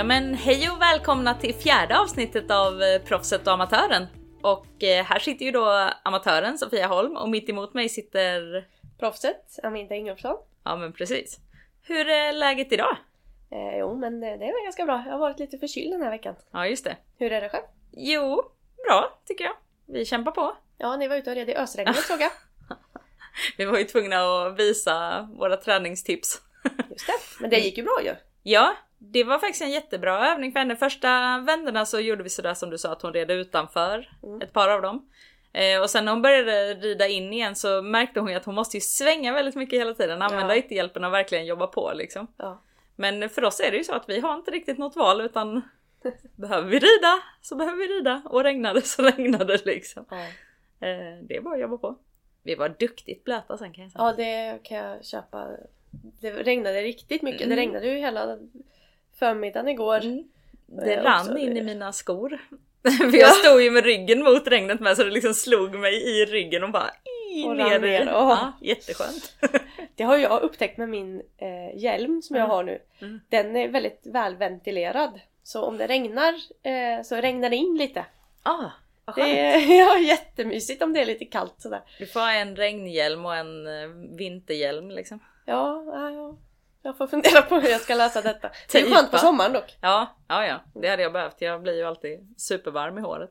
Ja 0.00 0.04
men 0.04 0.34
hej 0.34 0.70
och 0.70 0.80
välkomna 0.80 1.34
till 1.34 1.54
fjärde 1.54 1.98
avsnittet 1.98 2.50
av 2.50 2.82
eh, 2.82 3.02
Proffset 3.02 3.46
och 3.46 3.52
Amatören. 3.52 4.06
Och 4.42 4.82
eh, 4.82 5.04
här 5.04 5.18
sitter 5.18 5.44
ju 5.44 5.50
då 5.50 5.90
amatören 6.02 6.58
Sofia 6.58 6.86
Holm 6.86 7.16
och 7.16 7.28
mitt 7.28 7.48
emot 7.48 7.74
mig 7.74 7.88
sitter... 7.88 8.66
Proffset, 8.98 9.58
Aminta 9.62 9.94
Ingolfsson. 9.94 10.36
Ja 10.64 10.76
men 10.76 10.92
precis. 10.92 11.38
Hur 11.82 12.08
är 12.08 12.32
läget 12.32 12.72
idag? 12.72 12.96
Eh, 13.50 13.78
jo 13.78 13.96
men 13.96 14.20
det, 14.20 14.26
det 14.26 14.44
är 14.44 14.52
väl 14.52 14.64
ganska 14.64 14.84
bra. 14.84 15.02
Jag 15.06 15.12
har 15.12 15.18
varit 15.18 15.38
lite 15.38 15.58
förkyld 15.58 15.92
den 15.92 16.02
här 16.02 16.10
veckan. 16.10 16.34
Ja 16.50 16.66
just 16.66 16.84
det. 16.84 16.96
Hur 17.18 17.32
är 17.32 17.40
det 17.40 17.48
själv? 17.48 17.64
Jo, 17.92 18.42
bra 18.88 19.20
tycker 19.26 19.44
jag. 19.44 19.54
Vi 19.86 20.04
kämpar 20.04 20.32
på. 20.32 20.56
Ja, 20.78 20.96
ni 20.96 21.08
var 21.08 21.16
ute 21.16 21.30
och 21.30 21.36
red 21.36 21.48
i 21.48 21.54
ösregnet 21.54 21.96
såg 21.96 22.20
jag. 22.20 22.32
Vi 23.56 23.64
var 23.64 23.78
ju 23.78 23.84
tvungna 23.84 24.16
att 24.16 24.58
visa 24.58 25.28
våra 25.38 25.56
träningstips. 25.56 26.42
Just 26.90 27.06
det, 27.06 27.40
men 27.40 27.50
det 27.50 27.58
gick 27.58 27.78
ju 27.78 27.82
bra 27.82 27.98
ju. 28.04 28.14
Ja, 28.42 28.76
det 29.02 29.24
var 29.24 29.38
faktiskt 29.38 29.62
en 29.62 29.70
jättebra 29.70 30.28
övning 30.32 30.52
för 30.52 30.58
henne. 30.58 30.76
Första 30.76 31.38
vänderna 31.46 31.86
så 31.86 32.00
gjorde 32.00 32.22
vi 32.22 32.28
sådär 32.28 32.54
som 32.54 32.70
du 32.70 32.78
sa 32.78 32.92
att 32.92 33.02
hon 33.02 33.12
red 33.12 33.30
utanför 33.30 34.08
Mm. 34.22 34.40
ett 34.42 34.52
par 34.52 34.68
av 34.68 34.82
dem. 34.82 35.08
Eh, 35.52 35.80
och 35.82 35.90
sen 35.90 36.04
när 36.04 36.12
hon 36.12 36.22
började 36.22 36.74
rida 36.74 37.08
in 37.08 37.32
igen 37.32 37.56
så 37.56 37.82
märkte 37.82 38.20
hon 38.20 38.28
ju 38.30 38.34
att 38.36 38.44
hon 38.44 38.54
måste 38.54 38.76
ju 38.76 38.80
svänga 38.80 39.32
väldigt 39.32 39.54
mycket 39.54 39.80
hela 39.80 39.94
tiden, 39.94 40.22
använda 40.22 40.54
Ja. 40.56 40.58
ytterhjälpen 40.58 41.04
och 41.04 41.12
verkligen 41.12 41.46
jobba 41.46 41.66
på 41.66 41.92
liksom. 41.94 42.26
Ja. 42.36 42.62
Men 42.96 43.28
för 43.28 43.44
oss 43.44 43.60
är 43.60 43.70
det 43.70 43.76
ju 43.76 43.84
så 43.84 43.92
att 43.94 44.08
vi 44.08 44.20
har 44.20 44.34
inte 44.34 44.50
riktigt 44.50 44.78
något 44.78 44.96
val 44.96 45.20
utan 45.20 45.62
behöver 46.36 46.68
vi 46.68 46.78
rida 46.78 47.20
så 47.42 47.56
behöver 47.56 47.78
vi 47.78 47.86
rida 47.86 48.22
och 48.24 48.42
regnar 48.44 48.74
det 48.74 48.82
så 48.82 49.02
regnar 49.10 49.44
det 49.44 49.66
liksom. 49.66 50.04
Ja. 50.10 50.16
Eh, 50.88 51.18
det 51.22 51.36
är 51.36 51.40
bara 51.40 51.54
att 51.54 51.60
jobba 51.60 51.76
på. 51.78 51.98
Vi 52.42 52.54
var 52.54 52.68
duktigt 52.68 53.24
blöta 53.24 53.58
sen 53.58 53.72
kan 53.72 53.82
jag 53.84 53.92
säga. 53.92 54.04
ja, 54.04 54.12
det 54.12 54.58
kan 54.62 54.76
jag 54.76 55.04
köpa. 55.04 55.48
Det 56.20 56.30
regnade 56.32 56.82
riktigt 56.82 57.22
mycket. 57.22 57.40
Mm. 57.40 57.56
Det 57.56 57.62
regnade 57.62 57.86
ju 57.86 57.98
hela 57.98 58.38
förmiddagen 59.20 59.68
igår. 59.68 59.96
Mm. 60.04 60.24
Det 60.66 60.94
Eh, 60.94 61.02
rann 61.02 61.38
in 61.38 61.48
i 61.52 61.54
det. 61.54 61.62
mina 61.66 61.92
skor. 61.92 62.38
För 63.10 63.16
jag 63.18 63.34
stod 63.34 63.62
ju 63.62 63.70
med 63.70 63.84
ryggen 63.84 64.22
mot 64.22 64.48
regnet 64.48 64.80
med 64.80 64.96
så 64.96 65.04
det 65.04 65.10
liksom 65.10 65.34
slog 65.34 65.74
mig 65.74 65.94
i 65.94 66.24
ryggen 66.24 66.64
och 66.64 66.70
bara 66.72 66.90
Och 67.46 67.56
ner, 67.56 67.78
ner. 67.80 68.06
Ja, 68.06 68.52
jätteskönt. 68.60 69.34
Det 69.94 70.04
har 70.04 70.16
jag 70.18 70.42
upptäckt 70.42 70.78
med 70.78 70.88
min 70.88 71.22
eh, 71.38 71.78
hjälm 71.82 72.22
som 72.22 72.36
jag 72.36 72.44
Mm. 72.44 72.54
har 72.54 72.62
nu. 72.64 72.78
Mm. 73.00 73.20
Den 73.28 73.56
är 73.56 73.68
väldigt 73.68 74.00
välventilerad. 74.04 75.20
Så 75.42 75.62
om 75.62 75.78
det 75.78 75.86
regnar 75.86 76.34
eh, 76.62 77.02
så 77.04 77.16
regnar 77.16 77.50
det 77.50 77.56
in 77.56 77.76
lite. 77.78 78.04
Ah, 78.42 78.70
vad 79.04 79.16
Det 79.16 79.22
skönt. 79.22 79.70
är 79.70 79.74
ja, 79.78 79.98
jättemysigt 79.98 80.82
om 80.82 80.92
det 80.92 81.00
är 81.00 81.06
lite 81.06 81.24
kallt 81.24 81.54
sådär. 81.58 81.80
Du 81.98 82.06
får 82.06 82.20
ha 82.20 82.32
en 82.32 82.56
regnhjälm 82.56 83.26
och 83.26 83.36
en 83.36 83.66
eh, 83.66 83.88
vinterhjälm 84.18 84.90
liksom. 84.90 85.20
Ja, 85.46 85.82
ja, 85.86 86.10
ja. 86.10 86.36
Jag 86.82 86.98
får 86.98 87.06
fundera 87.06 87.42
på 87.42 87.54
hur 87.54 87.68
jag 87.68 87.80
ska 87.80 87.94
lösa 87.94 88.22
detta. 88.22 88.48
Det 88.48 88.78
är 88.78 88.82
Tejpa. 88.82 88.96
skönt 88.96 89.10
på 89.10 89.18
sommaren 89.18 89.52
dock. 89.52 89.78
Ja, 89.80 90.16
ja, 90.28 90.46
ja, 90.46 90.60
det 90.74 90.88
hade 90.88 91.02
jag 91.02 91.12
behövt. 91.12 91.40
Jag 91.40 91.62
blir 91.62 91.76
ju 91.76 91.84
alltid 91.84 92.34
supervarm 92.36 92.98
i 92.98 93.00
håret. 93.00 93.30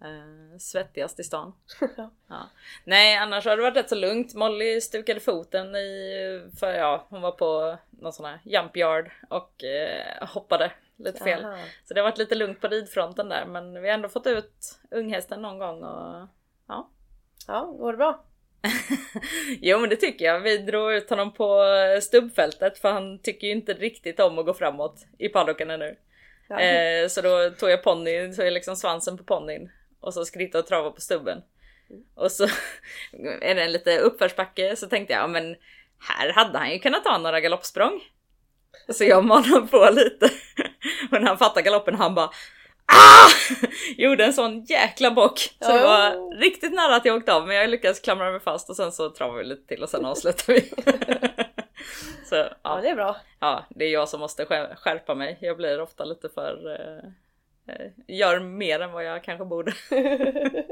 Eh, 0.00 0.58
svettigast 0.58 1.20
i 1.20 1.24
stan. 1.24 1.52
Ja. 2.28 2.48
Nej, 2.84 3.16
annars 3.16 3.44
har 3.44 3.56
det 3.56 3.62
varit 3.62 3.76
rätt 3.76 3.88
så 3.88 3.94
lugnt. 3.94 4.34
Molly 4.34 4.80
stukade 4.80 5.20
foten 5.20 5.76
i, 5.76 6.50
för 6.60 6.72
ja, 6.72 7.06
hon 7.08 7.20
var 7.22 7.32
på 7.32 7.78
någon 7.90 8.12
sån 8.12 8.26
här 8.26 8.40
jump 8.44 8.76
yard 8.76 9.10
och 9.28 9.64
eh, 9.64 10.28
hoppade 10.28 10.72
lite 10.96 11.24
fel. 11.24 11.44
Aha. 11.44 11.58
Så 11.84 11.94
det 11.94 12.00
har 12.00 12.08
varit 12.08 12.18
lite 12.18 12.34
lugnt 12.34 12.60
på 12.60 12.68
ridfronten 12.68 13.28
där, 13.28 13.46
men 13.46 13.82
vi 13.82 13.88
har 13.88 13.94
ändå 13.94 14.08
fått 14.08 14.26
ut 14.26 14.78
unghästen 14.90 15.42
någon 15.42 15.58
gång 15.58 15.84
och 15.84 16.28
ja. 16.68 16.90
Ja, 17.46 17.64
går 17.64 17.92
det 17.92 17.96
bra? 17.98 18.24
Jo 19.60 19.78
men 19.78 19.90
det 19.90 19.96
tycker 19.96 20.24
jag. 20.24 20.40
Vi 20.40 20.58
drog 20.58 20.92
ut 20.92 21.10
honom 21.10 21.32
på 21.34 21.64
stubbfältet 22.02 22.78
för 22.78 22.92
han 22.92 23.18
tycker 23.18 23.46
ju 23.46 23.52
inte 23.52 23.72
riktigt 23.72 24.20
om 24.20 24.38
att 24.38 24.46
gå 24.46 24.54
framåt 24.54 25.06
i 25.18 25.28
paddocken 25.28 25.70
ännu. 25.70 25.96
Ja. 26.48 26.60
Eh, 26.60 27.08
så 27.08 27.20
då 27.20 27.50
tog 27.50 27.70
jag 27.70 27.82
ponny, 27.82 28.34
tog 28.34 28.46
jag 28.46 28.52
liksom 28.52 28.76
svansen 28.76 29.18
på 29.18 29.24
ponnyn 29.24 29.70
och 30.00 30.14
så 30.14 30.24
skritta 30.24 30.58
och 30.58 30.66
trava 30.66 30.90
på 30.90 31.00
stubben. 31.00 31.42
Och 32.14 32.32
så 32.32 32.44
är 33.40 33.54
det 33.54 33.62
en 33.62 33.72
lite 33.72 33.98
uppförsbacke 33.98 34.76
så 34.76 34.86
tänkte 34.86 35.12
jag, 35.12 35.22
ja 35.22 35.26
men 35.26 35.56
här 35.98 36.32
hade 36.32 36.58
han 36.58 36.72
ju 36.72 36.78
kunnat 36.78 37.04
ta 37.04 37.18
några 37.18 37.40
galoppsprång. 37.40 38.00
Så 38.88 39.04
jag 39.04 39.24
manade 39.24 39.66
på 39.66 39.88
lite. 39.92 40.30
Och 41.10 41.20
när 41.20 41.28
han 41.28 41.38
fattade 41.38 41.62
galoppen 41.62 41.94
han 41.94 42.14
bara 42.14 42.30
Ah! 42.86 43.28
Gjorde 43.96 44.24
en 44.24 44.32
sån 44.32 44.64
jäkla 44.64 45.10
bock. 45.10 45.38
Så 45.60 45.72
det 45.72 45.82
var 45.82 46.36
riktigt 46.40 46.72
nära 46.72 46.96
att 46.96 47.04
jag 47.04 47.16
åkte 47.16 47.34
av 47.34 47.46
men 47.46 47.56
jag 47.56 47.70
lyckades 47.70 48.00
klamra 48.00 48.30
mig 48.30 48.40
fast 48.40 48.70
och 48.70 48.76
sen 48.76 48.92
så 48.92 49.10
travade 49.10 49.38
vi 49.38 49.44
lite 49.44 49.66
till 49.66 49.82
och 49.82 49.88
sen 49.88 50.04
avslutade 50.04 50.52
vi. 50.60 50.60
så 52.28 52.34
ja, 52.34 52.48
ja, 52.62 52.78
det 52.82 52.88
är 52.88 52.94
bra. 52.94 53.16
ja, 53.40 53.64
det 53.68 53.84
är 53.84 53.92
jag 53.92 54.08
som 54.08 54.20
måste 54.20 54.44
skär- 54.44 54.74
skärpa 54.76 55.14
mig. 55.14 55.38
Jag 55.40 55.56
blir 55.56 55.80
ofta 55.80 56.04
lite 56.04 56.28
för... 56.28 56.80
Eh, 56.80 57.74
eh, 57.74 57.90
gör 58.08 58.40
mer 58.40 58.80
än 58.80 58.92
vad 58.92 59.04
jag 59.04 59.24
kanske 59.24 59.44
borde. 59.44 59.72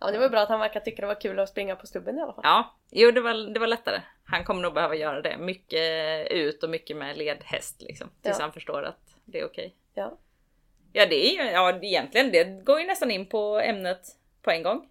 Ja, 0.00 0.10
det 0.10 0.18
var 0.18 0.28
bra 0.28 0.40
att 0.40 0.48
han 0.48 0.60
verkar 0.60 0.80
tycka 0.80 1.02
det 1.02 1.06
var 1.08 1.20
kul 1.20 1.38
att 1.38 1.48
springa 1.48 1.76
på 1.76 1.86
stubben 1.86 2.18
i 2.18 2.22
alla 2.22 2.32
fall. 2.32 2.44
Ja, 2.44 2.74
jo 2.90 3.10
det 3.10 3.20
var, 3.20 3.52
det 3.54 3.60
var 3.60 3.66
lättare. 3.66 4.00
Han 4.24 4.44
kommer 4.44 4.62
nog 4.62 4.74
behöva 4.74 4.94
göra 4.94 5.20
det. 5.22 5.36
Mycket 5.38 6.26
ut 6.30 6.62
och 6.62 6.70
mycket 6.70 6.96
med 6.96 7.16
ledhäst 7.16 7.82
liksom. 7.82 8.08
Tills 8.22 8.36
Ja. 8.38 8.42
han 8.44 8.52
förstår 8.52 8.82
att 8.82 8.98
det 9.24 9.40
är 9.40 9.46
okej. 9.46 9.74
Ja. 9.94 10.18
Ja 10.92 11.06
det 11.06 11.26
är 11.26 11.44
ju, 11.44 11.50
ja 11.50 11.78
egentligen 11.82 12.32
det 12.32 12.44
går 12.64 12.80
ju 12.80 12.86
nästan 12.86 13.10
in 13.10 13.26
på 13.26 13.60
ämnet 13.60 14.16
på 14.42 14.50
en 14.50 14.62
gång. 14.62 14.88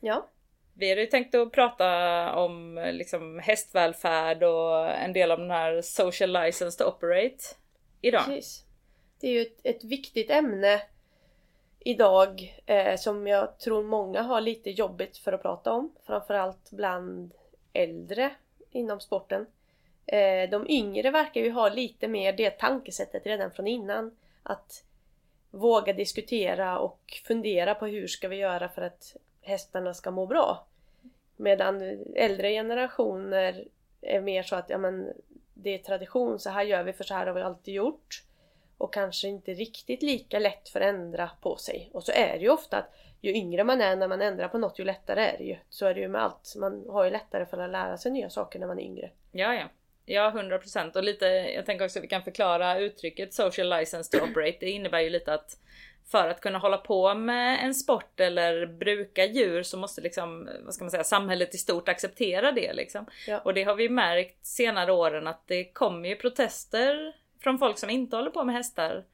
Ja. 0.00 0.28
Vi 0.74 0.88
hade 0.88 1.00
ju 1.00 1.06
tänkt 1.06 1.34
att 1.34 1.52
prata 1.52 2.34
om 2.34 2.84
liksom 2.92 3.38
hästvälfärd 3.38 4.42
och 4.42 4.90
en 4.90 5.12
del 5.12 5.30
av 5.30 5.38
den 5.38 5.50
här 5.50 5.82
social 5.82 6.32
license 6.32 6.78
to 6.78 6.84
operate 6.84 7.44
idag. 8.00 8.24
Precis. 8.24 8.64
Det 9.20 9.26
är 9.26 9.32
ju 9.32 9.42
ett, 9.42 9.60
ett 9.62 9.84
viktigt 9.84 10.30
ämne 10.30 10.82
idag 11.84 12.62
eh, 12.66 12.96
som 12.96 13.26
jag 13.26 13.58
tror 13.58 13.82
många 13.82 14.22
har 14.22 14.40
lite 14.40 14.70
jobbigt 14.70 15.16
för 15.16 15.32
att 15.32 15.42
prata 15.42 15.72
om. 15.72 15.94
Framförallt 16.06 16.70
bland 16.70 17.34
äldre 17.72 18.30
inom 18.70 19.00
sporten. 19.00 19.46
Eh, 20.06 20.50
de 20.50 20.66
yngre 20.68 21.10
verkar 21.10 21.40
ju 21.40 21.50
ha 21.50 21.68
lite 21.68 22.08
mer 22.08 22.32
det 22.32 22.50
tankesättet 22.50 23.26
redan 23.26 23.50
från 23.50 23.66
innan. 23.66 24.16
Att 24.42 24.84
våga 25.54 25.92
diskutera 25.92 26.78
och 26.78 27.20
fundera 27.24 27.74
på 27.74 27.86
hur 27.86 28.06
ska 28.06 28.28
vi 28.28 28.36
göra 28.36 28.68
för 28.68 28.82
att 28.82 29.16
hästarna 29.42 29.94
ska 29.94 30.10
må 30.10 30.26
bra. 30.26 30.66
Medan 31.36 31.98
äldre 32.14 32.50
generationer 32.50 33.64
är 34.00 34.20
mer 34.20 34.42
så 34.42 34.56
att 34.56 34.70
ja, 34.70 34.78
men, 34.78 35.12
det 35.54 35.70
är 35.70 35.78
tradition, 35.78 36.38
så 36.38 36.50
här 36.50 36.62
gör 36.62 36.82
vi 36.82 36.92
för 36.92 37.04
så 37.04 37.14
här 37.14 37.26
har 37.26 37.34
vi 37.34 37.42
alltid 37.42 37.74
gjort. 37.74 38.22
Och 38.78 38.92
kanske 38.92 39.28
inte 39.28 39.54
riktigt 39.54 40.02
lika 40.02 40.38
lätt 40.38 40.68
för 40.68 40.80
att 40.80 40.94
ändra 40.94 41.30
på 41.40 41.56
sig. 41.56 41.90
Och 41.92 42.02
så 42.02 42.12
är 42.12 42.32
det 42.38 42.42
ju 42.42 42.50
ofta 42.50 42.78
att 42.78 42.94
ju 43.20 43.34
yngre 43.34 43.64
man 43.64 43.80
är 43.80 43.96
när 43.96 44.08
man 44.08 44.22
ändrar 44.22 44.48
på 44.48 44.58
något 44.58 44.78
ju 44.78 44.84
lättare 44.84 45.20
är 45.20 45.38
det 45.38 45.44
ju. 45.44 45.56
Så 45.68 45.86
är 45.86 45.94
det 45.94 46.00
ju 46.00 46.08
med 46.08 46.22
allt. 46.22 46.54
Man 46.56 46.84
har 46.88 47.04
ju 47.04 47.10
lättare 47.10 47.46
för 47.46 47.58
att 47.58 47.70
lära 47.70 47.98
sig 47.98 48.12
nya 48.12 48.30
saker 48.30 48.58
när 48.58 48.66
man 48.66 48.78
är 48.78 48.82
yngre. 48.82 49.10
Ja, 49.32 49.54
ja. 49.54 49.64
Ja, 50.06 50.32
100% 50.36 50.96
och 50.96 51.04
lite, 51.04 51.26
jag 51.26 51.66
tänker 51.66 51.84
också 51.84 51.98
att 51.98 52.04
vi 52.04 52.08
kan 52.08 52.22
förklara 52.22 52.78
uttrycket 52.78 53.34
social 53.34 53.70
license 53.78 54.18
to 54.18 54.24
operate. 54.24 54.56
Det 54.60 54.70
innebär 54.70 55.00
ju 55.00 55.10
lite 55.10 55.34
att 55.34 55.56
för 56.10 56.28
att 56.28 56.40
kunna 56.40 56.58
hålla 56.58 56.76
på 56.76 57.14
med 57.14 57.64
en 57.64 57.74
sport 57.74 58.20
eller 58.20 58.66
bruka 58.66 59.24
djur 59.24 59.62
så 59.62 59.76
måste 59.76 60.00
liksom, 60.00 60.48
vad 60.64 60.74
ska 60.74 60.84
man 60.84 60.90
säga, 60.90 61.04
samhället 61.04 61.54
i 61.54 61.58
stort 61.58 61.88
acceptera 61.88 62.52
det 62.52 62.72
liksom. 62.72 63.06
Ja. 63.26 63.38
Och 63.38 63.54
det 63.54 63.62
har 63.62 63.74
vi 63.74 63.88
märkt 63.88 64.46
senare 64.46 64.92
åren 64.92 65.26
att 65.26 65.48
det 65.48 65.64
kommer 65.64 66.08
ju 66.08 66.16
protester 66.16 67.16
från 67.40 67.58
folk 67.58 67.78
som 67.78 67.90
inte 67.90 68.16
håller 68.16 68.30
på 68.30 68.44
med 68.44 68.54
hästar 68.54 69.04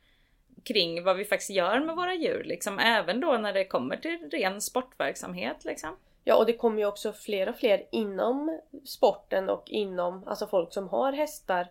kring 0.65 1.05
vad 1.05 1.17
vi 1.17 1.25
faktiskt 1.25 1.51
gör 1.51 1.81
med 1.81 1.97
våra 1.97 2.15
djur 2.15 2.45
liksom. 2.45 2.79
Även 2.79 3.21
då 3.21 3.33
när 3.33 3.53
det 3.53 3.65
kommer 3.65 3.97
till 3.97 4.31
ren 4.31 4.61
sportverksamhet 4.61 5.65
liksom. 5.65 5.97
Ja 6.31 6.37
och 6.37 6.47
det 6.47 6.53
kommer 6.53 6.79
ju 6.79 6.87
också 6.87 7.13
fler 7.13 7.49
och 7.49 7.57
fler 7.57 7.87
inom 7.91 8.61
sporten 8.85 9.49
och 9.49 9.71
inom, 9.71 10.29
alltså 10.29 10.47
folk 10.47 10.73
som 10.73 10.89
har 10.89 11.13
hästar 11.13 11.69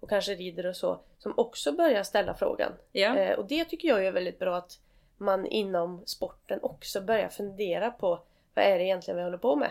och 0.00 0.08
kanske 0.08 0.34
rider 0.34 0.66
och 0.66 0.76
så, 0.76 1.00
som 1.18 1.34
också 1.36 1.72
börjar 1.72 2.02
ställa 2.02 2.34
frågan. 2.34 2.72
Ja. 2.92 3.16
Eh, 3.16 3.38
och 3.38 3.44
det 3.44 3.64
tycker 3.64 3.88
jag 3.88 4.06
är 4.06 4.12
väldigt 4.12 4.38
bra 4.38 4.56
att 4.56 4.80
man 5.16 5.46
inom 5.46 6.02
sporten 6.06 6.58
också 6.62 7.00
börjar 7.00 7.28
fundera 7.28 7.90
på 7.90 8.20
vad 8.54 8.64
är 8.64 8.78
det 8.78 8.84
egentligen 8.84 9.18
vi 9.18 9.24
håller 9.24 9.38
på 9.38 9.56
med? 9.56 9.70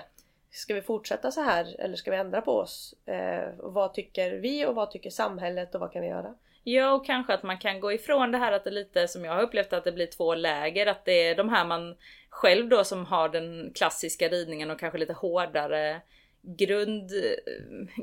Ska 0.51 0.74
vi 0.74 0.81
fortsätta 0.81 1.31
så 1.31 1.42
här 1.42 1.75
eller 1.80 1.95
ska 1.95 2.12
vi 2.12 2.18
ändra 2.18 2.42
på 2.42 2.51
oss? 2.51 2.95
Eh, 3.06 3.50
vad 3.57 3.94
tycker 3.94 4.31
vi 4.31 4.65
och 4.65 4.75
vad 4.75 4.92
tycker 4.92 5.09
samhället 5.09 5.75
och 5.75 5.81
vad 5.81 5.92
kan 5.92 6.01
vi 6.01 6.07
göra? 6.07 6.35
Ja 6.71 6.92
och 6.92 7.06
kanske 7.06 7.33
att 7.33 7.44
man 7.44 7.57
kan 7.57 7.80
gå 7.80 7.92
ifrån 7.94 8.31
det 8.31 8.38
här 8.38 8.51
att 8.51 8.63
det 8.63 8.71
lite 8.71 9.07
som 9.07 9.25
jag 9.25 9.33
har 9.33 9.42
upplevt 9.42 9.74
att 9.74 9.83
det 9.83 9.92
blir 9.92 10.06
två 10.06 10.36
läger. 10.36 10.88
Att 10.88 11.06
det 11.06 11.27
är 11.27 11.36
de 11.36 11.50
här 11.50 11.66
man 11.66 11.95
själv 12.30 12.69
då 12.69 12.83
som 12.83 13.06
har 13.06 13.30
den 13.30 13.71
klassiska 13.75 14.30
ridningen 14.30 14.71
och 14.71 14.80
kanske 14.80 14.98
lite 15.00 15.13
hårdare 15.13 16.01
grund, 16.42 17.12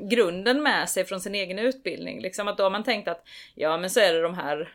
grunden 0.09 0.63
med 0.63 0.89
sig 0.89 1.05
från 1.05 1.21
sin 1.21 1.35
egen 1.35 1.59
utbildning. 1.59 2.21
Liksom 2.21 2.47
att 2.47 2.57
då 2.57 2.63
har 2.63 2.69
man 2.69 2.83
tänkt 2.83 3.07
att 3.07 3.27
ja 3.55 3.77
men 3.77 3.89
så 3.89 3.99
är 3.99 4.13
det 4.13 4.21
de 4.21 4.33
här 4.33 4.73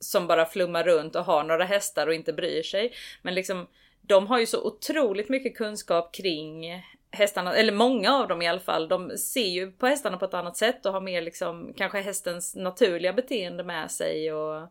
som 0.00 0.26
bara 0.26 0.46
flummar 0.46 0.84
runt 0.84 1.16
och 1.16 1.24
har 1.24 1.44
några 1.44 1.64
hästar 1.64 2.06
och 2.06 2.14
inte 2.14 2.32
bryr 2.32 2.62
sig. 2.62 2.92
Men 3.22 3.34
liksom 3.34 3.66
de 4.02 4.26
har 4.26 4.38
ju 4.38 4.46
så 4.46 4.66
otroligt 4.66 5.28
mycket 5.28 5.56
kunskap 5.56 6.14
kring 6.14 6.82
hästarna, 7.10 7.54
eller 7.54 7.72
många 7.72 8.14
av 8.14 8.28
dem 8.28 8.42
i 8.42 8.48
alla 8.48 8.60
fall, 8.60 8.88
de 8.88 9.18
ser 9.18 9.48
ju 9.48 9.72
på 9.72 9.86
hästarna 9.86 10.16
på 10.16 10.24
ett 10.24 10.34
annat 10.34 10.56
sätt 10.56 10.86
och 10.86 10.92
har 10.92 11.00
mer 11.00 11.22
liksom 11.22 11.74
kanske 11.76 12.00
hästens 12.00 12.56
naturliga 12.56 13.12
beteende 13.12 13.64
med 13.64 13.90
sig 13.90 14.32
och 14.32 14.68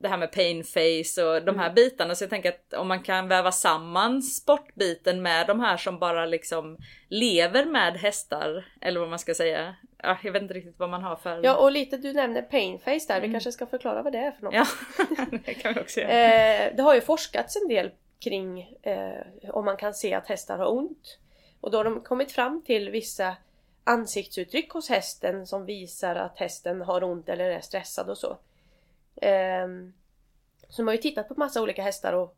det 0.00 0.08
här 0.08 0.16
med 0.16 0.32
pain 0.32 0.64
face 0.64 1.24
och 1.24 1.44
de 1.44 1.58
här 1.58 1.66
mm. 1.66 1.74
bitarna. 1.74 2.14
Så 2.14 2.24
jag 2.24 2.30
tänker 2.30 2.48
att 2.48 2.74
om 2.74 2.88
man 2.88 3.02
kan 3.02 3.28
väva 3.28 3.52
samman 3.52 4.22
sportbiten 4.22 5.22
med 5.22 5.46
de 5.46 5.60
här 5.60 5.76
som 5.76 5.98
bara 5.98 6.26
liksom 6.26 6.78
lever 7.08 7.64
med 7.64 7.96
hästar, 7.96 8.64
eller 8.80 9.00
vad 9.00 9.08
man 9.08 9.18
ska 9.18 9.34
säga. 9.34 9.76
Ja, 10.02 10.18
jag 10.22 10.32
vet 10.32 10.42
inte 10.42 10.54
riktigt 10.54 10.78
vad 10.78 10.90
man 10.90 11.02
har 11.02 11.16
för... 11.16 11.40
Ja 11.44 11.56
och 11.56 11.72
lite 11.72 11.96
du 11.96 12.12
nämner 12.12 12.42
pain 12.42 12.78
face 12.78 13.00
där, 13.08 13.16
mm. 13.16 13.22
vi 13.22 13.34
kanske 13.34 13.52
ska 13.52 13.66
förklara 13.66 14.02
vad 14.02 14.12
det 14.12 14.18
är 14.18 14.30
för 14.30 14.42
något. 14.42 14.54
Ja, 14.54 14.66
det 15.44 15.54
kan 15.54 15.74
vi 15.74 15.80
också 15.80 16.00
göra. 16.00 16.12
Eh, 16.12 16.76
det 16.76 16.82
har 16.82 16.94
ju 16.94 17.00
forskats 17.00 17.56
en 17.56 17.68
del 17.68 17.90
kring 18.20 18.60
eh, 18.82 19.50
om 19.50 19.64
man 19.64 19.76
kan 19.76 19.94
se 19.94 20.14
att 20.14 20.28
hästar 20.28 20.58
har 20.58 20.72
ont. 20.72 21.18
Och 21.60 21.70
då 21.70 21.78
har 21.78 21.84
de 21.84 22.00
kommit 22.00 22.32
fram 22.32 22.62
till 22.62 22.90
vissa 22.90 23.36
ansiktsuttryck 23.84 24.70
hos 24.70 24.88
hästen 24.88 25.46
som 25.46 25.64
visar 25.64 26.16
att 26.16 26.38
hästen 26.38 26.80
har 26.80 27.04
ont 27.04 27.28
eller 27.28 27.50
är 27.50 27.60
stressad 27.60 28.10
och 28.10 28.18
så. 28.18 28.36
Ehm, 29.16 29.92
så 30.68 30.82
de 30.82 30.86
har 30.86 30.94
ju 30.94 31.00
tittat 31.00 31.28
på 31.28 31.34
massa 31.36 31.62
olika 31.62 31.82
hästar 31.82 32.12
och 32.12 32.36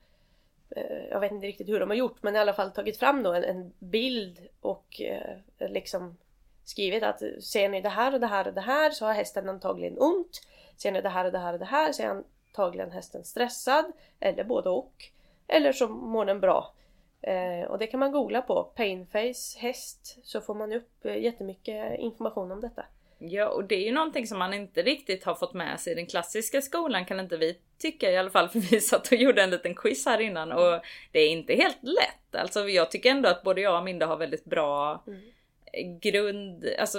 eh, 0.71 1.07
jag 1.11 1.21
vet 1.21 1.33
inte 1.33 1.47
riktigt 1.47 1.69
hur 1.69 1.81
de 1.81 1.89
har 1.91 1.97
gjort 1.97 2.23
men 2.23 2.37
i 2.37 2.39
alla 2.39 2.55
fall 2.55 2.71
tagit 2.71 2.99
fram 2.99 3.23
då 3.23 3.33
en, 3.33 3.45
en 3.45 3.73
bild 3.79 4.49
och 4.61 5.01
eh, 5.01 5.71
liksom 5.71 6.17
skrivit 6.65 7.03
att 7.03 7.23
ser 7.43 7.69
ni 7.69 7.81
det 7.81 7.89
här 7.89 8.15
och 8.15 8.21
det 8.21 8.27
här 8.27 8.49
och 8.49 8.55
det 8.55 8.61
här 8.61 8.91
så 8.91 9.07
har 9.07 9.13
hästen 9.13 9.49
antagligen 9.49 9.99
ont. 9.99 10.41
Ser 10.77 10.93
ni 10.93 11.01
det 11.01 11.09
här 11.09 11.25
och 11.25 11.33
det 11.33 11.39
här 11.39 11.53
och 11.53 11.59
det 11.59 11.65
här 11.65 11.93
så 11.93 12.03
är 12.03 12.07
antagligen 12.07 12.91
hästen 12.91 13.25
stressad 13.25 13.93
eller 14.21 14.45
både 14.45 14.71
och. 14.71 15.05
Eller 15.49 15.73
så 15.73 15.89
mår 15.89 16.25
den 16.25 16.41
bra. 16.41 16.73
Eh, 17.23 17.71
och 17.71 17.79
det 17.79 17.87
kan 17.87 18.01
man 18.01 18.13
googla 18.13 18.43
på, 18.43 18.65
Painface 18.65 19.59
häst, 19.59 20.19
så 20.23 20.41
får 20.41 20.55
man 20.55 20.73
upp 20.73 21.05
eh, 21.05 21.23
jättemycket 21.23 21.99
information 21.99 22.53
om 22.53 22.61
detta. 22.61 22.85
Ja, 23.19 23.49
och 23.49 23.65
det 23.65 23.75
är 23.75 23.85
ju 23.85 23.93
någonting 23.93 24.27
som 24.27 24.39
man 24.39 24.55
inte 24.55 24.83
riktigt 24.83 25.25
har 25.25 25.35
fått 25.35 25.55
med 25.55 25.81
sig 25.81 25.93
i 25.93 25.97
den 25.97 26.07
klassiska 26.07 26.61
skolan 26.61 27.05
kan 27.05 27.21
inte 27.21 27.37
vi 27.37 27.59
tycka 27.79 28.11
i 28.11 28.17
alla 28.17 28.31
fall, 28.31 28.49
för 28.53 28.59
vi 28.59 28.81
satt 28.81 29.13
och 29.13 29.19
gjorde 29.19 29.43
en 29.43 29.51
liten 29.51 29.75
quiz 29.75 30.07
här 30.07 30.21
innan 30.21 30.53
och 30.53 30.81
det 31.13 31.21
är 31.21 31.29
inte 31.29 31.55
helt 31.55 31.83
lätt. 31.83 32.35
Alltså 32.43 32.69
jag 32.69 32.91
tycker 32.91 33.11
ändå 33.11 33.29
att 33.29 33.43
både 33.43 33.61
jag 33.61 33.79
och 33.79 33.85
Minda 33.85 34.07
har 34.07 34.17
väldigt 34.17 34.45
bra 34.45 35.03
mm. 35.07 36.01
grund, 36.01 36.67
alltså 36.79 36.99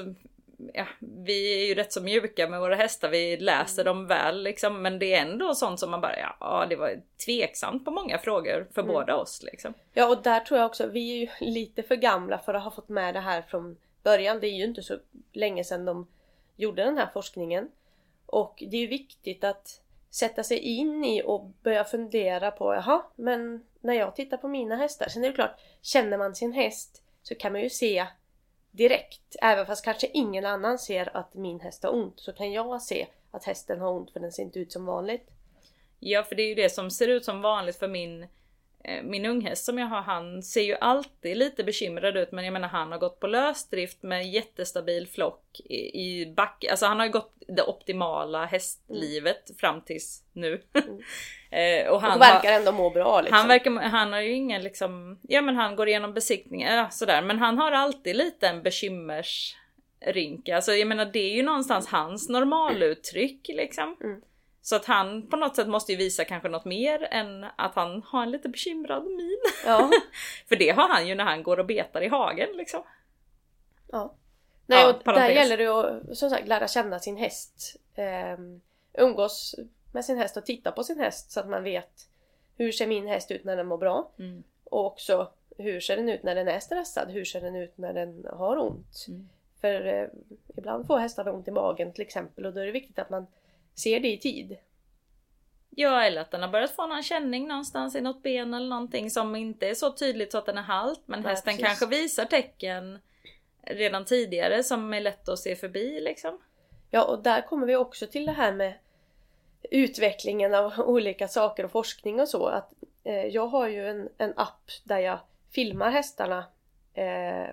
ja, 0.73 0.85
vi 0.99 1.63
är 1.63 1.67
ju 1.67 1.75
rätt 1.75 1.93
så 1.93 2.01
mjuka 2.01 2.47
med 2.47 2.59
våra 2.59 2.75
hästar, 2.75 3.09
vi 3.09 3.37
läser 3.37 3.83
dem 3.83 4.07
väl 4.07 4.43
liksom, 4.43 4.81
men 4.81 4.99
det 4.99 5.13
är 5.13 5.21
ändå 5.21 5.55
sånt 5.55 5.79
som 5.79 5.91
man 5.91 6.01
bara, 6.01 6.19
ja 6.19 6.65
det 6.69 6.75
var 6.75 7.01
tveksamt 7.25 7.85
på 7.85 7.91
många 7.91 8.17
frågor 8.17 8.67
för 8.73 8.81
mm. 8.81 8.93
båda 8.93 9.15
oss 9.15 9.43
liksom. 9.43 9.73
Ja 9.93 10.09
och 10.09 10.23
där 10.23 10.39
tror 10.39 10.59
jag 10.59 10.65
också, 10.65 10.87
vi 10.87 11.11
är 11.11 11.17
ju 11.17 11.51
lite 11.51 11.83
för 11.83 11.95
gamla 11.95 12.37
för 12.37 12.53
att 12.53 12.63
ha 12.63 12.71
fått 12.71 12.89
med 12.89 13.13
det 13.13 13.19
här 13.19 13.41
från 13.41 13.77
början. 14.03 14.39
Det 14.39 14.47
är 14.47 14.57
ju 14.57 14.63
inte 14.63 14.83
så 14.83 14.97
länge 15.33 15.63
sedan 15.63 15.85
de 15.85 16.07
gjorde 16.55 16.83
den 16.83 16.97
här 16.97 17.09
forskningen. 17.13 17.69
Och 18.25 18.63
det 18.67 18.77
är 18.77 18.81
ju 18.81 18.87
viktigt 18.87 19.43
att 19.43 19.81
sätta 20.09 20.43
sig 20.43 20.57
in 20.57 21.05
i 21.05 21.23
och 21.25 21.45
börja 21.63 21.83
fundera 21.83 22.51
på, 22.51 22.73
jaha, 22.73 23.03
men 23.15 23.65
när 23.81 23.93
jag 23.93 24.15
tittar 24.15 24.37
på 24.37 24.47
mina 24.47 24.75
hästar, 24.75 25.09
sen 25.09 25.23
är 25.23 25.27
det 25.27 25.35
klart, 25.35 25.59
känner 25.81 26.17
man 26.17 26.35
sin 26.35 26.53
häst 26.53 27.03
så 27.23 27.35
kan 27.35 27.51
man 27.51 27.61
ju 27.61 27.69
se 27.69 28.07
direkt. 28.71 29.35
Även 29.41 29.65
fast 29.65 29.85
kanske 29.85 30.07
ingen 30.07 30.45
annan 30.45 30.79
ser 30.79 31.17
att 31.17 31.33
min 31.33 31.59
häst 31.59 31.83
har 31.83 31.93
ont 31.93 32.19
så 32.19 32.33
kan 32.33 32.51
jag 32.51 32.81
se 32.81 33.07
att 33.31 33.43
hästen 33.43 33.79
har 33.79 33.91
ont 33.91 34.11
för 34.11 34.19
den 34.19 34.31
ser 34.31 34.43
inte 34.43 34.59
ut 34.59 34.71
som 34.71 34.85
vanligt. 34.85 35.29
Ja 35.99 36.23
för 36.23 36.35
det 36.35 36.43
är 36.43 36.47
ju 36.47 36.55
det 36.55 36.69
som 36.69 36.91
ser 36.91 37.07
ut 37.07 37.25
som 37.25 37.41
vanligt 37.41 37.75
för 37.75 37.87
min 37.87 38.21
Eh, 38.21 38.27
min 39.03 39.25
unghäst 39.25 39.65
som 39.65 39.77
jag 39.77 39.87
har, 39.87 40.01
han 40.01 40.43
ser 40.43 40.61
ju 40.61 40.75
alltid 40.75 41.37
lite 41.37 41.63
bekymrad 41.63 42.17
ut 42.17 42.31
men 42.31 42.45
jag 42.45 42.53
menar 42.53 42.67
han 42.67 42.91
har 42.91 42.99
gått 42.99 43.19
på 43.19 43.27
lösdrift 43.27 44.03
med 44.03 44.29
jättestabil 44.29 45.07
flock 45.07 45.59
i, 45.59 45.75
i 45.75 46.33
back, 46.35 46.65
alltså 46.71 46.85
han 46.85 46.99
har 46.99 47.05
ju 47.05 47.11
gått 47.11 47.33
det 47.47 47.63
optimala 47.63 48.45
hästlivet 48.45 49.49
mm. 49.49 49.57
fram 49.57 49.81
tills 49.81 50.23
nu. 50.33 50.61
Mm. 50.73 50.99
eh, 51.85 51.91
och 51.91 52.01
han 52.01 52.15
och 52.15 52.21
verkar 52.21 52.51
ändå 52.51 52.71
må 52.71 52.89
bra 52.89 53.21
liksom. 53.21 53.37
Han, 53.37 53.47
verkar, 53.47 53.71
han 53.71 54.13
har 54.13 54.21
ju 54.21 54.31
ingen 54.31 54.63
liksom, 54.63 55.19
ja 55.21 55.41
men 55.41 55.55
han 55.55 55.75
går 55.75 55.87
igenom 55.87 56.13
besiktningar, 56.13 56.75
ja, 56.77 56.89
sådär 56.89 57.21
men 57.21 57.39
han 57.39 57.57
har 57.57 57.71
alltid 57.71 58.15
lite 58.15 58.47
en 58.47 58.63
bekymmersrynka. 58.63 60.55
Alltså 60.55 60.73
jag 60.73 60.87
menar 60.87 61.05
det 61.05 61.31
är 61.31 61.35
ju 61.35 61.43
någonstans 61.43 61.87
hans 61.87 62.29
normaluttryck 62.29 63.47
liksom. 63.47 63.97
Mm. 64.03 64.21
Så 64.61 64.75
att 64.75 64.85
han 64.85 65.27
på 65.27 65.35
något 65.35 65.55
sätt 65.55 65.67
måste 65.67 65.91
ju 65.91 65.97
visa 65.97 66.25
kanske 66.25 66.49
något 66.49 66.65
mer 66.65 67.07
än 67.11 67.45
att 67.55 67.75
han 67.75 68.03
har 68.05 68.23
en 68.23 68.31
lite 68.31 68.49
bekymrad 68.49 69.03
min. 69.05 69.39
Ja. 69.65 69.91
För 70.47 70.55
det 70.55 70.69
har 70.69 70.89
han 70.89 71.07
ju 71.07 71.15
när 71.15 71.23
han 71.23 71.43
går 71.43 71.59
och 71.59 71.65
betar 71.65 72.01
i 72.01 72.07
hagen 72.07 72.49
liksom. 72.53 72.83
Ja. 73.91 74.13
Nej, 74.65 74.89
och 74.89 74.95
ja, 75.05 75.11
där 75.11 75.29
gäller 75.29 75.57
det 75.57 75.67
att 75.67 76.17
som 76.17 76.29
sagt 76.29 76.47
lära 76.47 76.67
känna 76.67 76.99
sin 76.99 77.17
häst. 77.17 77.75
Um, 78.37 78.61
umgås 78.93 79.55
med 79.91 80.05
sin 80.05 80.17
häst 80.17 80.37
och 80.37 80.45
titta 80.45 80.71
på 80.71 80.83
sin 80.83 80.99
häst 80.99 81.31
så 81.31 81.39
att 81.39 81.49
man 81.49 81.63
vet 81.63 82.07
hur 82.57 82.71
ser 82.71 82.87
min 82.87 83.07
häst 83.07 83.31
ut 83.31 83.43
när 83.43 83.57
den 83.57 83.67
mår 83.67 83.77
bra? 83.77 84.11
Mm. 84.19 84.43
Och 84.63 84.85
också 84.85 85.31
hur 85.57 85.79
ser 85.79 85.97
den 85.97 86.09
ut 86.09 86.23
när 86.23 86.35
den 86.35 86.47
är 86.47 86.59
stressad? 86.59 87.11
Hur 87.11 87.25
ser 87.25 87.41
den 87.41 87.55
ut 87.55 87.77
när 87.77 87.93
den 87.93 88.25
har 88.33 88.57
ont? 88.57 89.05
Mm. 89.07 89.29
För 89.61 89.85
eh, 89.85 90.07
ibland 90.57 90.87
får 90.87 90.97
hästar 90.97 91.29
ont 91.29 91.47
i 91.47 91.51
magen 91.51 91.93
till 91.93 92.01
exempel 92.01 92.45
och 92.45 92.53
då 92.53 92.59
är 92.59 92.65
det 92.65 92.71
viktigt 92.71 92.99
att 92.99 93.09
man 93.09 93.27
ser 93.75 93.99
det 93.99 94.07
i 94.07 94.17
tid. 94.17 94.57
Ja, 95.69 96.03
eller 96.03 96.21
att 96.21 96.31
den 96.31 96.41
har 96.41 96.49
börjat 96.49 96.75
få 96.75 96.87
någon 96.87 97.03
känning 97.03 97.47
någonstans 97.47 97.95
i 97.95 98.01
något 98.01 98.23
ben 98.23 98.53
eller 98.53 98.69
någonting 98.69 99.09
som 99.09 99.35
inte 99.35 99.67
är 99.67 99.73
så 99.73 99.91
tydligt 99.91 100.31
så 100.31 100.37
att 100.37 100.45
den 100.45 100.57
är 100.57 100.61
halt. 100.61 101.01
Men 101.05 101.21
Nej, 101.21 101.29
hästen 101.29 101.51
precis. 101.51 101.65
kanske 101.65 101.85
visar 101.85 102.25
tecken 102.25 102.99
redan 103.63 104.05
tidigare 104.05 104.63
som 104.63 104.93
är 104.93 105.01
lätt 105.01 105.29
att 105.29 105.39
se 105.39 105.55
förbi 105.55 106.01
liksom. 106.01 106.41
Ja, 106.89 107.03
och 107.03 107.23
där 107.23 107.41
kommer 107.41 107.67
vi 107.67 107.75
också 107.75 108.07
till 108.07 108.25
det 108.25 108.31
här 108.31 108.53
med 108.53 108.73
utvecklingen 109.61 110.53
av 110.53 110.73
olika 110.79 111.27
saker 111.27 111.63
och 111.63 111.71
forskning 111.71 112.19
och 112.19 112.29
så. 112.29 112.45
Att, 112.45 112.73
eh, 113.03 113.25
jag 113.25 113.47
har 113.47 113.67
ju 113.67 113.89
en, 113.89 114.09
en 114.17 114.33
app 114.35 114.71
där 114.83 114.99
jag 114.99 115.19
filmar 115.51 115.91
hästarna 115.91 116.45
eh, 116.93 117.49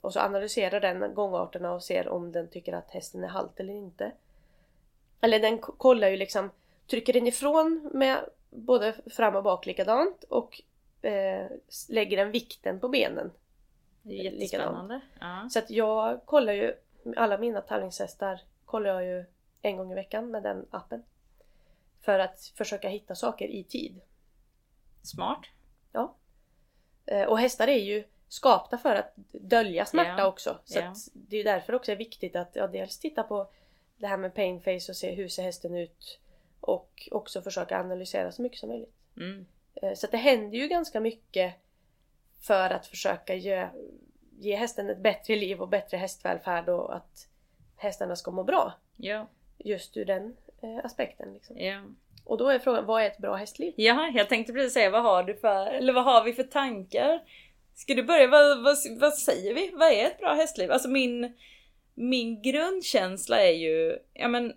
och 0.00 0.12
så 0.12 0.20
analyserar 0.20 0.80
den 0.80 1.14
gångarterna 1.14 1.72
och 1.72 1.82
ser 1.82 2.08
om 2.08 2.32
den 2.32 2.48
tycker 2.48 2.72
att 2.72 2.90
hästen 2.90 3.24
är 3.24 3.28
halt 3.28 3.60
eller 3.60 3.74
inte. 3.74 4.12
Eller 5.22 5.40
den 5.40 5.58
kollar 5.58 6.08
ju 6.08 6.16
liksom, 6.16 6.50
trycker 6.86 7.12
den 7.12 7.26
ifrån 7.26 7.90
med 7.94 8.24
både 8.50 8.94
fram 9.06 9.36
och 9.36 9.42
bak 9.42 9.66
likadant 9.66 10.24
och 10.24 10.62
eh, 11.02 11.46
lägger 11.88 12.16
den 12.16 12.30
vikten 12.30 12.80
på 12.80 12.88
benen. 12.88 13.32
Jättespännande. 14.02 15.00
Ja. 15.20 15.48
Så 15.50 15.58
att 15.58 15.70
jag 15.70 16.26
kollar 16.26 16.52
ju, 16.52 16.74
alla 17.16 17.38
mina 17.38 17.60
tävlingshästar 17.60 18.40
kollar 18.64 18.90
jag 18.90 19.04
ju 19.04 19.24
en 19.62 19.76
gång 19.76 19.92
i 19.92 19.94
veckan 19.94 20.30
med 20.30 20.42
den 20.42 20.66
appen. 20.70 21.02
För 22.00 22.18
att 22.18 22.52
försöka 22.56 22.88
hitta 22.88 23.14
saker 23.14 23.48
i 23.48 23.64
tid. 23.64 24.00
Smart. 25.02 25.40
Ja. 25.92 26.14
Eh, 27.06 27.24
och 27.24 27.38
hästar 27.38 27.68
är 27.68 27.78
ju 27.78 28.04
skapta 28.28 28.78
för 28.78 28.94
att 28.94 29.12
dölja 29.32 29.86
smärta 29.86 30.16
yeah. 30.16 30.28
också. 30.28 30.58
Så 30.64 30.78
yeah. 30.78 30.94
det 31.12 31.36
är 31.36 31.44
därför 31.44 31.74
också 31.74 31.92
är 31.92 31.96
viktigt 31.96 32.36
att 32.36 32.50
ja, 32.52 32.66
dels 32.66 32.98
titta 32.98 33.22
på 33.22 33.50
det 34.02 34.08
här 34.08 34.16
med 34.16 34.34
pain 34.34 34.60
face 34.60 34.90
och 34.90 34.96
se 34.96 35.10
hur 35.10 35.28
ser 35.28 35.42
hästen 35.42 35.76
ut 35.76 36.18
och 36.60 37.08
också 37.10 37.42
försöka 37.42 37.80
analysera 37.80 38.32
så 38.32 38.42
mycket 38.42 38.58
som 38.58 38.68
möjligt. 38.68 38.94
Mm. 39.16 39.46
Eh, 39.74 39.94
så 39.94 40.06
det 40.06 40.16
händer 40.16 40.58
ju 40.58 40.68
ganska 40.68 41.00
mycket 41.00 41.54
för 42.40 42.70
att 42.70 42.86
försöka 42.86 43.34
ge, 43.34 43.68
ge 44.38 44.56
hästen 44.56 44.90
ett 44.90 44.98
bättre 44.98 45.36
liv 45.36 45.60
och 45.60 45.68
bättre 45.68 45.96
hästvälfärd 45.96 46.68
och 46.68 46.96
att 46.96 47.28
hästarna 47.76 48.16
ska 48.16 48.30
må 48.30 48.44
bra. 48.44 48.72
Ja. 48.96 49.28
Just 49.58 49.96
ur 49.96 50.04
den 50.04 50.36
eh, 50.62 50.84
aspekten. 50.84 51.34
Liksom. 51.34 51.58
Ja. 51.58 51.82
Och 52.24 52.38
då 52.38 52.48
är 52.48 52.58
frågan, 52.58 52.86
vad 52.86 53.02
är 53.02 53.06
ett 53.06 53.18
bra 53.18 53.34
hästliv? 53.34 53.74
Ja, 53.76 54.10
jag 54.14 54.28
tänkte 54.28 54.52
precis 54.52 54.72
säga 54.72 54.90
vad 54.90 55.02
har 55.02 55.22
du 55.22 55.34
för, 55.34 55.66
eller 55.66 55.92
vad 55.92 56.04
har 56.04 56.24
vi 56.24 56.32
för 56.32 56.42
tankar? 56.42 57.22
Ska 57.74 57.94
du 57.94 58.02
börja, 58.02 58.26
vad, 58.26 58.62
vad, 58.62 58.76
vad 59.00 59.14
säger 59.14 59.54
vi? 59.54 59.70
Vad 59.74 59.92
är 59.92 60.06
ett 60.06 60.18
bra 60.18 60.34
hästliv? 60.34 60.72
Alltså 60.72 60.88
min 60.88 61.32
min 61.94 62.42
grundkänsla 62.42 63.40
är 63.40 63.52
ju, 63.52 63.98
ja 64.12 64.28
men 64.28 64.52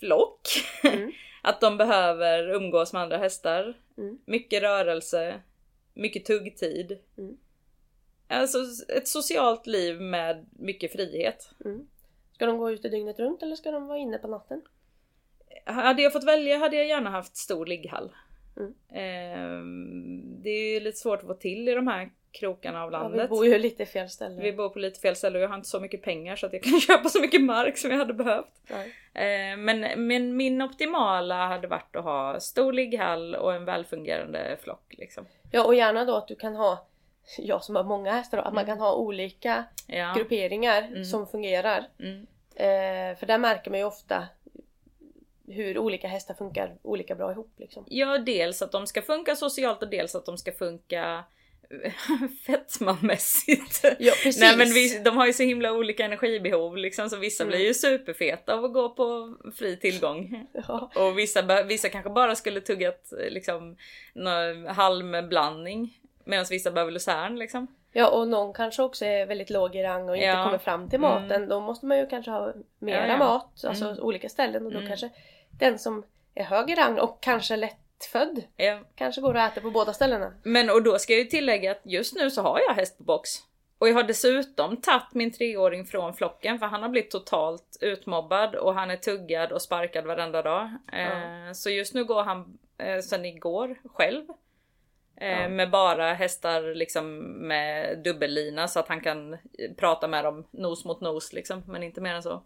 flock. 0.00 0.48
Mm. 0.84 1.12
att 1.42 1.60
de 1.60 1.76
behöver 1.76 2.48
umgås 2.54 2.92
med 2.92 3.02
andra 3.02 3.16
hästar. 3.16 3.74
Mm. 3.98 4.18
Mycket 4.24 4.62
rörelse, 4.62 5.40
mycket 5.94 6.24
tuggtid. 6.24 6.98
Mm. 7.18 7.36
Alltså 8.28 8.58
ett 8.96 9.08
socialt 9.08 9.66
liv 9.66 10.00
med 10.00 10.46
mycket 10.52 10.92
frihet. 10.92 11.50
Mm. 11.64 11.86
Ska 12.32 12.46
de 12.46 12.58
gå 12.58 12.70
ute 12.70 12.88
dygnet 12.88 13.18
runt 13.18 13.42
eller 13.42 13.56
ska 13.56 13.70
de 13.70 13.86
vara 13.86 13.98
inne 13.98 14.18
på 14.18 14.28
natten? 14.28 14.62
Hade 15.64 16.02
jag 16.02 16.12
fått 16.12 16.24
välja 16.24 16.58
hade 16.58 16.76
jag 16.76 16.86
gärna 16.86 17.10
haft 17.10 17.36
stor 17.36 17.66
ligghall. 17.66 18.12
Mm. 18.56 18.74
Eh, 18.88 19.64
det 20.42 20.50
är 20.50 20.74
ju 20.74 20.80
lite 20.80 20.98
svårt 20.98 21.20
att 21.20 21.26
få 21.26 21.34
till 21.34 21.68
i 21.68 21.74
de 21.74 21.86
här 21.86 22.10
krokarna 22.32 22.82
av 22.84 22.90
landet. 22.90 23.16
Ja, 23.18 23.22
vi 23.22 23.28
bor 23.28 23.46
ju 23.46 23.58
lite 23.58 23.86
fel 23.86 24.08
ställe. 24.08 24.42
Vi 24.42 24.52
bor 24.52 24.68
på 24.68 24.78
lite 24.78 25.00
fel 25.00 25.16
ställe 25.16 25.38
och 25.38 25.44
jag 25.44 25.48
har 25.48 25.56
inte 25.56 25.68
så 25.68 25.80
mycket 25.80 26.02
pengar 26.02 26.36
så 26.36 26.46
att 26.46 26.52
jag 26.52 26.62
kan 26.62 26.80
köpa 26.86 27.08
så 27.08 27.20
mycket 27.20 27.42
mark 27.42 27.78
som 27.78 27.90
jag 27.90 27.98
hade 27.98 28.12
behövt. 28.14 28.46
Eh, 29.14 29.56
men, 29.58 29.80
men 30.06 30.36
min 30.36 30.62
optimala 30.62 31.46
hade 31.46 31.68
varit 31.68 31.96
att 31.96 32.04
ha 32.04 32.40
stor 32.40 32.72
ligghall 32.72 33.34
och 33.34 33.54
en 33.54 33.64
välfungerande 33.64 34.56
flock. 34.62 34.94
Liksom. 34.98 35.26
Ja 35.50 35.64
och 35.64 35.74
gärna 35.74 36.04
då 36.04 36.16
att 36.16 36.28
du 36.28 36.36
kan 36.36 36.56
ha 36.56 36.86
jag 37.38 37.64
som 37.64 37.76
har 37.76 37.84
många 37.84 38.12
hästar 38.12 38.38
då, 38.38 38.44
att 38.44 38.54
man 38.54 38.64
Mm. 38.64 38.76
kan 38.76 38.86
ha 38.86 38.94
olika 38.94 39.64
Ja. 39.86 40.14
grupperingar 40.16 40.82
Mm. 40.82 41.04
som 41.04 41.26
fungerar. 41.26 41.86
Mm. 41.98 42.26
Eh, 42.54 43.18
för 43.18 43.26
där 43.26 43.38
märker 43.38 43.70
man 43.70 43.80
ju 43.80 43.86
ofta 43.86 44.24
hur 45.48 45.78
olika 45.78 46.08
hästar 46.08 46.34
funkar 46.34 46.74
olika 46.82 47.14
bra 47.14 47.32
ihop 47.32 47.50
liksom. 47.56 47.84
Ja, 47.88 48.18
dels 48.18 48.62
att 48.62 48.72
de 48.72 48.86
ska 48.86 49.02
funka 49.02 49.36
socialt 49.36 49.82
och 49.82 49.88
dels 49.90 50.14
att 50.14 50.26
de 50.26 50.38
ska 50.38 50.52
funka 50.52 51.24
fetmamässigt. 52.46 53.84
Ja 53.98 54.12
precis! 54.22 54.40
Nej 54.40 54.56
men 54.56 54.66
vi, 54.68 54.98
de 55.04 55.16
har 55.16 55.26
ju 55.26 55.32
så 55.32 55.42
himla 55.42 55.72
olika 55.72 56.04
energibehov 56.04 56.76
liksom 56.76 57.10
så 57.10 57.16
vissa 57.16 57.44
Mm. 57.44 57.50
blir 57.56 57.66
ju 57.66 57.74
superfeta 57.74 58.54
av 58.54 58.64
att 58.64 58.72
gå 58.72 58.88
på 58.88 59.36
fri 59.58 59.76
tillgång. 59.76 60.46
ja, 60.68 60.90
Och 60.94 61.18
vissa, 61.18 61.62
vissa 61.62 61.88
kanske 61.88 62.10
bara 62.10 62.36
skulle 62.36 62.60
tuggat 62.60 63.12
liksom 63.30 63.76
halmblandning. 64.68 65.96
Medan 66.24 66.46
vissa 66.50 66.70
behöver 66.70 66.92
lucern 66.92 67.36
liksom. 67.38 67.66
ja 67.92 68.08
och 68.08 68.28
någon 68.28 68.52
kanske 68.52 68.82
också 68.82 69.04
är 69.04 69.26
väldigt 69.26 69.50
låg 69.50 69.76
i 69.76 69.82
rang 69.82 70.08
och 70.08 70.16
inte 70.16 70.26
Ja. 70.26 70.44
kommer 70.44 70.58
fram 70.58 70.90
till 70.90 70.98
Mm. 70.98 71.10
maten. 71.22 71.48
Då 71.48 71.60
måste 71.60 71.86
man 71.86 71.98
ju 71.98 72.06
kanske 72.06 72.30
ha 72.30 72.52
mera 72.78 73.06
Ja, 73.08 73.16
mat, 73.18 73.64
alltså 73.64 73.84
Mm. 73.84 73.98
olika 74.02 74.28
ställen 74.28 74.66
och 74.66 74.72
då 74.72 74.78
Mm. 74.78 74.88
kanske 74.88 75.10
den 75.58 75.78
som 75.78 76.02
är 76.34 76.44
hög 76.44 76.70
i 76.70 76.74
rang 76.74 76.98
och 76.98 77.18
kanske 77.22 77.56
lättfödd 78.00 78.42
Ja. 78.56 78.80
kanske 78.94 79.20
går 79.20 79.36
att 79.36 79.52
äta 79.52 79.60
på 79.60 79.70
båda 79.70 79.92
ställena. 79.92 80.32
Men 80.42 80.70
och 80.70 80.82
då 80.82 80.98
ska 80.98 81.12
jag 81.12 81.20
ju 81.20 81.26
tillägga 81.26 81.70
att 81.70 81.80
just 81.84 82.16
nu 82.16 82.30
så 82.30 82.42
har 82.42 82.60
jag 82.60 82.74
häst 82.74 82.98
på 82.98 83.04
box. 83.04 83.30
Och 83.78 83.88
jag 83.88 83.94
har 83.94 84.02
dessutom 84.02 84.76
tagit 84.76 85.14
min 85.14 85.32
treåring 85.32 85.84
från 85.84 86.14
flocken 86.14 86.58
för 86.58 86.66
han 86.66 86.82
har 86.82 86.88
blivit 86.88 87.10
totalt 87.10 87.78
utmobbad 87.80 88.54
och 88.54 88.74
han 88.74 88.90
är 88.90 88.96
tuggad 88.96 89.52
och 89.52 89.62
sparkad 89.62 90.06
varenda 90.06 90.42
dag. 90.42 90.70
Eh, 90.92 91.52
så 91.52 91.70
just 91.70 91.94
nu 91.94 92.04
går 92.04 92.22
han 92.22 92.58
eh, 92.78 93.00
sen 93.00 93.24
igår 93.24 93.76
själv. 93.84 94.24
Eh. 95.16 95.48
Med 95.48 95.70
bara 95.70 96.12
hästar 96.12 96.74
liksom 96.74 97.18
med 97.48 97.98
dubbellina 97.98 98.68
så 98.68 98.80
att 98.80 98.88
han 98.88 99.00
kan 99.00 99.36
prata 99.76 100.08
med 100.08 100.24
dem 100.24 100.46
nos 100.50 100.84
mot 100.84 101.00
nos 101.00 101.32
liksom, 101.32 101.62
men 101.66 101.82
inte 101.82 102.00
mer 102.00 102.14
än 102.14 102.22
så. 102.22 102.42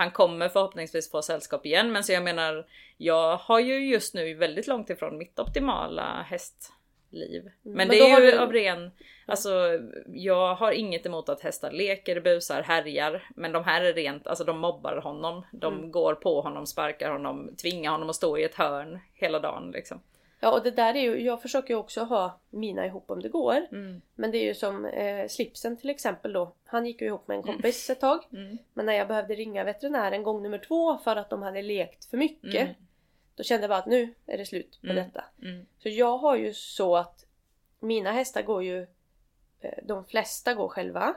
Han 0.00 0.10
kommer 0.10 0.48
förhoppningsvis 0.48 1.10
få 1.10 1.22
sällskap 1.22 1.66
igen 1.66 1.92
men 1.92 2.04
så 2.04 2.12
jag 2.12 2.22
menar 2.22 2.66
Jag 2.96 3.36
har 3.36 3.60
ju 3.60 3.88
just 3.90 4.14
nu 4.14 4.34
väldigt 4.34 4.66
långt 4.66 4.90
ifrån 4.90 5.18
mitt 5.18 5.38
optimala 5.38 6.22
hästliv. 6.28 7.44
Men, 7.62 7.72
Men 7.72 7.88
det 7.88 8.00
är 8.10 8.20
ju 8.20 8.30
du- 8.30 8.38
av 8.38 8.52
ren 8.52 8.90
Alltså 9.26 9.78
jag 10.06 10.54
har 10.54 10.72
inget 10.72 11.06
emot 11.06 11.28
att 11.28 11.40
hästar 11.40 11.70
leker, 11.72 12.20
busar, 12.20 12.62
härjar. 12.62 13.28
Men 13.36 13.52
de 13.52 13.64
här 13.64 13.82
är 13.84 13.92
rent, 13.94 14.26
alltså 14.26 14.44
de 14.44 14.58
mobbar 14.58 14.96
honom. 14.96 15.46
De 15.52 15.74
Mm. 15.74 15.90
går 15.90 16.14
på 16.14 16.40
honom, 16.40 16.66
sparkar 16.66 17.10
honom, 17.10 17.56
tvingar 17.56 17.90
honom 17.90 18.10
att 18.10 18.16
stå 18.16 18.38
i 18.38 18.44
ett 18.44 18.54
hörn 18.54 18.98
hela 19.14 19.38
dagen 19.38 19.70
liksom. 19.70 20.00
Ja 20.40 20.52
och 20.52 20.62
det 20.62 20.70
där 20.70 20.94
är 20.94 21.00
ju, 21.00 21.20
jag 21.24 21.42
försöker 21.42 21.74
ju 21.74 21.78
också 21.80 22.04
ha 22.04 22.40
mina 22.50 22.86
ihop 22.86 23.10
om 23.10 23.22
det 23.22 23.28
går. 23.28 23.66
Mm. 23.72 24.02
Men 24.14 24.30
det 24.30 24.38
är 24.38 24.44
ju 24.44 24.54
som 24.54 24.84
eh, 24.86 25.28
slipsen 25.28 25.76
till 25.76 25.90
exempel 25.90 26.32
då. 26.32 26.54
Han 26.64 26.86
gick 26.86 27.00
ju 27.00 27.06
ihop 27.06 27.28
med 27.28 27.36
en 27.36 27.42
kompis 27.42 27.90
ett 27.90 28.00
tag. 28.00 28.24
Mm. 28.32 28.58
Men 28.74 28.86
när 28.86 28.92
jag 28.92 29.08
behövde 29.08 29.34
ringa 29.34 29.64
veterinären 29.64 30.22
gång 30.22 30.42
nummer 30.42 30.58
två 30.58 30.98
för 30.98 31.16
att 31.16 31.30
de 31.30 31.42
hade 31.42 31.62
lekt 31.62 32.04
för 32.04 32.16
mycket. 32.16 32.54
Mm. 32.62 32.74
Då 33.36 33.42
kände 33.42 33.62
jag 33.62 33.68
bara 33.70 33.78
att 33.78 33.86
nu 33.86 34.14
är 34.26 34.38
det 34.38 34.46
slut 34.46 34.78
på 34.80 34.86
Mm. 34.86 34.96
detta. 34.96 35.24
Mm. 35.42 35.66
Så 35.78 35.88
jag 35.88 36.18
har 36.18 36.36
ju 36.36 36.54
så 36.54 36.96
att 36.96 37.26
mina 37.80 38.12
hästar 38.12 38.42
går 38.42 38.62
ju, 38.64 38.86
eh, 39.60 39.78
de 39.82 40.04
flesta 40.04 40.54
går 40.54 40.68
själva. 40.68 41.14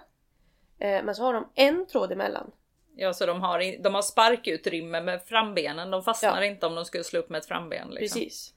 Eh, 0.80 1.04
men 1.04 1.16
så 1.16 1.24
har 1.24 1.34
de 1.34 1.50
en 1.56 1.86
tråd 1.86 2.12
emellan. 2.12 2.52
Ja 2.96 3.14
så 3.14 3.26
de 3.26 3.42
har, 3.42 3.82
de 3.84 3.96
har 3.96 4.02
sparkutrymme 4.02 5.02
med 5.02 5.22
frambenen, 5.26 5.92
de 5.92 6.04
fastnar 6.04 6.42
Ja. 6.42 6.46
inte 6.46 6.66
om 6.66 6.76
de 6.76 6.86
skulle 6.86 7.04
slå 7.04 7.20
upp 7.20 7.30
med 7.30 7.40
ett 7.40 7.46
framben. 7.46 7.90
Liksom. 7.90 8.20
Precis. 8.22 8.54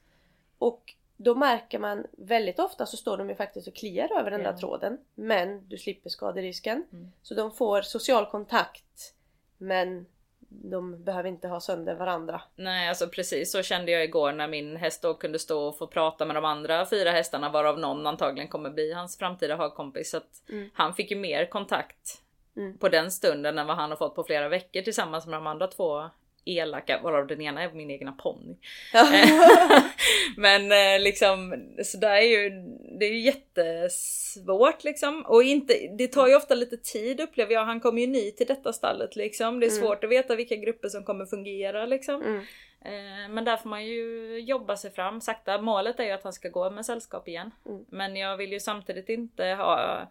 Och 0.58 0.94
då 1.16 1.34
märker 1.34 1.78
man 1.78 2.06
väldigt 2.12 2.58
ofta 2.58 2.86
så 2.86 2.96
står 2.96 3.16
de 3.18 3.28
ju 3.28 3.34
faktiskt 3.34 3.68
och 3.68 3.74
kliar 3.74 4.18
över 4.18 4.30
den 4.30 4.42
där 4.42 4.52
tråden. 4.52 4.98
Men 5.14 5.68
du 5.68 5.78
slipper 5.78 6.10
skaderisken. 6.10 6.84
Mm. 6.92 7.12
Så 7.22 7.34
de 7.34 7.50
får 7.52 7.82
social 7.82 8.26
kontakt. 8.26 9.14
Men 9.58 10.06
de 10.48 11.04
behöver 11.04 11.28
inte 11.28 11.48
ha 11.48 11.60
sönder 11.60 11.94
varandra. 11.94 12.42
Nej 12.56 12.88
alltså 12.88 13.08
precis 13.08 13.52
så 13.52 13.62
kände 13.62 13.92
jag 13.92 14.04
igår 14.04 14.32
när 14.32 14.48
min 14.48 14.76
häst 14.76 15.02
då 15.02 15.14
kunde 15.14 15.38
stå 15.38 15.68
och 15.68 15.78
få 15.78 15.86
prata 15.86 16.24
med 16.24 16.36
de 16.36 16.44
andra 16.44 16.86
fyra 16.86 17.10
hästarna 17.10 17.48
varav 17.50 17.78
någon 17.78 18.06
antagligen 18.06 18.48
kommer 18.48 18.70
bli 18.70 18.92
hans 18.92 19.18
framtida 19.18 19.56
hagkompis. 19.56 20.10
Så 20.10 20.16
att 20.16 20.42
Mm. 20.48 20.70
han 20.74 20.94
fick 20.94 21.10
ju 21.10 21.16
mer 21.16 21.46
kontakt 21.46 22.22
Mm. 22.56 22.78
på 22.78 22.88
den 22.88 23.10
stunden 23.10 23.58
än 23.58 23.66
vad 23.66 23.76
han 23.76 23.90
har 23.90 23.96
fått 23.96 24.14
på 24.14 24.24
flera 24.24 24.48
veckor 24.48 24.82
tillsammans 24.82 25.26
med 25.26 25.36
de 25.36 25.46
andra 25.46 25.66
två 25.66 26.10
elaka, 26.46 27.00
varav 27.02 27.26
den 27.26 27.40
ena 27.40 27.62
är 27.62 27.72
min 27.72 27.90
egna 27.90 28.12
ponny. 28.12 28.56
Men 30.36 30.72
eh, 30.72 31.00
liksom, 31.02 31.54
så 31.84 31.98
där 31.98 32.14
är 32.16 32.20
ju, 32.22 32.50
det 32.98 33.04
är 33.06 33.10
ju 33.10 33.20
jättesvårt 33.20 34.84
liksom. 34.84 35.22
Och 35.26 35.42
inte, 35.42 35.74
det 35.98 36.08
tar 36.08 36.28
ju 36.28 36.36
ofta 36.36 36.54
lite 36.54 36.76
tid 36.76 37.20
upplever 37.20 37.52
jag. 37.54 37.64
Han 37.64 37.80
kommer 37.80 38.00
ju 38.00 38.06
ny 38.06 38.30
till 38.30 38.46
detta 38.46 38.72
stallet 38.72 39.16
liksom. 39.16 39.60
Det 39.60 39.66
är 39.66 39.70
Mm. 39.70 39.82
svårt 39.82 40.04
att 40.04 40.10
veta 40.10 40.36
vilka 40.36 40.56
grupper 40.56 40.88
som 40.88 41.04
kommer 41.04 41.26
fungera 41.26 41.86
liksom. 41.86 42.22
Mm. 42.22 42.38
Eh, 42.84 43.28
men 43.30 43.44
där 43.44 43.56
får 43.56 43.68
man 43.70 43.84
ju 43.86 44.38
jobba 44.40 44.76
sig 44.76 44.90
fram 44.92 45.20
sakta. 45.20 45.60
Målet 45.60 46.00
är 46.00 46.04
ju 46.04 46.10
att 46.10 46.24
han 46.24 46.32
ska 46.32 46.48
gå 46.48 46.70
med 46.70 46.86
sällskap 46.86 47.28
igen. 47.28 47.50
Mm. 47.66 47.84
Men 47.88 48.16
jag 48.16 48.36
vill 48.36 48.52
ju 48.52 48.60
samtidigt 48.60 49.08
inte 49.08 49.44
ha 49.44 50.08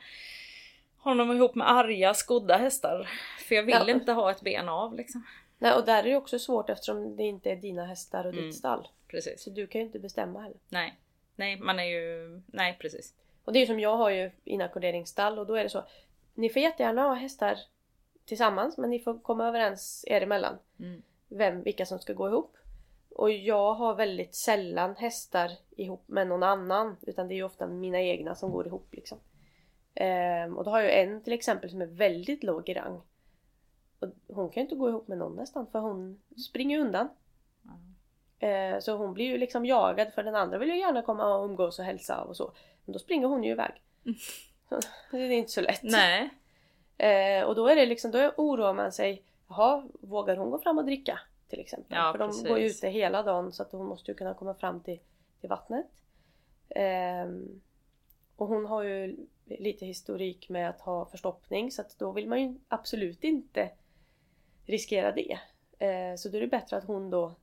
honom 0.98 1.32
ihop 1.32 1.56
med 1.56 1.72
arga 1.72 2.13
skodda 2.13 2.58
hästar. 2.58 3.10
För 3.48 3.56
jag 3.56 3.63
vill 3.63 3.75
Ja. 3.88 3.89
inte 3.92 4.12
ha 4.12 4.32
ett 4.32 4.42
ben 4.42 4.70
av 4.70 4.96
liksom. 4.96 5.24
Nej, 5.57 5.74
och 5.74 5.85
där 5.85 6.00
är 6.00 6.03
det 6.03 6.15
också 6.15 6.39
svårt 6.39 6.69
eftersom 6.69 7.15
det 7.15 7.24
inte 7.24 7.51
är 7.51 7.55
dina 7.55 7.85
hästar 7.85 8.25
och 8.25 8.33
Mm. 8.33 8.45
ditt 8.45 8.55
stall. 8.55 8.88
Precis. 9.07 9.43
Så 9.43 9.50
du 9.50 9.67
kan 9.67 9.81
ju 9.81 9.88
inte 9.88 10.00
bestämma 10.00 10.41
heller. 10.41 10.57
Nej. 10.69 11.00
Nej, 11.35 11.57
man 11.59 11.79
är 11.79 11.83
ju... 11.83 12.41
Nej, 12.45 12.77
precis. 12.81 13.13
Och 13.45 13.53
det 13.53 13.59
är 13.59 13.62
ju 13.62 13.67
som 13.67 13.79
jag 13.79 13.97
har 13.97 14.09
ju 14.09 14.31
inackorderingsstall 14.43 15.39
och 15.39 15.45
då 15.45 15.55
är 15.55 15.63
det 15.63 15.69
så. 15.69 15.83
Ni 16.33 16.50
får 16.50 16.62
jättegärna 16.62 17.01
ha 17.01 17.13
hästar 17.13 17.57
tillsammans 18.25 18.77
men 18.77 18.89
ni 18.89 19.00
får 19.00 19.19
komma 19.19 19.47
överens 19.47 20.05
er 20.07 20.21
emellan. 20.21 20.57
Mm. 20.79 21.01
Vem, 21.27 21.63
vilka 21.63 21.85
som 21.85 22.00
ska 22.00 22.13
gå 22.13 22.27
ihop. 22.27 22.57
Och 23.09 23.31
jag 23.31 23.74
har 23.74 23.95
väldigt 23.95 24.35
sällan 24.35 24.95
hästar 24.95 25.51
ihop 25.75 26.03
med 26.07 26.27
någon 26.27 26.43
annan. 26.43 26.97
Utan 27.01 27.27
det 27.27 27.33
är 27.33 27.35
ju 27.35 27.43
ofta 27.43 27.67
mina 27.67 28.01
egna 28.01 28.35
som 28.35 28.51
går 28.51 28.67
ihop 28.67 28.88
liksom. 28.91 29.17
Ehm, 29.93 30.57
och 30.57 30.63
då 30.63 30.71
har 30.71 30.81
jag 30.81 31.00
en 31.01 31.24
till 31.24 31.33
exempel 31.33 31.69
som 31.69 31.81
är 31.81 31.85
väldigt 31.85 32.43
låg 32.43 32.69
i 32.69 32.74
rang. 32.74 33.01
Och 34.27 34.35
hon 34.35 34.50
kan 34.50 34.62
ju 34.62 34.65
inte 34.65 34.75
gå 34.75 34.89
ihop 34.89 35.07
med 35.07 35.17
någon 35.17 35.35
nästan 35.35 35.67
för 35.67 35.79
hon 35.79 36.21
springer 36.47 36.79
undan. 36.79 37.09
Eh, 38.39 38.79
Så 38.79 38.97
hon 38.97 39.13
blir 39.13 39.25
ju 39.25 39.38
liksom 39.38 39.65
jagad 39.65 40.13
för 40.13 40.24
den 40.24 40.35
andra 40.35 40.57
vill 40.57 40.69
ju 40.69 40.79
gärna 40.79 41.01
komma 41.01 41.35
och 41.35 41.45
umgås 41.45 41.79
och 41.79 41.85
hälsa 41.85 42.24
och 42.24 42.38
så. 42.38 42.51
Men 42.85 42.93
då 42.93 43.00
springer 43.00 43.27
hon 43.27 43.43
ju 43.43 43.51
iväg. 43.51 43.81
Det 45.12 45.17
är 45.17 45.31
inte 45.31 45.51
så 45.51 45.62
lätt. 45.62 45.83
Nej. 45.83 46.29
Eh, 46.97 47.43
och 47.43 47.55
då 47.55 47.67
är 47.67 47.75
det 47.75 47.85
liksom, 47.85 48.12
då 48.12 48.31
oroar 48.38 48.74
man 48.74 48.91
sig. 48.91 49.24
Jaha, 49.47 49.83
vågar 50.01 50.35
hon 50.35 50.51
gå 50.51 50.59
fram 50.59 50.77
och 50.77 50.85
dricka? 50.85 51.19
Till 51.50 51.59
exempel. 51.59 51.97
Ja, 51.97 52.12
för 52.12 52.19
de 52.19 52.29
precis. 52.29 52.47
går 52.47 52.59
ju 52.59 52.65
ute 52.65 52.88
hela 52.88 53.24
dagen 53.24 53.51
så 53.51 53.63
att 53.63 53.71
hon 53.71 53.85
måste 53.85 54.12
ju 54.12 54.15
kunna 54.17 54.33
komma 54.33 54.53
fram 54.53 54.79
till, 54.79 55.00
till 55.39 55.50
vattnet. 55.50 55.88
Ehm, 56.69 57.62
och 58.35 58.47
hon 58.47 58.65
har 58.65 58.83
ju 58.83 59.27
lite 59.45 59.85
historik 59.85 60.50
med 60.50 60.69
att 60.69 60.81
ha 60.81 61.05
förstoppning 61.05 61.71
så 61.71 61.81
att 61.81 62.00
då 62.00 62.12
vill 62.12 62.27
man 62.29 62.41
ju 62.41 62.55
absolut 62.67 63.24
inte 63.24 63.69
riskera 64.65 65.12
det. 65.12 65.39
Eh, 65.79 66.15
så 66.15 66.29
då 66.29 66.38
är 66.38 66.41
det 66.41 66.48
bättre 66.48 66.77
att 66.77 66.84
hon 66.84 67.10
då 67.10 67.36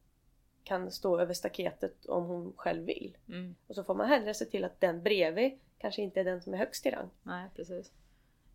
kan 0.64 0.90
stå 0.90 1.20
över 1.20 1.34
staketet 1.34 2.06
om 2.06 2.24
hon 2.24 2.52
själv 2.56 2.84
vill. 2.84 3.16
Mm. 3.28 3.54
Och 3.66 3.74
så 3.74 3.84
får 3.84 3.94
man 3.94 4.08
hellre 4.08 4.34
se 4.34 4.44
till 4.44 4.64
att 4.64 4.80
den 4.80 5.02
bredvid 5.02 5.58
kanske 5.78 6.02
inte 6.02 6.20
är 6.20 6.24
den 6.24 6.42
som 6.42 6.54
är 6.54 6.58
högst 6.58 6.86
i 6.86 6.90
rang. 6.90 7.10
Nej, 7.22 7.48
precis. 7.56 7.92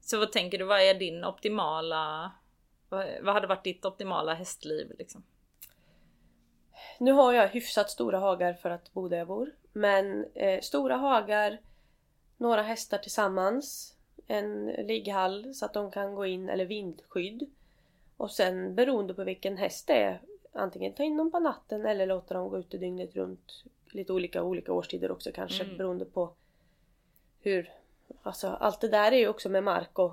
Så 0.01 0.19
vad 0.19 0.31
tänker 0.31 0.57
du, 0.57 0.65
vad 0.65 0.81
är 0.81 0.93
din 0.93 1.25
optimala... 1.25 2.31
Vad, 2.89 3.07
vad 3.21 3.33
hade 3.33 3.47
varit 3.47 3.63
ditt 3.63 3.85
optimala 3.85 4.33
hästliv 4.33 4.95
liksom? 4.97 5.23
Nu 6.99 7.11
har 7.11 7.33
jag 7.33 7.47
hyfsat 7.47 7.89
stora 7.89 8.19
hagar 8.19 8.53
för 8.53 8.69
att 8.69 8.93
bo 8.93 9.07
där 9.07 9.17
jag 9.17 9.27
bor. 9.27 9.51
Men 9.73 10.25
eh, 10.33 10.61
stora 10.61 10.95
hagar, 10.95 11.57
några 12.37 12.61
hästar 12.61 12.97
tillsammans, 12.97 13.95
en 14.27 14.65
ligghall 14.65 15.53
så 15.53 15.65
att 15.65 15.73
de 15.73 15.91
kan 15.91 16.15
gå 16.15 16.25
in, 16.25 16.49
eller 16.49 16.65
vindskydd. 16.65 17.49
Och 18.17 18.31
sen 18.31 18.75
beroende 18.75 19.13
på 19.13 19.23
vilken 19.23 19.57
häst 19.57 19.87
det 19.87 19.93
är, 20.03 20.21
antingen 20.53 20.93
ta 20.93 21.03
in 21.03 21.17
dem 21.17 21.31
på 21.31 21.39
natten 21.39 21.85
eller 21.85 22.05
låta 22.05 22.33
dem 22.33 22.49
gå 22.49 22.57
ute 22.57 22.77
dygnet 22.77 23.15
runt. 23.15 23.63
Lite 23.85 24.13
olika 24.13 24.43
olika 24.43 24.73
årstider 24.73 25.11
också 25.11 25.31
kanske 25.33 25.63
Mm. 25.63 25.77
beroende 25.77 26.05
på 26.05 26.33
hur... 27.39 27.71
Alltså 28.23 28.47
allt 28.47 28.81
det 28.81 28.87
där 28.87 29.11
är 29.11 29.17
ju 29.17 29.27
också 29.27 29.49
med 29.49 29.63
mark 29.63 29.99
och 29.99 30.11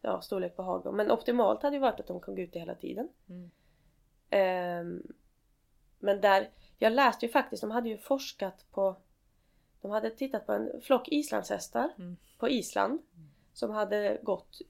ja, 0.00 0.20
storlek 0.20 0.56
på 0.56 0.62
hagen. 0.62 0.96
Men 0.96 1.10
optimalt 1.10 1.62
hade 1.62 1.76
ju 1.76 1.80
varit 1.80 2.00
att 2.00 2.06
de 2.06 2.20
kan 2.20 2.34
gå 2.34 2.40
ute 2.42 2.58
hela 2.58 2.74
tiden. 2.74 3.08
Mm. 3.28 3.50
Ehm, 4.30 5.02
men 5.98 6.20
där, 6.20 6.50
jag 6.78 6.92
läste 6.92 7.26
ju 7.26 7.32
faktiskt, 7.32 7.60
de 7.60 7.70
hade 7.70 7.88
ju 7.88 7.98
forskat 7.98 8.66
på 8.70 8.96
De 9.80 9.90
hade 9.90 10.10
tittat 10.10 10.46
på 10.46 10.52
en 10.52 10.80
flock 10.82 11.08
islandshästar 11.08 11.90
Mm. 11.98 12.16
på 12.38 12.48
Island 12.48 12.98
Som 13.52 13.70
hade 13.70 14.18
gått 14.22 14.60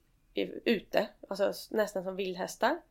ute, 0.65 1.07
alltså 1.29 1.53
nästan 1.69 2.03
som 2.03 2.15
vildhästar 2.15 2.81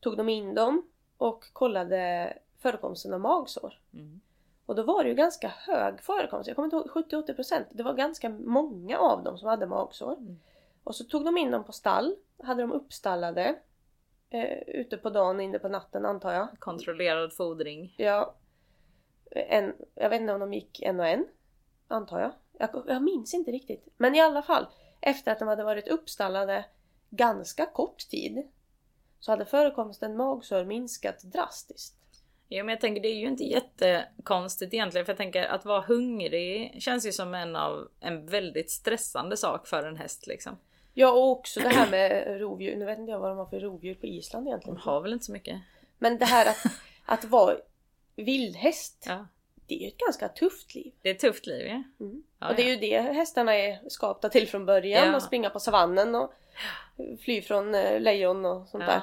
Tog 0.00 0.16
de 0.16 0.28
in 0.28 0.54
dem 0.54 0.88
och 1.16 1.52
kollade 1.52 2.32
förekomsten 2.58 3.14
av 3.14 3.20
magsår 3.20 3.80
Mm. 3.94 4.20
Och 4.66 4.74
då 4.74 4.82
var 4.82 5.02
det 5.02 5.08
ju 5.08 5.14
ganska 5.14 5.48
hög 5.48 6.00
förekomst, 6.00 6.46
jag 6.46 6.56
kommer 6.56 6.66
inte 6.66 6.76
ihåg 6.76 7.26
70-80% 7.26 7.64
Det 7.70 7.82
var 7.82 7.94
ganska 7.94 8.28
många 8.28 8.98
av 8.98 9.22
dem 9.22 9.38
som 9.38 9.48
hade 9.48 9.66
magsår. 9.66 10.12
Mm. 10.12 10.40
Och 10.84 10.94
så 10.94 11.04
tog 11.04 11.24
de 11.24 11.38
in 11.38 11.50
dem 11.50 11.64
på 11.64 11.72
stall, 11.72 12.16
hade 12.38 12.62
dem 12.62 12.72
uppstallade. 12.72 13.58
Eh, 14.30 14.58
ute 14.66 14.96
på 14.96 15.10
dagen, 15.10 15.40
inne 15.40 15.58
på 15.58 15.68
natten 15.68 16.06
antar 16.06 16.32
jag. 16.32 16.48
Kontrollerad 16.58 17.32
fodring. 17.32 17.94
Ja, 17.96 18.34
en, 19.30 19.74
jag 19.94 20.10
vet 20.10 20.20
inte 20.20 20.32
om 20.32 20.40
de 20.40 20.52
gick 20.52 20.82
en 20.82 21.00
och 21.00 21.06
en. 21.06 21.26
Antar 21.88 22.20
jag. 22.20 22.32
jag. 22.52 22.84
Jag 22.86 23.02
minns 23.02 23.34
inte 23.34 23.50
riktigt. 23.50 23.88
Men 23.96 24.14
i 24.14 24.20
alla 24.20 24.42
fall. 24.42 24.66
Efter 25.06 25.32
att 25.32 25.38
de 25.38 25.48
hade 25.48 25.64
varit 25.64 25.88
uppstallade 25.88 26.64
ganska 27.10 27.66
kort 27.66 27.98
tid. 27.98 28.48
Så 29.20 29.32
hade 29.32 29.44
förekomsten 29.44 30.16
magsår 30.16 30.64
minskat 30.64 31.22
drastiskt. 31.22 31.94
Ja 32.48 32.64
men 32.64 32.72
jag 32.72 32.80
tänker 32.80 33.02
det 33.02 33.08
är 33.08 33.14
ju 33.14 33.26
inte 33.26 33.44
jättekonstigt 33.44 34.74
egentligen 34.74 35.04
för 35.04 35.12
jag 35.12 35.18
tänker 35.18 35.44
att 35.44 35.64
vara 35.64 35.80
hungrig 35.80 36.76
känns 36.82 37.06
ju 37.06 37.12
som 37.12 37.34
en 37.34 37.56
av 37.56 37.88
en 38.00 38.26
väldigt 38.26 38.70
stressande 38.70 39.36
sak 39.36 39.66
för 39.66 39.82
en 39.82 39.96
häst 39.96 40.26
liksom. 40.26 40.56
Ja 40.94 41.12
och 41.12 41.30
också 41.30 41.60
det 41.60 41.68
här 41.68 41.90
med 41.90 42.40
rovdjur. 42.40 42.76
Nu 42.76 42.84
vet 42.84 42.98
inte 42.98 43.10
jag 43.10 43.18
vad 43.18 43.30
de 43.30 43.38
har 43.38 43.46
för 43.46 43.60
rovdjur 43.60 43.94
på 43.94 44.06
Island 44.06 44.46
egentligen. 44.46 44.74
De 44.74 44.80
har 44.80 45.00
väl 45.00 45.12
inte 45.12 45.24
så 45.24 45.32
mycket. 45.32 45.60
Men 45.98 46.18
det 46.18 46.24
här 46.24 46.46
att, 46.46 46.72
att 47.04 47.24
vara 47.24 47.56
vildhäst. 48.16 49.04
Ja. 49.08 49.26
Det 49.66 49.74
är 49.74 49.78
ju 49.78 49.88
ett 49.88 49.98
ganska 49.98 50.28
tufft 50.28 50.74
liv. 50.74 50.92
Det 51.02 51.08
är 51.10 51.14
ett 51.14 51.20
tufft 51.20 51.46
liv 51.46 51.66
ja. 51.66 51.82
Mm. 52.04 52.22
ja 52.38 52.48
och 52.48 52.56
det 52.56 52.62
är 52.62 52.68
ju 52.68 52.76
det 52.76 53.00
hästarna 53.00 53.54
är 53.54 53.88
skapta 53.88 54.28
till 54.28 54.48
från 54.48 54.66
början. 54.66 55.06
Ja. 55.06 55.16
Att 55.16 55.22
springa 55.22 55.50
på 55.50 55.60
savannen 55.60 56.14
och 56.14 56.34
fly 57.20 57.42
från 57.42 57.74
eh, 57.74 58.00
lejon 58.00 58.44
och 58.44 58.68
sånt 58.68 58.86
där. 58.86 59.02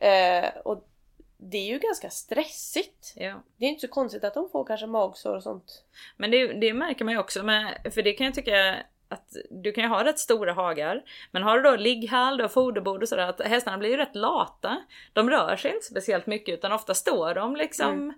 ja. 0.00 0.06
Eh, 0.06 0.56
och 0.64 0.88
det 1.36 1.58
är 1.58 1.66
ju 1.66 1.78
ganska 1.78 2.10
stressigt. 2.10 3.12
ja. 3.16 3.42
Det 3.56 3.64
är 3.64 3.68
inte 3.68 3.86
så 3.86 3.88
konstigt 3.88 4.24
att 4.24 4.34
de 4.34 4.50
får 4.50 4.64
kanske 4.64 4.86
magsår 4.86 5.34
och 5.34 5.42
sånt. 5.42 5.84
Men 6.16 6.30
det, 6.30 6.52
det 6.52 6.72
märker 6.74 7.04
man 7.04 7.14
ju 7.14 7.20
också 7.20 7.42
med, 7.42 7.90
för 7.94 8.02
det 8.02 8.12
kan 8.12 8.26
jag 8.26 8.34
tycka 8.34 8.76
att 9.08 9.36
du 9.50 9.72
kan 9.72 9.84
ju 9.84 9.90
ha 9.90 10.04
rätt 10.04 10.18
stora 10.18 10.52
hagar. 10.52 11.04
Men 11.30 11.42
har 11.42 11.56
du 11.56 11.62
då 11.62 11.76
ligghall, 11.76 12.36
du 12.36 12.44
har 12.44 12.48
foderbord 12.48 13.02
och 13.02 13.08
sådär, 13.08 13.28
att 13.28 13.40
hästarna 13.40 13.78
blir 13.78 13.90
ju 13.90 13.96
rätt 13.96 14.16
lata. 14.16 14.82
De 15.12 15.30
rör 15.30 15.56
sig 15.56 15.74
inte 15.74 15.86
speciellt 15.86 16.26
mycket 16.26 16.52
utan 16.54 16.72
ofta 16.72 16.94
står 16.94 17.34
de 17.34 17.56
liksom 17.56 17.92
Mm. 17.92 18.14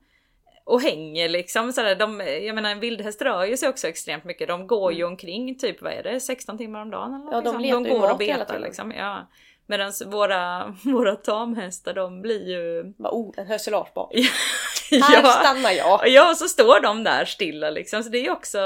Och 0.69 0.83
hänger 0.83 1.29
liksom. 1.29 1.73
Sådär. 1.73 1.95
De, 1.95 2.21
jag 2.21 2.55
menar 2.55 2.71
en 2.71 2.81
vildhäst 2.81 3.23
rör 3.23 3.45
ju 3.45 3.57
sig 3.57 3.69
också 3.69 3.89
extremt 3.89 4.25
mycket. 4.25 4.49
De 4.49 4.67
går 4.67 4.93
ju 4.93 5.05
omkring 5.05 5.59
typ, 5.59 5.83
vad 5.83 5.93
är 5.93 6.03
det, 6.03 6.21
16 6.21 6.59
timmar 6.59 6.83
om 6.83 6.91
dagen? 6.91 7.15
Eller 7.15 7.39
Mm. 7.39 7.45
Ja, 7.45 7.59
liksom. 7.59 7.85
de 7.85 7.91
går 7.91 8.11
och 8.11 8.19
betar 8.19 8.59
liksom. 8.59 8.93
Ja. 8.93 9.29
Medan 9.67 9.93
våra, 10.07 10.75
våra 10.85 11.17
tamhästar 11.17 11.95
de 11.95 12.23
blir 12.23 12.49
ju... 12.49 12.95
Oh, 12.99 13.35
en 13.37 13.47
hösilage 13.47 13.95
bak. 13.95 14.15
Här 14.91 15.23
ja, 15.23 15.31
stannar 15.31 15.71
jag! 15.71 16.09
ja, 16.09 16.31
och 16.31 16.37
så 16.37 16.49
står 16.49 16.81
de 16.83 17.05
där 17.05 17.25
stilla 17.25 17.71
liksom. 17.71 18.05
Så 18.05 18.11
det 18.11 18.19
är 18.19 18.25
ju 18.25 18.31
också... 18.31 18.59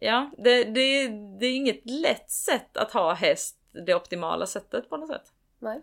Ja, 0.00 0.30
det, 0.38 0.64
det, 0.64 1.08
det 1.40 1.46
är 1.46 1.56
inget 1.56 1.90
lätt 1.90 2.30
sätt 2.30 2.76
att 2.76 2.92
ha 2.92 3.14
häst 3.14 3.58
det 3.86 3.94
optimala 3.94 4.46
sättet 4.46 4.90
på 4.90 4.96
något 4.96 5.08
sätt. 5.08 5.32
Nej. 5.58 5.80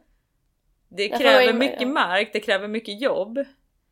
Det 0.89 1.09
kräver 1.09 1.53
mycket 1.53 1.87
mark, 1.87 2.29
det 2.33 2.39
kräver 2.39 2.67
mycket 2.67 3.01
jobb. 3.01 3.39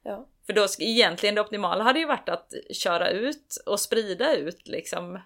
Ja. 0.04 0.28
För 0.50 0.54
då 0.54 0.68
egentligen 0.80 1.36
det 1.36 1.42
optimala 1.42 1.84
hade 1.84 2.00
ju 2.00 2.06
varit 2.06 2.30
att 2.30 2.54
köra 2.72 3.10
ut 3.10 3.64
och 3.66 3.80
sprida 3.80 4.36
ut 4.36 4.68
liksom. 4.68 5.20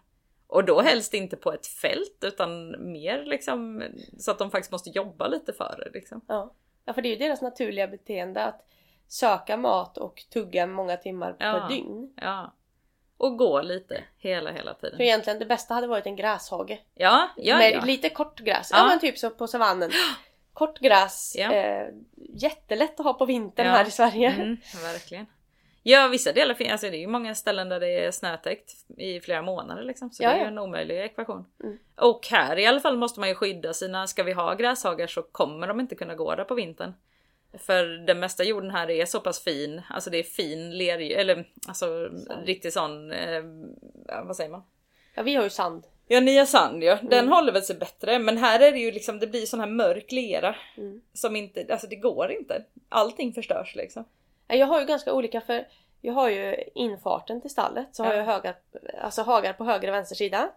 Och 0.47 0.63
då 0.63 0.81
helst 0.81 1.13
inte 1.13 1.35
på 1.35 1.53
ett 1.53 1.67
fält 1.67 2.17
utan 2.21 2.75
mer 2.91 3.25
liksom 3.25 3.83
så 4.19 4.31
att 4.31 4.39
de 4.39 4.51
faktiskt 4.51 4.71
måste 4.71 4.89
jobba 4.89 5.27
lite 5.27 5.53
för 5.53 5.75
det 5.85 5.99
liksom. 5.99 6.21
Ja. 6.27 6.53
ja, 6.85 6.93
för 6.93 7.01
det 7.01 7.07
är 7.07 7.09
ju 7.09 7.15
deras 7.15 7.41
naturliga 7.41 7.87
beteende 7.87 8.43
att 8.43 8.65
söka 9.07 9.57
mat 9.57 9.97
och 9.97 10.23
tugga 10.33 10.67
många 10.67 10.97
timmar 10.97 11.35
Ja. 11.39 11.53
per 11.53 11.75
dygn. 11.75 12.13
Ja. 12.21 12.53
Och 13.17 13.37
gå 13.37 13.61
lite 13.61 14.03
hela 14.17 14.51
hela 14.51 14.73
tiden. 14.73 14.97
För 14.97 15.03
egentligen 15.03 15.39
det 15.39 15.45
bästa 15.45 15.73
hade 15.73 15.87
varit 15.87 16.05
en 16.05 16.15
gräshage. 16.15 16.81
Ja, 16.95 17.29
ja, 17.37 17.57
med 17.57 17.71
ja. 17.71 17.85
lite 17.85 18.09
kort 18.09 18.39
gräs. 18.39 18.69
Ja. 18.71 18.77
Ja, 18.77 18.85
men 18.85 18.99
typ 18.99 19.17
så 19.17 19.29
på 19.29 19.47
savannen. 19.47 19.91
Kort 20.53 20.79
gräs. 20.79 21.35
Ja. 21.37 21.53
Eh, 21.53 21.87
jättelätt 22.15 22.99
att 22.99 23.05
ha 23.05 23.13
på 23.13 23.25
vintern 23.25 23.65
Ja. 23.65 23.71
här 23.71 23.87
i 23.87 23.91
Sverige. 23.91 24.29
Mm, 24.29 24.57
verkligen. 24.83 25.25
Ja, 25.85 26.07
vissa 26.07 26.31
delar 26.33 26.53
finns, 26.55 26.71
alltså 26.71 26.89
det 26.89 26.97
är 26.97 26.99
ju 26.99 27.07
många 27.07 27.35
ställen 27.35 27.69
där 27.69 27.79
det 27.79 28.05
är 28.05 28.11
snötäckt 28.11 28.71
i 28.97 29.19
flera 29.19 29.41
månader 29.41 29.83
liksom. 29.83 30.11
Så 30.11 30.23
Ja, 30.23 30.29
det 30.29 30.35
är 30.35 30.39
ju 30.39 30.45
en 30.47 30.59
omöjlig 30.59 30.99
ekvation. 31.03 31.45
Mm. 31.63 31.77
Och 31.95 32.27
här 32.31 32.59
i 32.59 32.65
alla 32.65 32.79
fall 32.79 32.97
måste 32.97 33.19
man 33.19 33.29
ju 33.29 33.35
skydda 33.35 33.73
sina, 33.73 34.07
ska 34.07 34.23
vi 34.23 34.33
ha 34.33 34.53
gräshagar 34.53 35.07
så 35.07 35.21
kommer 35.23 35.67
de 35.67 35.79
inte 35.79 35.95
kunna 35.95 36.15
gå 36.15 36.35
där 36.35 36.43
på 36.43 36.55
vintern. 36.55 36.93
För 37.57 37.85
den 38.05 38.19
mesta 38.19 38.43
jorden 38.43 38.71
här 38.71 38.89
är 38.89 39.05
så 39.05 39.19
pass 39.19 39.43
fin, 39.43 39.81
alltså 39.89 40.09
det 40.09 40.17
är 40.17 40.23
fin 40.23 40.77
ler, 40.77 40.99
eller 40.99 41.47
alltså 41.67 41.85
Sand. 42.27 42.45
riktigt 42.45 42.73
sån, 42.73 43.11
eh, 43.11 43.43
vad 44.23 44.35
säger 44.35 44.49
man? 44.51 44.63
Ja, 45.15 45.23
vi 45.23 45.35
har 45.35 45.43
ju 45.43 45.49
sand. 45.49 45.83
Ja 46.07 46.19
nya 46.19 46.45
sand 46.45 46.83
ja, 46.83 46.97
den 47.01 47.19
Mm. 47.19 47.31
håller 47.31 47.51
väl 47.53 47.61
sig 47.63 47.75
bättre 47.75 48.19
men 48.19 48.37
här 48.37 48.59
är 48.59 48.71
det 48.71 48.79
ju 48.79 48.91
liksom, 48.91 49.19
det 49.19 49.27
blir 49.27 49.45
sån 49.45 49.59
här 49.59 49.67
mörk 49.67 50.11
lera 50.11 50.55
Mm. 50.77 51.01
som 51.13 51.35
inte, 51.35 51.65
alltså 51.69 51.87
det 51.87 51.95
går 51.95 52.31
inte. 52.31 52.63
Allting 52.89 53.33
förstörs 53.33 53.75
liksom. 53.75 54.05
Ja, 54.47 54.55
Jag 54.55 54.67
har 54.67 54.79
ju 54.79 54.85
ganska 54.85 55.13
olika 55.13 55.41
för 55.41 55.67
jag 56.01 56.13
har 56.13 56.29
ju 56.29 56.55
infarten 56.75 57.41
till 57.41 57.49
stallet 57.49 57.87
så 57.91 58.03
har 58.03 58.11
Ja. 58.13 58.17
jag 58.17 58.25
höga, 58.25 58.53
alltså 59.01 59.21
hagar 59.21 59.53
på 59.53 59.63
höger 59.63 59.87
och 59.87 59.93
vänster 59.93 60.15
sida. 60.15 60.49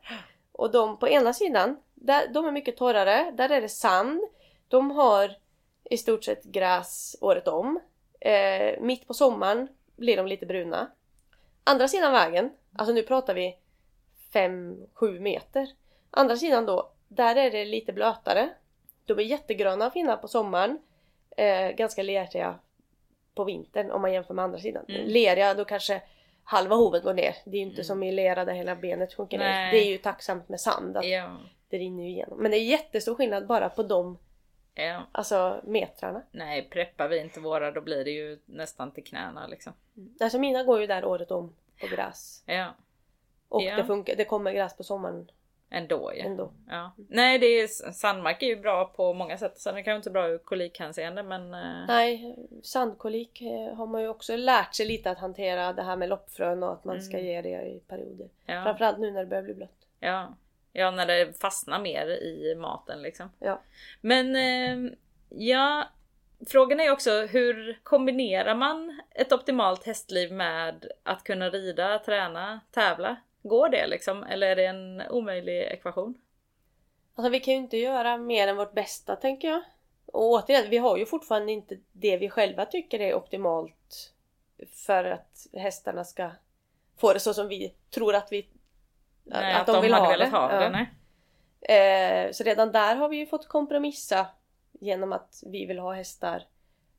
Och 0.52 0.70
de 0.70 0.98
på 0.98 1.08
ena 1.08 1.32
sidan, 1.32 1.76
där, 1.94 2.28
de 2.28 2.46
är 2.46 2.52
mycket 2.52 2.76
torrare. 2.76 3.30
Där 3.36 3.48
är 3.50 3.60
det 3.60 3.68
sand. 3.68 4.22
De 4.68 4.90
har 4.90 5.30
i 5.90 5.96
stort 5.98 6.24
sett 6.24 6.44
gräs 6.44 7.16
året 7.20 7.48
om. 7.48 7.80
Eh, 8.20 8.80
mitt 8.80 9.06
på 9.06 9.14
sommaren 9.14 9.68
blir 9.96 10.16
de 10.16 10.26
lite 10.26 10.46
bruna. 10.46 10.90
Andra 11.64 11.88
sidan 11.88 12.12
vägen, 12.12 12.50
alltså 12.76 12.92
nu 12.94 13.02
pratar 13.02 13.34
vi 13.34 13.56
5-7 14.40 15.18
meter. 15.20 15.68
Andra 16.10 16.36
sidan 16.36 16.66
då, 16.66 16.90
där 17.08 17.36
är 17.36 17.50
det 17.50 17.64
lite 17.64 17.92
blötare. 17.92 18.48
De 19.04 19.18
är 19.18 19.22
jättegröna 19.22 19.86
och 19.86 19.92
fina 19.92 20.16
på 20.16 20.28
sommaren. 20.28 20.78
Eh, 21.36 21.70
ganska 21.70 22.02
leriga 22.02 22.58
på 23.34 23.44
vintern 23.44 23.90
om 23.90 24.02
man 24.02 24.12
jämför 24.12 24.34
med 24.34 24.42
andra 24.44 24.58
sidan. 24.58 24.84
Mm. 24.88 25.06
Leriga, 25.06 25.54
då 25.54 25.64
kanske 25.64 26.02
halva 26.44 26.74
hovet 26.76 27.02
går 27.02 27.14
ner. 27.14 27.34
Det 27.44 27.56
är 27.56 27.60
ju 27.60 27.62
inte 27.66 27.74
Mm. 27.76 27.84
som 27.84 28.02
i 28.02 28.12
lera 28.12 28.44
där 28.44 28.54
hela 28.54 28.76
benet 28.76 29.14
sjunker 29.14 29.38
ner. 29.38 29.44
Nej. 29.44 29.72
Det 29.72 29.86
är 29.86 29.90
ju 29.90 29.98
tacksamt 29.98 30.48
med 30.48 30.60
sand 30.60 30.96
att 30.96 31.06
Ja. 31.08 31.36
det 31.68 31.78
rinner 31.78 32.02
ju 32.04 32.08
igenom. 32.10 32.38
Men 32.38 32.50
det 32.50 32.56
är 32.56 32.64
jättestor 32.64 33.14
skillnad 33.14 33.46
bara 33.46 33.68
på 33.68 33.82
de 33.82 34.18
ja. 34.74 35.02
alltså, 35.12 35.60
metrarna. 35.64 36.22
Nej, 36.30 36.68
preppar 36.70 37.08
vi 37.08 37.18
inte 37.20 37.40
våra 37.40 37.70
då 37.70 37.80
blir 37.80 38.04
det 38.04 38.10
ju 38.10 38.38
nästan 38.44 38.90
till 38.90 39.04
knäna 39.04 39.46
liksom. 39.46 39.72
Alltså 40.20 40.38
mina 40.38 40.62
går 40.64 40.80
ju 40.80 40.86
där 40.86 41.04
året 41.04 41.30
om 41.30 41.54
på 41.80 41.86
gräs. 41.86 42.42
Ja, 42.46 42.74
Och 43.48 43.62
Ja. 43.62 43.76
det, 43.76 43.84
funkar, 43.84 44.16
det 44.16 44.24
kommer 44.24 44.52
gräs 44.52 44.76
på 44.76 44.82
sommaren 44.84 45.30
ändå 45.70 46.12
ja. 46.16 46.24
ändå. 46.24 46.52
ja. 46.68 46.92
Nej, 47.08 47.38
det 47.38 47.46
är, 47.46 47.92
sandmark 47.92 48.42
är 48.42 48.46
ju 48.46 48.56
bra 48.56 48.84
på 48.84 49.12
många 49.12 49.38
sätt. 49.38 49.58
Sen 49.58 49.72
är 49.72 49.76
det 49.76 49.82
kanske 49.82 49.96
inte 49.96 50.10
bra 50.10 50.28
ur 50.28 50.38
kolikhänseende 50.38 51.22
men... 51.22 51.54
eh, 51.54 51.86
Nej, 51.88 52.36
sandkolik 52.62 53.40
eh, 53.42 53.74
har 53.76 53.86
man 53.86 54.02
ju 54.02 54.08
också 54.08 54.36
lärt 54.36 54.74
sig 54.74 54.86
lite 54.86 55.10
att 55.10 55.18
hantera 55.18 55.72
det 55.72 55.82
här 55.82 55.96
med 55.96 56.08
loppfrön 56.08 56.62
och 56.62 56.72
att 56.72 56.84
man 56.84 57.02
ska 57.02 57.16
Mm. 57.18 57.26
ge 57.26 57.42
det 57.42 57.66
i 57.66 57.80
perioder. 57.88 58.28
Ja, 58.46 58.62
Framförallt 58.62 58.98
nu 58.98 59.10
när 59.10 59.20
det 59.20 59.26
börjar 59.26 59.42
bli 59.42 59.54
blött. 59.54 59.86
ja. 60.00 60.34
ja, 60.72 60.90
när 60.90 61.06
det 61.06 61.40
fastnar 61.40 61.80
mer 61.80 62.06
i 62.08 62.54
maten 62.58 63.02
liksom. 63.02 63.30
Ja. 63.38 63.60
Men 64.00 64.36
eh, 64.36 64.92
ja, 65.28 65.84
frågan 66.46 66.80
är 66.80 66.84
ju 66.84 66.90
också 66.90 67.10
hur 67.26 67.80
kombinerar 67.82 68.54
man 68.54 69.00
ett 69.10 69.32
optimalt 69.32 69.84
hästliv 69.86 70.32
med 70.32 70.86
att 71.02 71.24
kunna 71.24 71.50
rida, 71.50 71.98
träna, 71.98 72.60
tävla? 72.70 73.16
Går 73.48 73.68
det 73.68 73.86
liksom? 73.86 74.22
Eller 74.22 74.46
är 74.46 74.56
det 74.56 74.66
en 74.66 75.02
omöjlig 75.10 75.62
ekvation? 75.62 76.14
Alltså 77.14 77.30
vi 77.30 77.40
kan 77.40 77.54
ju 77.54 77.60
inte 77.60 77.76
göra 77.76 78.16
mer 78.16 78.48
än 78.48 78.56
vårt 78.56 78.72
bästa 78.72 79.16
tänker 79.16 79.48
jag. 79.48 79.62
Och 80.06 80.30
återigen, 80.30 80.70
vi 80.70 80.78
har 80.78 80.96
ju 80.96 81.06
fortfarande 81.06 81.52
inte 81.52 81.76
det 81.92 82.16
vi 82.16 82.30
själva 82.30 82.66
tycker 82.66 83.00
är 83.00 83.14
optimalt 83.14 84.12
för 84.86 85.04
att 85.04 85.46
hästarna 85.52 86.04
ska 86.04 86.30
få 86.96 87.12
det 87.12 87.20
så 87.20 87.34
som 87.34 87.48
vi 87.48 87.74
tror 87.90 88.14
att 88.14 88.32
vi 88.32 88.48
Nej, 89.24 89.54
att, 89.54 89.66
de, 89.66 89.82
vill 89.82 89.92
hade 89.92 90.04
ha 90.06 90.12
velat 90.12 90.30
det. 90.30 90.36
ha 90.36 90.52
Ja. 90.52 90.60
det. 90.60 90.70
Nej. 90.70 90.90
Eh, 91.60 92.32
så 92.32 92.44
redan 92.44 92.72
där 92.72 92.96
har 92.96 93.08
vi 93.08 93.16
ju 93.16 93.26
fått 93.26 93.48
kompromissa 93.48 94.26
genom 94.72 95.12
att 95.12 95.42
vi 95.46 95.66
vill 95.66 95.78
ha 95.78 95.92
hästar. 95.92 96.42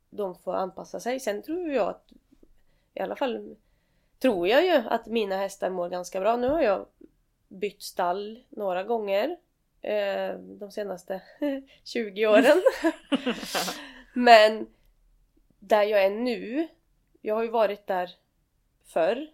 De 0.10 0.36
får 0.36 0.54
anpassa 0.56 1.00
sig. 1.00 1.20
Sen 1.20 1.42
tror 1.44 1.72
jag 1.72 1.90
att 1.90 2.12
i 2.94 3.00
alla 3.00 3.16
fall 3.16 3.56
tror 4.20 4.48
jag 4.48 4.66
ju 4.66 4.84
att 4.90 5.06
mina 5.06 5.38
hästar 5.38 5.70
mår 5.70 5.90
ganska 5.90 6.20
bra. 6.20 6.36
Nu 6.36 6.48
har 6.48 6.62
jag 6.62 6.86
bytt 7.48 7.82
stall 7.82 8.44
några 8.50 8.84
gånger 8.84 9.38
eh, 9.82 10.34
de 10.40 10.72
senaste 10.72 11.22
20 11.84 12.28
åren. 12.28 12.62
Men 14.14 14.68
där 15.60 15.84
jag 15.84 16.06
är 16.06 16.10
nu, 16.10 16.68
jag 17.22 17.36
har 17.36 17.44
ju 17.44 17.50
varit 17.50 17.88
där 17.88 18.12
förr 18.86 19.28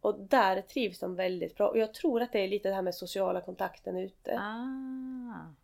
och 0.00 0.20
där 0.20 0.62
trivs 0.62 0.98
de 0.98 1.14
väldigt 1.16 1.56
bra. 1.56 1.68
Och 1.68 1.78
jag 1.78 1.94
tror 1.94 2.22
att 2.22 2.32
det 2.32 2.38
är 2.38 2.48
lite 2.48 2.68
det 2.68 2.74
här 2.74 2.82
med 2.82 2.94
sociala 2.94 3.40
kontakten 3.40 3.96
ute. 3.96 4.38
ah, 4.40 5.54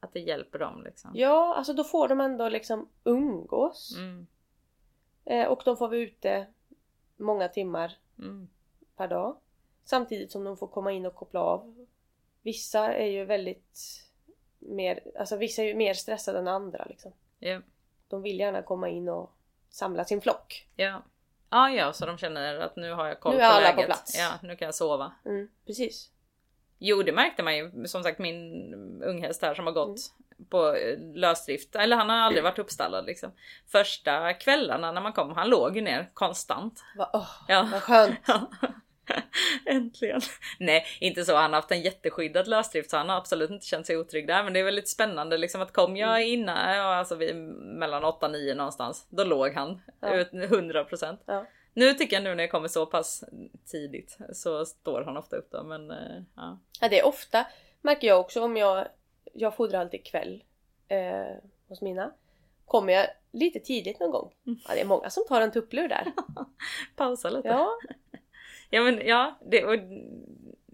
att 0.00 0.12
det 0.12 0.20
hjälper 0.20 0.58
dem 0.58 0.82
liksom. 0.84 1.10
Ja, 1.14 1.54
alltså 1.54 1.72
då 1.72 1.84
får 1.84 2.08
de 2.08 2.20
ändå 2.20 2.48
liksom 2.48 2.88
umgås. 3.04 3.96
Mm. 3.96 4.26
Eh, 5.24 5.46
och 5.46 5.62
de 5.64 5.76
får 5.76 5.88
vara 5.88 5.98
ute 5.98 6.46
många 7.16 7.48
timmar 7.48 7.96
Mm. 8.18 8.48
per 8.96 9.08
dag. 9.08 9.36
Samtidigt 9.84 10.32
som 10.32 10.44
de 10.44 10.56
får 10.56 10.66
komma 10.66 10.92
in 10.92 11.06
och 11.06 11.14
koppla 11.14 11.40
av. 11.40 11.86
Vissa 12.42 12.94
är 12.94 13.06
ju 13.06 13.24
väldigt 13.24 14.00
mer, 14.58 15.00
alltså 15.18 15.36
vissa 15.36 15.62
är 15.62 15.66
ju 15.66 15.74
mer 15.74 15.94
stressade 15.94 16.38
än 16.38 16.48
andra 16.48 16.84
liksom. 16.84 17.12
Ja. 17.38 17.60
De 18.08 18.22
vill 18.22 18.38
gärna 18.40 18.62
komma 18.62 18.88
in 18.88 19.08
och 19.08 19.32
samla 19.70 20.04
sin 20.04 20.20
flock. 20.20 20.68
Ja. 20.76 21.02
Ja, 21.50 21.70
ja, 21.70 21.92
så 21.92 22.06
de 22.06 22.18
känner 22.18 22.58
att 22.58 22.76
nu 22.76 22.92
har 22.92 23.06
jag 23.06 23.20
koll 23.20 23.32
Nu 23.32 23.38
på 23.38 23.44
är 23.44 23.48
alla 23.48 23.60
läget. 23.60 23.76
på 23.76 23.82
plats. 23.82 24.18
Ja, 24.18 24.32
nu 24.42 24.56
kan 24.56 24.66
jag 24.66 24.74
sova. 24.74 25.12
Mm, 25.24 25.48
precis. 25.66 26.10
Jo, 26.78 27.02
det 27.02 27.12
märkte 27.12 27.42
man 27.42 27.56
ju. 27.56 27.86
Som 27.86 28.02
sagt, 28.02 28.18
min 28.18 29.02
unghäst 29.02 29.42
här 29.42 29.54
som 29.54 29.66
har 29.66 29.72
gått 29.72 29.86
Mm. 29.88 30.23
På 30.50 30.74
eh, 30.74 30.98
lösdrift. 31.14 31.76
Eller 31.76 31.96
han 31.96 32.08
har 32.08 32.16
aldrig 32.16 32.44
varit 32.44 32.58
uppstallad 32.58 33.04
liksom. 33.06 33.32
Första 33.72 34.32
kvällarna 34.32 34.92
när 34.92 35.00
man 35.00 35.12
kom, 35.12 35.30
han 35.30 35.48
låg 35.48 35.76
ju 35.76 35.82
ner 35.82 36.10
konstant. 36.14 36.80
Va, 36.96 37.10
åh, 37.12 37.28
Ja. 37.48 37.68
Vad 37.72 37.82
skönt. 37.82 38.18
Ja. 39.06 39.16
Äntligen! 39.66 40.20
Nej, 40.58 40.86
inte 41.00 41.24
så. 41.24 41.36
Han 41.36 41.52
har 41.52 41.60
haft 41.60 41.70
en 41.70 41.80
jätteskyddad 41.82 42.48
lösdrift 42.48 42.90
så 42.90 42.96
han 42.96 43.08
har 43.08 43.16
absolut 43.16 43.50
inte 43.50 43.66
känt 43.66 43.86
sig 43.86 43.96
otrygg 43.96 44.26
där. 44.26 44.42
Men 44.44 44.52
det 44.52 44.60
är 44.60 44.64
väldigt 44.64 44.88
spännande 44.88 45.38
liksom 45.38 45.60
att 45.62 45.72
kom 45.72 45.96
jag 45.96 46.08
Mm. 46.16 46.28
innan, 46.28 46.76
ja, 46.76 46.94
alltså 46.94 47.14
vid 47.14 47.36
mellan 47.36 48.04
8 48.04 48.26
och 48.26 48.32
9 48.32 48.54
någonstans, 48.54 49.06
då 49.10 49.24
låg 49.24 49.52
han. 49.54 49.82
Ja. 50.00 50.14
Ut 50.14 50.32
100%. 50.32 51.18
Ja. 51.26 51.46
Nu 51.74 51.94
tycker 51.94 52.16
jag 52.16 52.22
nu 52.22 52.34
när 52.34 52.44
jag 52.44 52.50
kommer 52.50 52.68
så 52.68 52.86
pass 52.86 53.24
tidigt 53.70 54.18
så 54.32 54.64
står 54.64 55.02
han 55.04 55.16
ofta 55.16 55.36
upp 55.36 55.50
då 55.50 55.62
men 55.62 55.90
eh, 55.90 56.22
ja. 56.36 56.58
Ja, 56.80 56.88
det 56.88 57.00
är 57.00 57.06
ofta, 57.06 57.46
märker 57.82 58.06
jag 58.08 58.20
också 58.20 58.42
om 58.42 58.56
jag, 58.56 58.86
jag 59.34 59.56
fodrar 59.56 59.80
alltid 59.80 60.04
kväll 60.06 60.44
eh, 60.88 61.36
hos 61.68 61.82
mina. 61.82 62.12
Kommer 62.66 62.92
jag 62.92 63.06
lite 63.32 63.60
tidigt 63.60 64.00
någon 64.00 64.10
gång? 64.10 64.32
Mm. 64.46 64.58
Ja, 64.68 64.74
det 64.74 64.80
är 64.80 64.84
många 64.84 65.10
som 65.10 65.24
tar 65.28 65.40
en 65.40 65.52
tupplur 65.52 65.88
där. 65.88 66.12
Pausa 66.96 67.30
lite. 67.30 67.48
Ja, 67.48 67.70
Ja 68.70 68.82
men 68.82 69.06
ja, 69.06 69.38
det, 69.46 69.64
och, 69.64 69.74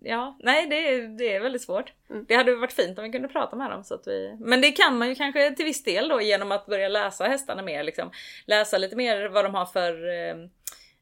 ja 0.02 0.36
nej 0.40 0.66
det, 0.66 0.88
är- 0.94 1.18
det 1.18 1.34
är 1.34 1.40
väldigt 1.40 1.62
svårt. 1.62 1.92
Mm. 2.10 2.24
Det 2.28 2.34
hade 2.34 2.54
varit 2.56 2.72
fint 2.72 2.98
om 2.98 3.04
vi 3.04 3.10
kunde 3.12 3.28
prata 3.28 3.56
med 3.56 3.70
dem 3.70 3.84
så 3.84 3.94
att 3.94 4.06
vi... 4.06 4.36
Men 4.40 4.60
det 4.60 4.72
kan 4.72 4.98
man 4.98 5.08
ju 5.08 5.14
kanske 5.14 5.50
till 5.54 5.64
viss 5.64 5.84
del 5.84 6.08
då 6.08 6.20
genom 6.20 6.52
att 6.52 6.66
börja 6.66 6.88
läsa 6.88 7.24
hästarna 7.24 7.62
mer 7.62 7.82
liksom. 7.84 8.10
Läsa 8.46 8.78
lite 8.78 8.96
mer 8.96 9.28
vad 9.28 9.44
de 9.44 9.54
har 9.54 9.66
för 9.66 10.08
eh, 10.08 10.36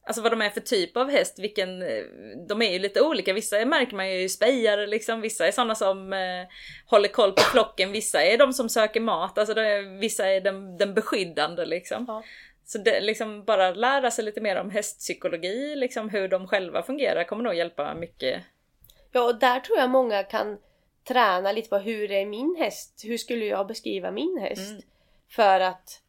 Alltså 0.08 0.22
vad 0.22 0.32
de 0.32 0.42
är 0.42 0.50
för 0.50 0.60
typ 0.60 0.96
av 0.96 1.10
häst, 1.10 1.38
vilken... 1.38 1.82
eh, 1.82 2.04
De 2.48 2.62
är 2.62 2.72
ju 2.72 2.78
lite 2.78 3.00
olika, 3.00 3.32
vissa 3.32 3.64
märker 3.64 3.96
man 3.96 4.10
ju 4.10 4.28
spejare 4.28 4.86
liksom, 4.86 5.20
vissa 5.20 5.46
är 5.46 5.52
sådana 5.52 5.74
som 5.74 6.12
eh, 6.12 6.46
håller 6.86 7.08
koll 7.08 7.32
på 7.32 7.40
flocken, 7.42 7.92
vissa 7.92 8.22
är 8.22 8.38
de 8.38 8.52
som 8.52 8.68
söker 8.68 9.00
mat, 9.00 9.38
alltså 9.38 9.58
är, 9.60 9.98
vissa 10.00 10.26
är 10.28 10.40
den, 10.40 10.76
den 10.78 10.94
beskyddande 10.94 11.64
liksom. 11.66 12.04
Ja. 12.08 12.22
Så 12.64 12.78
det, 12.78 13.00
liksom 13.00 13.44
bara 13.44 13.70
lära 13.70 14.10
sig 14.10 14.24
lite 14.24 14.40
mer 14.40 14.56
om 14.56 14.70
hästpsykologi, 14.70 15.76
liksom 15.76 16.08
hur 16.08 16.28
de 16.28 16.48
själva 16.48 16.82
fungerar 16.82 17.24
kommer 17.24 17.44
nog 17.44 17.54
hjälpa 17.54 17.94
mycket. 17.94 18.42
ja 19.12 19.22
och 19.22 19.38
där 19.38 19.60
tror 19.60 19.78
jag 19.78 19.90
många 19.90 20.22
kan 20.22 20.58
träna 21.08 21.52
lite 21.52 21.68
på 21.68 21.78
hur 21.78 22.10
är 22.10 22.26
min 22.26 22.56
häst? 22.58 23.02
Hur 23.04 23.16
skulle 23.18 23.44
jag 23.44 23.66
beskriva 23.66 24.10
min 24.10 24.38
häst? 24.40 24.70
Mm. 24.70 24.82
För 25.28 25.60
att 25.60 26.00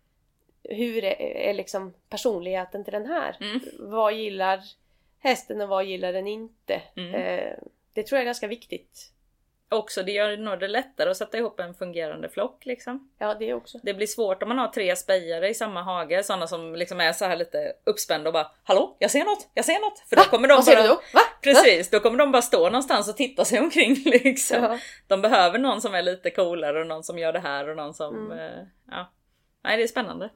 hur 0.63 1.03
är, 1.03 1.21
är 1.21 1.53
liksom 1.53 1.93
personligheten 2.09 2.83
till 2.83 2.93
den 2.93 3.05
här? 3.05 3.37
Mm. 3.41 3.59
Vad 3.79 4.13
gillar 4.13 4.61
hästen 5.19 5.61
och 5.61 5.69
vad 5.69 5.85
gillar 5.85 6.13
den 6.13 6.27
inte? 6.27 6.81
Mm. 6.95 7.13
Eh, 7.15 7.53
det 7.93 8.03
tror 8.03 8.17
jag 8.17 8.21
är 8.21 8.25
ganska 8.25 8.47
viktigt. 8.47 9.11
Också 9.71 10.03
det 10.03 10.11
gör 10.11 10.37
nog 10.37 10.59
det 10.59 10.67
lättare 10.67 11.09
att 11.09 11.17
sätta 11.17 11.37
ihop 11.37 11.59
en 11.59 11.73
fungerande 11.73 12.29
flock 12.29 12.65
liksom. 12.65 13.09
Ja, 13.17 13.33
det 13.33 13.53
också. 13.53 13.79
Det 13.83 13.93
blir 13.93 14.07
svårt 14.07 14.43
om 14.43 14.49
man 14.49 14.57
har 14.57 14.67
tre 14.67 14.95
spejare 14.95 15.49
i 15.49 15.53
samma 15.53 15.83
hage, 15.83 16.23
sådana 16.23 16.47
som 16.47 16.75
liksom 16.75 16.99
är 16.99 17.13
så 17.13 17.25
här 17.25 17.35
lite 17.35 17.73
uppspända 17.83 18.29
och 18.29 18.33
bara 18.33 18.51
Hallå, 18.63 18.95
jag 18.99 19.11
ser 19.11 19.25
något, 19.25 19.47
jag 19.53 19.65
ser 19.65 19.79
något! 19.79 19.99
För 20.09 20.15
då 20.15 20.21
kommer 20.21 20.47
de 20.47 20.55
Vad 20.55 20.65
bara... 20.65 20.81
du 20.81 20.87
då? 20.87 20.95
Va? 21.13 21.21
Precis, 21.41 21.89
då 21.89 21.99
kommer 21.99 22.17
de 22.17 22.31
bara 22.31 22.41
stå 22.41 22.63
någonstans 22.63 23.09
och 23.09 23.17
titta 23.17 23.45
sig 23.45 23.59
omkring 23.59 23.93
liksom. 24.05 24.63
Ja. 24.63 24.79
De 25.07 25.21
behöver 25.21 25.59
någon 25.59 25.81
som 25.81 25.95
är 25.95 26.01
lite 26.01 26.29
coolare 26.29 26.81
och 26.81 26.87
någon 26.87 27.03
som 27.03 27.19
gör 27.19 27.33
det 27.33 27.39
här 27.39 27.69
och 27.69 27.77
någon 27.77 27.93
som... 27.93 28.31
Mm. 28.31 28.39
Eh, 28.39 28.65
ja. 28.91 29.11
Nej, 29.63 29.77
det 29.77 29.83
är 29.83 29.87
spännande. 29.87 30.29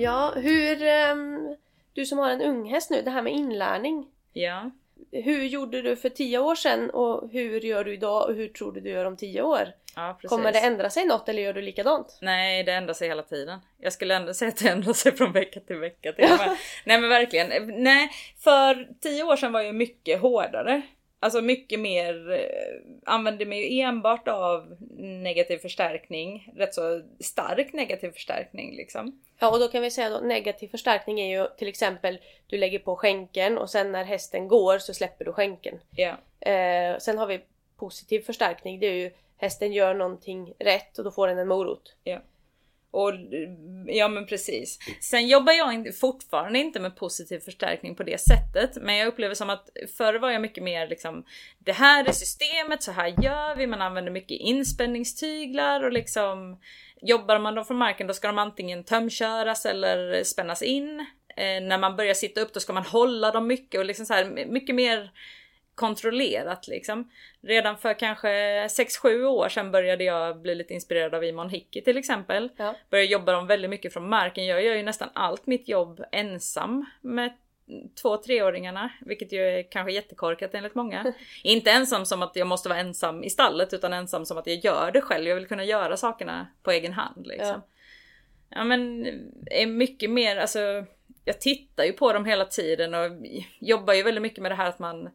Ja, 0.00 0.32
hur... 0.36 0.82
ehm, 0.82 1.56
du 1.92 2.06
som 2.06 2.18
har 2.18 2.30
en 2.30 2.42
unghäst 2.42 2.90
nu, 2.90 3.02
det 3.02 3.10
här 3.10 3.22
med 3.22 3.32
inlärning. 3.32 4.06
Ja. 4.32 4.70
Hur 5.12 5.44
gjorde 5.44 5.82
du 5.82 5.96
för 5.96 6.08
tio 6.08 6.38
år 6.38 6.54
sedan 6.54 6.90
och 6.90 7.30
hur 7.32 7.60
gör 7.60 7.84
du 7.84 7.92
idag 7.94 8.28
och 8.28 8.34
hur 8.34 8.48
tror 8.48 8.72
du 8.72 8.80
du 8.80 8.90
gör 8.90 9.04
om 9.04 9.16
tio 9.16 9.42
år? 9.42 9.68
Ja. 9.96 10.18
Kommer 10.22 10.52
det 10.52 10.58
ändra 10.58 10.90
sig 10.90 11.06
något 11.06 11.28
eller 11.28 11.42
gör 11.42 11.52
du 11.52 11.62
likadant? 11.62 12.18
Nej, 12.22 12.64
det 12.64 12.72
ändrar 12.72 12.94
sig 12.94 13.08
hela 13.08 13.22
tiden. 13.22 13.58
Jag 13.80 13.92
skulle 13.92 14.14
ändå 14.14 14.34
säga 14.34 14.48
att 14.48 14.56
det 14.56 14.68
ändrar 14.68 14.92
sig 14.92 15.16
från 15.16 15.32
vecka 15.32 15.60
till 15.60 15.76
vecka 15.76 16.12
till 16.12 16.24
och 16.24 16.38
med. 16.38 16.56
Nej 16.84 17.00
men 17.00 17.10
verkligen. 17.10 17.82
Nej, 17.82 18.10
för 18.38 18.88
tio 19.00 19.24
år 19.24 19.36
sedan 19.36 19.52
var 19.52 19.60
jag 19.60 19.74
mycket 19.74 20.20
hårdare. 20.20 20.82
Alltså 21.22 21.40
mycket 21.40 21.80
mer, 21.80 22.30
eh, 22.32 23.12
använde 23.12 23.44
mig 23.44 23.74
ju 23.74 23.80
enbart 23.80 24.28
av 24.28 24.76
negativ 24.98 25.58
förstärkning. 25.58 26.52
Rätt 26.56 26.74
så 26.74 27.02
stark 27.20 27.72
negativ 27.72 28.10
förstärkning 28.10 28.76
liksom. 28.76 29.22
Ja 29.38 29.50
och 29.50 29.58
då 29.58 29.68
kan 29.68 29.82
vi 29.82 29.90
säga 29.90 30.10
då 30.10 30.20
negativ 30.20 30.68
förstärkning 30.68 31.20
är 31.20 31.40
ju 31.40 31.48
till 31.58 31.68
exempel 31.68 32.18
du 32.46 32.58
lägger 32.58 32.78
på 32.78 32.96
skänken 32.96 33.58
och 33.58 33.70
sen 33.70 33.92
när 33.92 34.04
hästen 34.04 34.48
går 34.48 34.78
så 34.78 34.94
släpper 34.94 35.24
du 35.24 35.32
skänken. 35.32 35.80
Ja. 35.96 36.16
Eh, 36.50 36.98
sen 36.98 37.18
har 37.18 37.26
vi 37.26 37.40
positiv 37.76 38.20
förstärkning, 38.20 38.80
det 38.80 38.86
är 38.86 38.94
ju 38.94 39.10
hästen 39.36 39.72
gör 39.72 39.94
någonting 39.94 40.52
rätt 40.58 40.98
och 40.98 41.04
då 41.04 41.10
får 41.10 41.28
den 41.28 41.38
en 41.38 41.48
morot. 41.48 41.96
Och 42.90 43.12
ja 43.86 44.08
men 44.08 44.26
precis. 44.26 44.78
Sen 45.00 45.28
jobbar 45.28 45.52
jag 45.52 45.94
fortfarande 46.00 46.58
inte 46.58 46.80
med 46.80 46.96
positiv 46.96 47.40
förstärkning 47.40 47.94
på 47.94 48.02
det 48.02 48.20
sättet. 48.20 48.82
Men 48.82 48.96
jag 48.96 49.08
upplever 49.08 49.34
som 49.34 49.50
att 49.50 49.68
förr 49.96 50.14
var 50.14 50.30
jag 50.30 50.42
mycket 50.42 50.64
mer 50.64 50.88
liksom 50.88 51.24
Det 51.58 51.72
här 51.72 52.04
är 52.08 52.12
systemet, 52.12 52.82
så 52.82 52.92
här 52.92 53.06
gör 53.22 53.56
vi. 53.56 53.66
Man 53.66 53.82
använder 53.82 54.12
mycket 54.12 54.40
inspänningstyglar 54.40 55.84
och 55.84 55.92
liksom 55.92 56.58
Jobbar 57.02 57.38
man 57.38 57.54
dem 57.54 57.64
från 57.64 57.76
marken 57.76 58.06
då 58.06 58.14
ska 58.14 58.26
de 58.26 58.38
antingen 58.38 58.84
tömköras 58.84 59.66
eller 59.66 60.24
spännas 60.24 60.62
in. 60.62 61.00
Eh, 61.36 61.62
när 61.62 61.78
man 61.78 61.96
börjar 61.96 62.14
sitta 62.14 62.40
upp 62.40 62.52
då 62.52 62.60
ska 62.60 62.72
man 62.72 62.84
hålla 62.84 63.30
dem 63.30 63.46
mycket 63.46 63.78
och 63.78 63.84
liksom 63.84 64.06
så 64.06 64.14
här 64.14 64.46
mycket 64.46 64.74
mer 64.74 65.10
kontrollerat 65.74 66.68
liksom. 66.68 67.10
Redan 67.40 67.78
för 67.78 67.94
kanske 67.94 68.28
6-7 68.66 69.24
år 69.24 69.48
sedan 69.48 69.70
började 69.70 70.04
jag 70.04 70.40
bli 70.40 70.54
lite 70.54 70.74
inspirerad 70.74 71.14
av 71.14 71.24
Imon 71.24 71.50
Hickey 71.50 71.82
till 71.82 71.98
exempel. 71.98 72.50
Ja. 72.56 72.74
Började 72.90 73.12
jobba 73.12 73.32
dem 73.32 73.46
väldigt 73.46 73.70
mycket 73.70 73.92
från 73.92 74.08
marken. 74.08 74.46
Jag 74.46 74.64
gör 74.64 74.74
ju 74.74 74.82
nästan 74.82 75.08
allt 75.12 75.46
mitt 75.46 75.68
jobb 75.68 76.04
ensam 76.12 76.86
med 77.00 77.32
två 78.02 78.16
treåringarna, 78.16 78.90
vilket 79.00 79.32
ju 79.32 79.40
är 79.40 79.62
kanske 79.70 79.92
jättekorkat 79.92 80.54
enligt 80.54 80.74
många. 80.74 81.12
Inte 81.42 81.70
ensam 81.70 82.06
som 82.06 82.22
att 82.22 82.36
jag 82.36 82.46
måste 82.46 82.68
vara 82.68 82.78
ensam 82.78 83.24
i 83.24 83.30
stallet 83.30 83.72
utan 83.72 83.92
ensam 83.92 84.26
som 84.26 84.38
att 84.38 84.46
jag 84.46 84.64
gör 84.64 84.90
det 84.92 85.00
själv. 85.00 85.28
Jag 85.28 85.36
vill 85.36 85.46
kunna 85.46 85.64
göra 85.64 85.96
sakerna 85.96 86.46
på 86.62 86.70
egen 86.70 86.92
hand 86.92 87.26
liksom. 87.26 87.46
Ja. 87.48 87.62
Ja 88.48 88.64
men 88.64 89.06
är 89.46 89.66
mycket 89.66 90.10
mer, 90.10 90.36
alltså 90.36 90.84
jag 91.24 91.40
tittar 91.40 91.84
ju 91.84 91.92
på 91.92 92.12
dem 92.12 92.24
hela 92.24 92.44
tiden 92.44 92.94
och 92.94 93.10
jobbar 93.58 93.94
ju 93.94 94.02
väldigt 94.02 94.22
mycket 94.22 94.42
med 94.42 94.50
det 94.50 94.56
här 94.56 94.68
att 94.68 94.78
man 94.78 95.10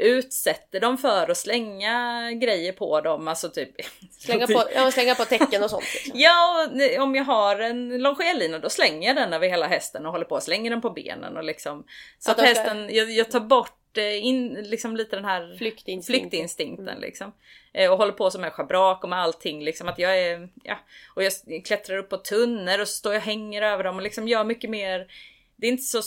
utsätter 0.00 0.80
dem 0.80 0.98
för 0.98 1.30
att 1.30 1.36
slänga 1.36 2.30
grejer 2.32 2.72
på 2.72 3.00
dem, 3.00 3.28
alltså 3.28 3.48
typ 3.48 3.70
Slänga 4.18 4.46
på, 4.46 4.64
ja, 4.74 4.90
slänga 4.90 5.14
på 5.14 5.24
tecken 5.24 5.62
och 5.62 5.70
sånt. 5.70 5.84
Liksom. 5.94 6.12
Ja, 6.20 6.68
och 6.96 7.02
om 7.02 7.14
jag 7.14 7.24
har 7.24 7.58
en 7.58 7.98
longerlina 8.02 8.58
då 8.58 8.70
slänger 8.70 9.08
jag 9.08 9.16
den 9.16 9.32
över 9.32 9.48
hela 9.48 9.66
hästen 9.66 10.06
och 10.06 10.12
håller 10.12 10.24
på 10.24 10.34
och 10.34 10.42
slänger 10.42 10.70
den 10.70 10.80
på 10.80 10.90
benen 10.90 11.36
och 11.36 11.44
liksom 11.44 11.84
så 12.18 12.30
Att 12.30 12.38
att 12.38 12.48
ska- 12.48 12.60
hästen, 12.62 12.88
jag, 12.94 13.10
jag 13.10 13.30
tar 13.30 13.40
bort 13.40 13.96
eh, 13.98 14.24
in, 14.26 14.54
liksom 14.54 14.96
lite 14.96 15.16
den 15.16 15.24
här 15.24 15.56
Flyktinstinkt. 15.58 16.20
flyktinstinkten 16.20 16.88
Mm. 16.88 17.00
liksom. 17.00 17.32
Eh, 17.72 17.90
Och 17.92 17.98
håller 17.98 18.12
på 18.12 18.30
som 18.30 18.40
med 18.40 18.52
schabrak 18.52 19.02
och 19.02 19.08
med 19.08 19.18
allting 19.18 19.64
liksom 19.64 19.88
att 19.88 19.98
jag 19.98 20.18
är, 20.18 20.48
ja. 20.64 20.78
Och 21.14 21.22
jag 21.22 21.32
klättrar 21.64 21.96
upp 21.98 22.08
på 22.08 22.16
tunnor 22.16 22.80
och 22.80 22.88
så 22.88 22.94
står 22.94 23.12
jag 23.12 23.20
och 23.20 23.24
hänger 23.26 23.62
över 23.62 23.84
dem 23.84 23.96
och 23.96 24.02
liksom 24.02 24.28
gör 24.28 24.44
mycket 24.44 24.70
mer. 24.70 25.06
Det 25.56 25.66
är 25.66 25.70
inte 25.70 25.82
så, 25.82 26.00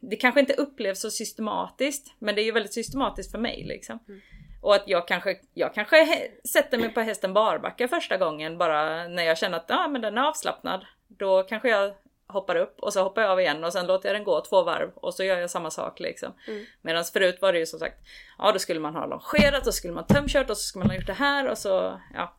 det 0.00 0.16
kanske 0.16 0.40
inte 0.40 0.52
upplevs 0.52 1.00
så 1.00 1.10
systematiskt 1.10 2.14
men 2.18 2.34
det 2.34 2.42
är 2.42 2.44
ju 2.44 2.52
väldigt 2.52 2.74
systematiskt 2.74 3.30
för 3.30 3.38
mig 3.38 3.64
liksom. 3.64 3.98
Mm. 4.08 4.20
Och 4.60 4.74
att 4.74 4.82
jag 4.86 5.08
kanske, 5.08 5.36
jag 5.54 5.74
kanske 5.74 6.28
sätter 6.52 6.78
mig 6.78 6.88
på 6.88 7.00
hästen 7.00 7.32
barbacka 7.32 7.88
första 7.88 8.16
gången 8.16 8.58
bara 8.58 9.08
när 9.08 9.22
jag 9.22 9.38
känner 9.38 9.56
att 9.56 9.64
ja, 9.68 9.88
men 9.88 10.02
den 10.02 10.18
är 10.18 10.22
avslappnad. 10.22 10.86
Då 11.08 11.42
kanske 11.42 11.68
jag 11.68 11.94
hoppar 12.26 12.56
upp 12.56 12.80
och 12.80 12.92
så 12.92 13.02
hoppar 13.02 13.22
jag 13.22 13.30
av 13.30 13.40
igen 13.40 13.64
och 13.64 13.72
sen 13.72 13.86
låter 13.86 14.08
jag 14.08 14.16
den 14.16 14.24
gå 14.24 14.40
två 14.40 14.62
varv 14.62 14.90
och 14.94 15.14
så 15.14 15.24
gör 15.24 15.38
jag 15.38 15.50
samma 15.50 15.70
sak 15.70 16.00
liksom. 16.00 16.32
Mm. 16.48 16.64
Medan 16.82 17.04
förut 17.04 17.38
var 17.40 17.52
det 17.52 17.58
ju 17.58 17.66
som 17.66 17.78
sagt, 17.78 17.98
ja 18.38 18.52
då 18.52 18.58
skulle 18.58 18.80
man 18.80 18.94
ha 18.94 19.06
longerat 19.06 19.66
och 19.66 19.74
skulle 19.74 19.94
man 19.94 20.06
tömkört 20.06 20.50
och 20.50 20.56
så 20.56 20.62
skulle 20.62 20.84
man 20.84 20.90
ha 20.90 20.96
gjort 20.96 21.06
det 21.06 21.12
här 21.12 21.48
och 21.48 21.58
så 21.58 22.00
ja. 22.14 22.36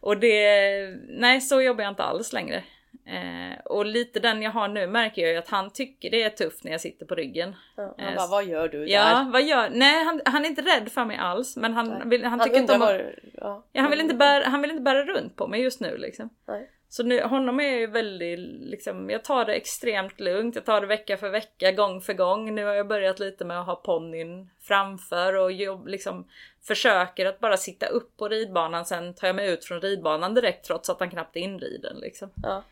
Och 0.00 0.16
det, 0.16 0.96
nej 1.08 1.40
så 1.40 1.62
jobbar 1.62 1.84
jag 1.84 1.90
inte 1.90 2.02
alls 2.02 2.32
längre. 2.32 2.64
Eh, 3.06 3.58
och 3.64 3.86
lite 3.86 4.20
den 4.20 4.42
jag 4.42 4.50
har 4.50 4.68
nu 4.68 4.86
märker 4.86 5.22
jag 5.22 5.30
ju 5.30 5.36
att 5.36 5.48
han 5.48 5.70
tycker 5.70 6.10
det 6.10 6.22
är 6.22 6.30
tufft 6.30 6.64
när 6.64 6.72
jag 6.72 6.80
sitter 6.80 7.06
på 7.06 7.14
ryggen. 7.14 7.54
Ja, 7.76 7.94
Eh, 7.98 8.04
han 8.04 8.14
bara, 8.16 8.26
vad 8.26 8.44
gör 8.44 8.68
du 8.68 8.88
Ja, 8.88 9.04
där? 9.04 9.30
vad 9.32 9.42
gör, 9.42 9.70
nej 9.70 10.04
han, 10.04 10.20
han 10.24 10.44
är 10.44 10.48
inte 10.48 10.62
rädd 10.62 10.92
för 10.92 11.04
mig 11.04 11.16
alls 11.16 11.56
men 11.56 11.74
han, 11.74 11.88
Nej. 11.88 12.02
vill, 12.04 12.24
han 12.24 12.40
tycker 12.40 12.58
inte 12.58 12.74
om 12.74 12.80
var, 12.80 13.14
ja. 13.34 13.64
Ja, 13.72 13.80
han, 13.80 13.90
vill 13.90 14.00
inte 14.00 14.14
bära, 14.14 14.44
han 14.48 14.62
vill 14.62 14.70
inte 14.70 14.82
bära 14.82 15.04
runt 15.04 15.36
på 15.36 15.46
mig 15.46 15.62
just 15.62 15.80
nu 15.80 15.96
liksom. 15.96 16.28
Nej. 16.48 16.70
Så 16.88 17.02
nu, 17.02 17.22
honom 17.22 17.60
är 17.60 17.64
jag 17.64 17.80
ju 17.80 17.86
väldigt, 17.86 18.38
liksom, 18.60 19.10
jag 19.10 19.24
tar 19.24 19.44
det 19.44 19.52
extremt 19.54 20.20
lugnt. 20.20 20.54
Jag 20.54 20.64
tar 20.64 20.80
det 20.80 20.86
vecka 20.86 21.16
för 21.16 21.30
vecka, 21.30 21.72
gång 21.72 22.00
för 22.00 22.12
gång. 22.12 22.54
Nu 22.54 22.64
har 22.64 22.72
jag 22.74 22.88
börjat 22.88 23.18
lite 23.20 23.44
med 23.44 23.60
att 23.60 23.66
ha 23.66 23.74
ponnyn 23.76 24.50
framför 24.60 25.36
och 25.36 25.52
jobb, 25.52 25.86
liksom, 25.86 26.28
försöker 26.62 27.26
att 27.26 27.40
bara 27.40 27.56
sitta 27.56 27.86
upp 27.86 28.16
på 28.16 28.28
ridbanan. 28.28 28.84
Sen 28.84 29.14
tar 29.14 29.26
jag 29.26 29.36
mig 29.36 29.50
ut 29.50 29.64
från 29.64 29.80
ridbanan 29.80 30.34
direkt 30.34 30.66
trots 30.66 30.90
att 30.90 31.00
han 31.00 31.10
knappt 31.10 31.36
är 31.36 31.40
inriden. 31.40 31.96
Liksom. 32.00 32.30
Ja. 32.42 32.62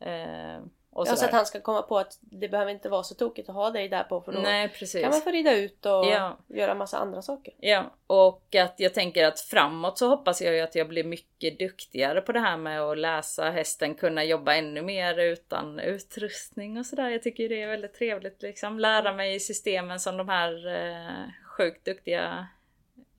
Eh, 0.00 0.62
och 0.98 1.06
ja, 1.08 1.16
så 1.16 1.24
att 1.24 1.32
han 1.32 1.46
ska 1.46 1.60
komma 1.60 1.82
på 1.82 1.98
att 1.98 2.18
det 2.20 2.48
behöver 2.48 2.70
inte 2.72 2.88
vara 2.88 3.02
så 3.02 3.14
tokigt 3.14 3.48
att 3.48 3.54
ha 3.54 3.70
dig 3.70 3.88
där 3.88 4.02
på 4.02 4.20
för 4.20 4.32
då 4.32 4.40
Nej, 4.40 4.68
kan 5.02 5.10
man 5.10 5.20
få 5.20 5.30
rida 5.30 5.56
ut 5.56 5.86
och 5.86 6.06
Ja. 6.06 6.38
göra 6.46 6.74
massa 6.74 6.98
andra 6.98 7.22
saker. 7.22 7.54
Ja, 7.60 7.84
och 8.06 8.54
att 8.54 8.74
jag 8.76 8.94
tänker 8.94 9.24
att 9.24 9.40
framåt 9.40 9.98
så 9.98 10.08
hoppas 10.08 10.42
jag 10.42 10.54
ju 10.54 10.60
att 10.60 10.74
jag 10.74 10.88
blir 10.88 11.04
mycket 11.04 11.58
duktigare 11.58 12.20
på 12.20 12.32
det 12.32 12.40
här 12.40 12.56
med 12.56 12.80
att 12.82 12.98
läsa 12.98 13.50
hästen, 13.50 13.94
kunna 13.94 14.24
jobba 14.24 14.54
ännu 14.54 14.82
mer 14.82 15.18
utan 15.18 15.78
utrustning 15.78 16.78
och 16.78 16.86
sådär. 16.86 17.08
Jag 17.08 17.22
tycker 17.22 17.48
det 17.48 17.62
är 17.62 17.68
väldigt 17.68 17.94
trevligt 17.94 18.42
liksom. 18.42 18.78
Lära 18.80 19.12
mig 19.12 19.40
systemen 19.40 20.00
som 20.00 20.16
de 20.16 20.28
här 20.28 20.66
eh, 20.66 21.30
sjukt 21.44 21.84
duktiga 21.84 22.46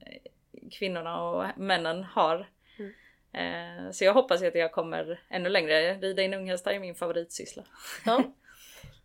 eh, 0.06 0.30
kvinnorna 0.70 1.22
och 1.22 1.44
männen 1.56 2.04
har. 2.04 2.48
Eh, 3.32 3.90
så 3.92 4.04
jag 4.04 4.14
hoppas 4.14 4.42
att 4.42 4.54
jag 4.54 4.72
kommer 4.72 5.20
ännu 5.28 5.48
längre. 5.48 5.94
Rida 5.94 6.22
in 6.22 6.34
unghästar 6.34 6.70
är 6.70 6.78
min 6.78 6.94
favoritsyssla. 6.94 7.62
Ja. 8.06 8.22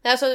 Alltså, 0.04 0.26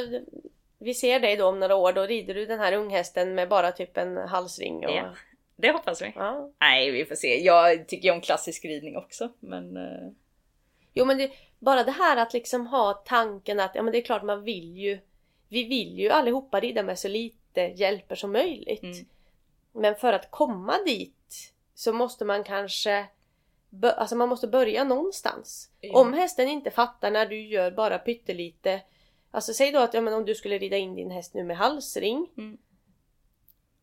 vi 0.77 0.93
ser 0.93 1.19
dig 1.19 1.37
då 1.37 1.47
om 1.47 1.59
några 1.59 1.75
år, 1.75 1.93
då 1.93 2.01
rider 2.01 2.33
du 2.33 2.45
den 2.45 2.59
här 2.59 2.73
unghästen 2.73 3.35
med 3.35 3.49
bara 3.49 3.71
typ 3.71 3.97
en 3.97 4.17
halsring. 4.17 4.85
Och... 4.85 4.91
Ja. 4.91 5.15
Det 5.55 5.71
hoppas 5.71 6.01
vi. 6.01 6.13
Ja. 6.15 6.51
Nej, 6.59 6.91
vi 6.91 7.05
får 7.05 7.15
se. 7.15 7.43
Jag 7.43 7.87
tycker 7.87 8.07
ju 8.07 8.13
om 8.13 8.21
klassisk 8.21 8.65
ridning 8.65 8.97
också, 8.97 9.29
men 9.39 9.77
eh, 9.77 10.11
Jo 10.93 11.05
men 11.05 11.17
det, 11.17 11.31
bara 11.59 11.83
det 11.83 11.91
här 11.91 12.17
att 12.17 12.33
liksom 12.33 12.67
ha 12.67 12.93
tanken 12.93 13.59
att 13.59 13.75
ja 13.75 13.81
men 13.81 13.91
det 13.91 13.97
är 13.97 14.01
klart 14.01 14.23
man 14.23 14.43
vill 14.43 14.77
ju 14.77 14.99
Vi 15.49 15.63
vill 15.63 15.99
ju 15.99 16.09
allihopa 16.09 16.59
rida 16.59 16.83
med 16.83 16.99
så 16.99 17.07
lite 17.07 17.61
hjälper 17.61 18.15
som 18.15 18.31
möjligt. 18.31 18.83
Mm. 18.83 19.05
Men 19.73 19.95
för 19.95 20.13
att 20.13 20.31
komma 20.31 20.77
dit 20.85 21.53
så 21.73 21.93
måste 21.93 22.25
man 22.25 22.43
kanske 22.43 23.05
Alltså 23.97 24.15
man 24.15 24.29
måste 24.29 24.47
börja 24.47 24.83
någonstans. 24.83 25.69
Ja. 25.81 25.99
Om 25.99 26.13
hästen 26.13 26.47
inte 26.47 26.71
fattar 26.71 27.11
när 27.11 27.25
du 27.25 27.41
gör 27.47 27.71
bara 27.71 27.97
pyttelite 27.99 28.81
Alltså 29.33 29.53
säg 29.53 29.71
då 29.71 29.79
att 29.79 29.93
ja, 29.93 30.01
men 30.01 30.13
om 30.13 30.25
du 30.25 30.35
skulle 30.35 30.57
rida 30.57 30.77
in 30.77 30.95
din 30.95 31.11
häst 31.11 31.33
nu 31.33 31.43
med 31.43 31.57
halsring. 31.57 32.27
Mm. 32.37 32.57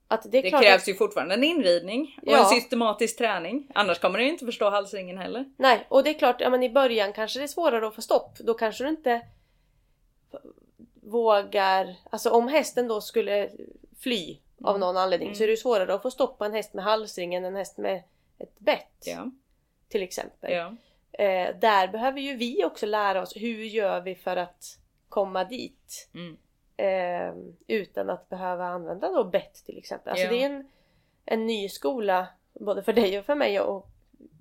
Att 0.09 0.23
det 0.23 0.29
Det 0.43 0.51
krävs 0.51 0.83
att, 0.83 0.89
ju 0.89 0.95
fortfarande 0.95 1.35
en 1.35 1.45
inridning 1.45 2.19
och 2.23 2.33
Ja. 2.33 2.39
en 2.39 2.61
systematisk 2.61 3.19
träning. 3.19 3.69
Annars 3.75 3.99
kommer 3.99 4.19
du 4.19 4.29
inte 4.29 4.45
förstå 4.47 4.71
halsringen 4.71 5.19
heller. 5.19 5.45
Nej, 5.57 5.87
och 5.89 6.05
det 6.05 6.11
är 6.11 6.15
klart, 6.15 6.41
ja, 6.41 6.51
men 6.51 6.63
i 6.63 6.71
början 6.71 7.13
kanske 7.13 7.39
det 7.39 7.43
är 7.43 7.47
svårare 7.47 7.87
att 7.87 7.95
få 7.95 8.03
stopp. 8.03 8.39
Då 8.39 8.55
kanske 8.55 8.85
du 8.85 8.91
inte 8.91 9.21
vågar... 10.95 11.95
Alltså 12.11 12.31
om 12.31 12.49
hästen 12.49 12.89
då 12.89 13.01
skulle 13.01 13.51
fly 14.01 14.39
av 14.65 14.77
Mm. 14.77 14.81
någon 14.81 14.97
anledning 14.97 15.29
Mm. 15.29 15.37
så 15.37 15.43
är 15.43 15.47
det 15.47 15.53
ju 15.53 15.57
svårare 15.57 15.95
att 15.95 16.03
få 16.03 16.11
stopp 16.11 16.39
på 16.39 16.45
en 16.45 16.53
häst 16.55 16.75
med 16.75 16.85
halsring 16.85 17.35
än 17.35 17.45
en 17.45 17.57
häst 17.57 17.79
med 17.79 18.03
ett 18.39 18.59
bett. 18.59 19.05
Ja. 19.05 19.31
Till 19.89 20.03
exempel. 20.03 20.53
ja. 20.53 20.77
Eh, 21.13 21.57
där 21.61 21.89
behöver 21.89 22.21
ju 22.21 22.37
vi 22.37 22.65
också 22.65 22.87
lära 22.87 23.23
oss 23.23 23.37
hur 23.37 23.65
gör 23.65 24.01
vi 24.01 24.15
för 24.15 24.37
att 24.37 24.65
komma 25.09 25.45
dit. 25.45 26.11
Mm. 26.15 26.37
Eh, 26.77 27.35
utan 27.67 28.11
att 28.11 28.29
behöva 28.29 28.67
använda 28.67 29.13
då 29.13 29.25
bett 29.25 29.55
till 29.55 29.79
exempel. 29.79 30.11
Alltså 30.11 30.25
Ja. 30.25 30.31
det 30.31 30.43
är 30.43 30.47
en, 30.47 30.71
en 31.25 31.47
ny 31.47 31.69
skola 31.69 32.29
både 32.61 32.83
för 32.83 32.93
dig 32.93 33.19
och 33.19 33.25
för 33.25 33.35
mig 33.35 33.59
att 33.59 33.87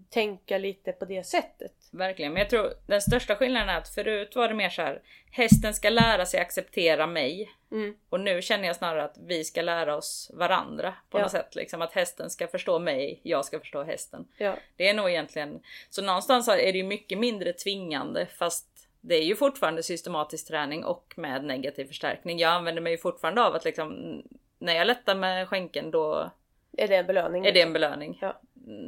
tänka 0.09 0.57
lite 0.57 0.91
på 0.91 1.05
det 1.05 1.23
sättet. 1.23 1.71
Verkligen, 1.91 2.33
men 2.33 2.39
jag 2.39 2.49
tror 2.49 2.73
den 2.87 3.01
största 3.01 3.35
skillnaden 3.35 3.69
är 3.69 3.77
att 3.77 3.89
förut 3.89 4.35
var 4.35 4.47
det 4.47 4.53
mer 4.53 4.69
så 4.69 4.81
här. 4.81 5.01
Hästen 5.31 5.73
ska 5.73 5.89
lära 5.89 6.25
sig 6.25 6.39
acceptera 6.39 7.07
mig 7.07 7.51
Mm. 7.71 7.95
och 8.09 8.19
nu 8.19 8.41
känner 8.41 8.67
jag 8.67 8.75
snarare 8.75 9.03
att 9.03 9.17
vi 9.17 9.43
ska 9.43 9.61
lära 9.61 9.95
oss 9.95 10.31
varandra 10.33 10.93
på 11.09 11.17
Ja. 11.17 11.21
något 11.21 11.31
sätt. 11.31 11.55
Liksom 11.55 11.81
att 11.81 11.93
hästen 11.93 12.29
ska 12.29 12.47
förstå 12.47 12.79
mig, 12.79 13.19
jag 13.23 13.45
ska 13.45 13.59
förstå 13.59 13.83
hästen. 13.83 14.27
Ja. 14.37 14.55
Det 14.75 14.89
är 14.89 14.93
nog 14.93 15.09
egentligen 15.09 15.59
så 15.89 16.01
någonstans 16.01 16.47
är 16.47 16.55
det 16.71 16.77
ju 16.77 16.83
mycket 16.83 17.17
mindre 17.17 17.53
tvingande 17.53 18.25
fast 18.25 18.67
det 19.01 19.15
är 19.15 19.23
ju 19.23 19.35
fortfarande 19.35 19.83
systematisk 19.83 20.47
träning 20.47 20.83
och 20.85 21.13
med 21.17 21.43
negativ 21.43 21.85
förstärkning. 21.85 22.39
Jag 22.39 22.51
använder 22.53 22.81
mig 22.81 22.91
ju 22.91 22.97
fortfarande 22.97 23.41
av 23.43 23.55
att 23.55 23.65
liksom 23.65 24.21
när 24.59 24.75
jag 24.75 24.87
lättar 24.87 25.15
med 25.15 25.47
skänken 25.49 25.91
då 25.91 26.31
Är 26.77 26.87
det 26.87 26.95
en 26.95 27.07
belöning? 27.07 27.45
är 27.45 27.51
det 27.51 27.61
en 27.61 27.73
belöning. 27.73 28.17
Ja. 28.21 28.39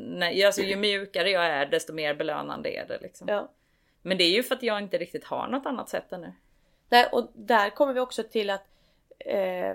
Nej, 0.08 0.46
alltså, 0.46 0.62
ju 0.62 0.76
mjukare 0.76 1.30
jag 1.30 1.46
är 1.46 1.66
desto 1.66 1.94
mer 1.94 2.14
belönande 2.14 2.70
är 2.70 2.88
det. 2.88 3.00
Liksom. 3.02 3.28
Ja. 3.28 3.52
Men 4.02 4.18
det 4.18 4.24
är 4.24 4.32
ju 4.32 4.44
för 4.44 4.56
att 4.56 4.64
jag 4.64 4.80
inte 4.82 4.98
riktigt 4.98 5.24
har 5.24 5.48
något 5.48 5.66
annat 5.66 5.90
sätt 5.90 6.12
ännu. 6.14 6.34
Nej, 6.90 7.10
och 7.12 7.32
där 7.34 7.70
kommer 7.70 7.94
vi 7.94 8.00
också 8.00 8.24
till 8.24 8.50
att 8.50 8.64
eh, 9.20 9.72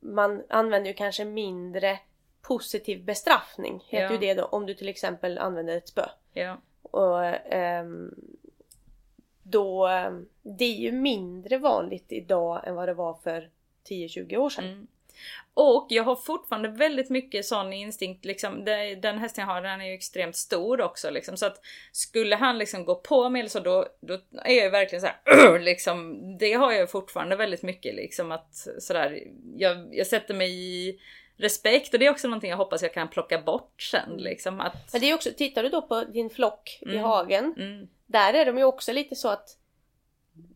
man 0.00 0.42
använder 0.48 0.88
ju 0.90 0.94
kanske 0.94 1.24
mindre 1.24 1.98
positiv 2.42 3.04
bestraffning. 3.04 3.84
Heter 3.86 4.04
Ja. 4.04 4.12
ju 4.12 4.18
det 4.18 4.34
då 4.34 4.44
om 4.44 4.66
du 4.66 4.74
till 4.74 4.88
exempel 4.88 5.38
använder 5.38 5.76
ett 5.76 5.88
spö. 5.88 6.06
Ja, 6.32 6.56
Och 6.82 7.24
ehm, 7.26 8.14
då, 9.42 9.86
ehm, 9.86 10.28
det 10.42 10.64
är 10.64 10.78
ju 10.78 10.92
mindre 10.92 11.58
vanligt 11.58 12.12
idag 12.12 12.68
än 12.68 12.74
vad 12.74 12.88
det 12.88 12.94
var 12.94 13.14
för 13.14 13.50
10-20 13.88 14.36
år 14.36 14.50
sedan. 14.50 14.64
mm. 14.64 14.86
Och 15.54 15.86
jag 15.90 16.04
har 16.04 16.16
fortfarande 16.16 16.68
väldigt 16.68 17.10
mycket 17.10 17.46
sån 17.46 17.72
instinkt, 17.72 18.24
liksom, 18.24 18.64
den 19.02 19.18
hästen 19.18 19.42
jag 19.46 19.54
har 19.54 19.62
den 19.62 19.80
är 19.80 19.86
ju 19.86 19.94
extremt 19.94 20.36
stor 20.36 20.80
också 20.80 21.10
liksom, 21.10 21.36
så 21.36 21.46
att 21.46 21.60
skulle 21.92 22.36
han 22.36 22.58
liksom 22.58 22.84
gå 22.84 22.94
på 22.94 23.28
mig 23.28 23.40
eller 23.40 23.50
så 23.50 23.60
då, 23.60 23.86
då 24.00 24.14
är 24.44 24.54
jag 24.54 24.64
ju 24.64 24.70
verkligen 24.70 25.00
så 25.00 25.06
här, 25.06 25.58
liksom, 25.60 26.18
det 26.38 26.52
har 26.52 26.72
jag 26.72 26.90
fortfarande 26.90 27.36
väldigt 27.36 27.62
mycket 27.62 27.94
liksom 27.94 28.32
att 28.32 28.54
sådär, 28.78 29.22
jag, 29.56 29.88
jag 29.94 30.06
sätter 30.06 30.34
mig 30.34 30.50
i 30.50 31.00
respekt 31.36 31.92
och 31.94 32.00
det 32.00 32.06
är 32.06 32.10
också 32.10 32.28
någonting 32.28 32.50
jag 32.50 32.56
hoppas 32.56 32.82
jag 32.82 32.94
kan 32.94 33.08
plocka 33.08 33.38
bort 33.40 33.82
sen 33.82 34.16
liksom 34.16 34.60
att 34.60 34.92
Men 34.92 35.00
det 35.00 35.10
är 35.10 35.14
också, 35.14 35.30
tittar 35.36 35.62
du 35.62 35.68
då 35.68 35.82
på 35.82 36.04
din 36.04 36.30
flock 36.30 36.78
i 36.82 36.84
Mm. 36.88 37.00
hagen. 37.04 37.54
mm, 37.58 37.88
Där 38.06 38.34
är 38.34 38.44
de 38.46 38.58
ju 38.58 38.64
också 38.64 38.92
lite 38.92 39.14
så 39.16 39.28
att 39.28 39.48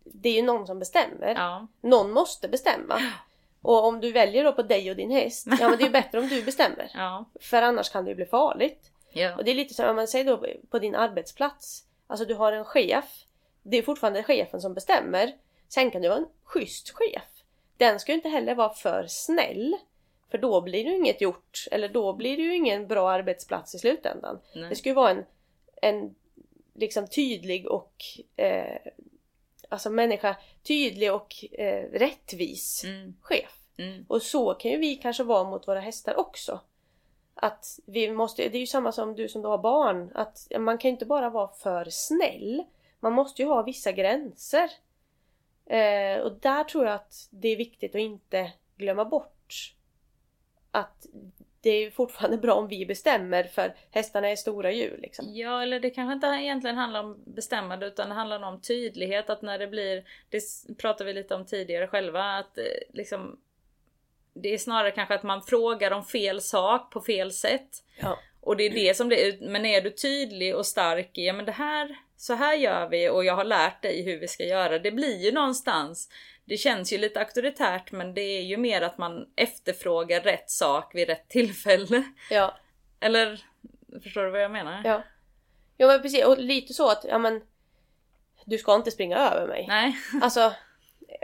det 0.04 0.28
är 0.28 0.34
ju 0.34 0.42
någon 0.42 0.66
som 0.66 0.78
bestämmer. 0.78 1.34
ja, 1.36 1.66
Någon 1.80 2.10
måste 2.10 2.48
bestämma. 2.48 3.00
Och 3.62 3.84
om 3.86 4.00
du 4.00 4.12
väljer 4.12 4.44
då 4.44 4.52
på 4.52 4.62
dig 4.62 4.90
och 4.90 4.96
din 4.96 5.10
häst, 5.10 5.46
ja 5.60 5.68
men 5.68 5.78
det 5.78 5.84
är 5.84 5.86
ju 5.86 5.92
bättre 6.02 6.18
om 6.20 6.28
du 6.28 6.42
bestämmer. 6.42 6.90
ja, 6.94 7.24
För 7.40 7.62
annars 7.62 7.90
kan 7.90 8.04
det 8.04 8.10
ju 8.10 8.14
bli 8.14 8.26
farligt. 8.26 8.90
ja, 9.12 9.36
Och 9.36 9.44
det 9.44 9.50
är 9.50 9.54
lite 9.54 9.74
som 9.74 9.88
om 9.88 9.96
man 9.96 10.08
säger 10.08 10.24
då 10.24 10.46
på 10.70 10.78
din 10.78 10.94
arbetsplats. 10.94 11.84
Alltså 12.06 12.24
du 12.26 12.34
har 12.34 12.52
en 12.52 12.64
chef. 12.64 13.24
Det 13.62 13.76
är 13.76 13.82
fortfarande 13.82 14.22
chefen 14.22 14.60
som 14.60 14.74
bestämmer. 14.74 15.32
Sen 15.68 15.90
kan 15.90 16.02
du 16.02 16.08
vara 16.08 16.18
en 16.18 16.28
schysst 16.44 16.90
chef. 16.90 17.22
Den 17.76 18.00
ska 18.00 18.12
ju 18.12 18.16
inte 18.16 18.28
heller 18.28 18.54
vara 18.54 18.70
för 18.74 19.06
snäll. 19.08 19.76
För 20.30 20.38
då 20.38 20.60
blir 20.60 20.84
det 20.84 20.90
ju 20.90 20.96
inget 20.96 21.20
gjort. 21.20 21.66
Eller 21.70 21.88
då 21.88 22.12
blir 22.12 22.36
det 22.36 22.42
ju 22.42 22.54
ingen 22.56 22.86
bra 22.86 23.10
arbetsplats 23.10 23.74
i 23.74 23.78
slutändan. 23.78 24.38
nej. 24.54 24.68
Det 24.68 24.76
ska 24.76 24.88
ju 24.88 24.94
vara 24.94 25.10
en, 25.10 25.24
en 25.82 26.14
liksom 26.74 27.06
tydlig 27.06 27.66
och 27.66 27.94
eh, 28.36 28.78
alltså 29.72 29.90
människa 29.90 30.36
tydlig 30.62 31.12
och 31.12 31.44
eh, 31.52 31.90
rättvis 31.92 32.84
Mm, 32.84 33.14
chef. 33.20 33.58
mm, 33.78 34.04
Och 34.08 34.22
så 34.22 34.54
kan 34.54 34.70
ju 34.70 34.76
vi 34.78 34.96
kanske 34.96 35.22
vara 35.22 35.44
mot 35.50 35.68
våra 35.68 35.80
hästar 35.80 36.20
också. 36.20 36.60
Att 37.34 37.80
vi 37.86 38.10
måste, 38.12 38.48
det 38.48 38.58
är 38.58 38.60
ju 38.60 38.66
samma 38.66 38.92
som 38.92 39.14
du 39.14 39.28
som 39.28 39.42
då 39.42 39.48
har 39.48 39.58
barn, 39.58 40.12
att 40.14 40.46
man 40.58 40.78
kan 40.78 40.88
ju 40.88 40.92
inte 40.92 41.06
bara 41.06 41.30
vara 41.30 41.48
för 41.48 41.86
snäll. 41.90 42.64
Man 43.00 43.12
måste 43.12 43.42
ju 43.42 43.48
ha 43.48 43.62
vissa 43.62 43.92
gränser. 43.92 44.70
Eh, 45.66 46.18
och 46.20 46.32
där 46.32 46.64
tror 46.64 46.84
jag 46.86 46.94
att 46.94 47.28
det 47.30 47.48
är 47.48 47.56
viktigt 47.56 47.94
att 47.94 48.00
inte 48.00 48.52
glömma 48.76 49.04
bort 49.04 49.74
att 50.70 51.06
det 51.62 51.70
är 51.70 51.80
ju 51.80 51.90
fortfarande 51.90 52.38
bra 52.38 52.54
om 52.54 52.68
vi 52.68 52.86
bestämmer 52.86 53.44
för 53.44 53.74
hästarna 53.90 54.28
är 54.28 54.36
stora 54.36 54.72
djur 54.72 54.98
liksom. 55.02 55.26
Ja, 55.28 55.62
eller 55.62 55.80
det 55.80 55.90
kanske 55.90 56.12
inte 56.12 56.26
egentligen 56.26 56.76
handlar 56.76 57.00
om 57.00 57.22
bestämmande 57.24 57.86
utan 57.86 58.08
det 58.08 58.14
handlar 58.14 58.42
om 58.42 58.60
tydlighet. 58.60 59.30
Att 59.30 59.42
när 59.42 59.58
det 59.58 59.66
blir, 59.66 60.04
det 60.30 60.42
pratade 60.78 61.04
vi 61.04 61.14
lite 61.14 61.34
om 61.34 61.46
tidigare 61.46 61.86
själva, 61.86 62.22
att 62.22 62.58
eh, 62.58 62.64
liksom 62.92 63.38
det 64.34 64.54
är 64.54 64.58
snarare 64.58 64.90
kanske 64.90 65.14
att 65.14 65.22
man 65.22 65.42
frågar 65.42 65.90
om 65.90 66.04
fel 66.04 66.40
sak 66.40 66.92
på 66.92 67.00
fel 67.00 67.32
sätt. 67.32 67.68
Ja. 68.00 68.18
Och 68.40 68.56
det 68.56 68.66
är 68.66 68.70
det 68.70 68.96
som 68.96 69.08
det 69.08 69.26
är. 69.26 69.50
Men 69.50 69.66
är 69.66 69.80
du 69.80 69.90
tydlig 69.90 70.56
och 70.56 70.66
stark 70.66 71.18
i, 71.18 71.26
ja 71.26 71.32
men 71.32 71.44
det 71.44 71.52
här, 71.52 71.96
så 72.16 72.34
här 72.34 72.54
gör 72.54 72.88
vi 72.88 73.08
och 73.08 73.24
jag 73.24 73.36
har 73.36 73.44
lärt 73.44 73.82
dig 73.82 74.02
hur 74.02 74.18
vi 74.18 74.28
ska 74.28 74.44
göra. 74.44 74.78
Det 74.78 74.90
blir 74.90 75.24
ju 75.24 75.32
någonstans, 75.32 76.08
det 76.44 76.56
känns 76.56 76.92
ju 76.92 76.98
lite 76.98 77.20
auktoritärt 77.20 77.92
men 77.92 78.14
det 78.14 78.20
är 78.20 78.42
ju 78.42 78.56
mer 78.56 78.82
att 78.82 78.98
man 78.98 79.26
efterfrågar 79.36 80.20
rätt 80.20 80.50
sak 80.50 80.94
vid 80.94 81.08
rätt 81.08 81.28
tillfälle. 81.28 82.04
Ja, 82.30 82.56
Eller, 83.00 83.40
förstår 84.02 84.24
du 84.24 84.30
vad 84.30 84.42
jag 84.42 84.50
menar? 84.50 84.82
ja. 84.84 85.02
Jo 85.78 85.88
men 85.88 86.02
precis, 86.02 86.24
och 86.24 86.38
lite 86.38 86.74
så 86.74 86.90
att, 86.90 87.04
ja 87.08 87.18
men 87.18 87.42
Du 88.44 88.58
ska 88.58 88.74
inte 88.74 88.90
springa 88.90 89.18
över 89.18 89.46
mig. 89.46 89.64
Nej. 89.68 89.96
Alltså 90.22 90.52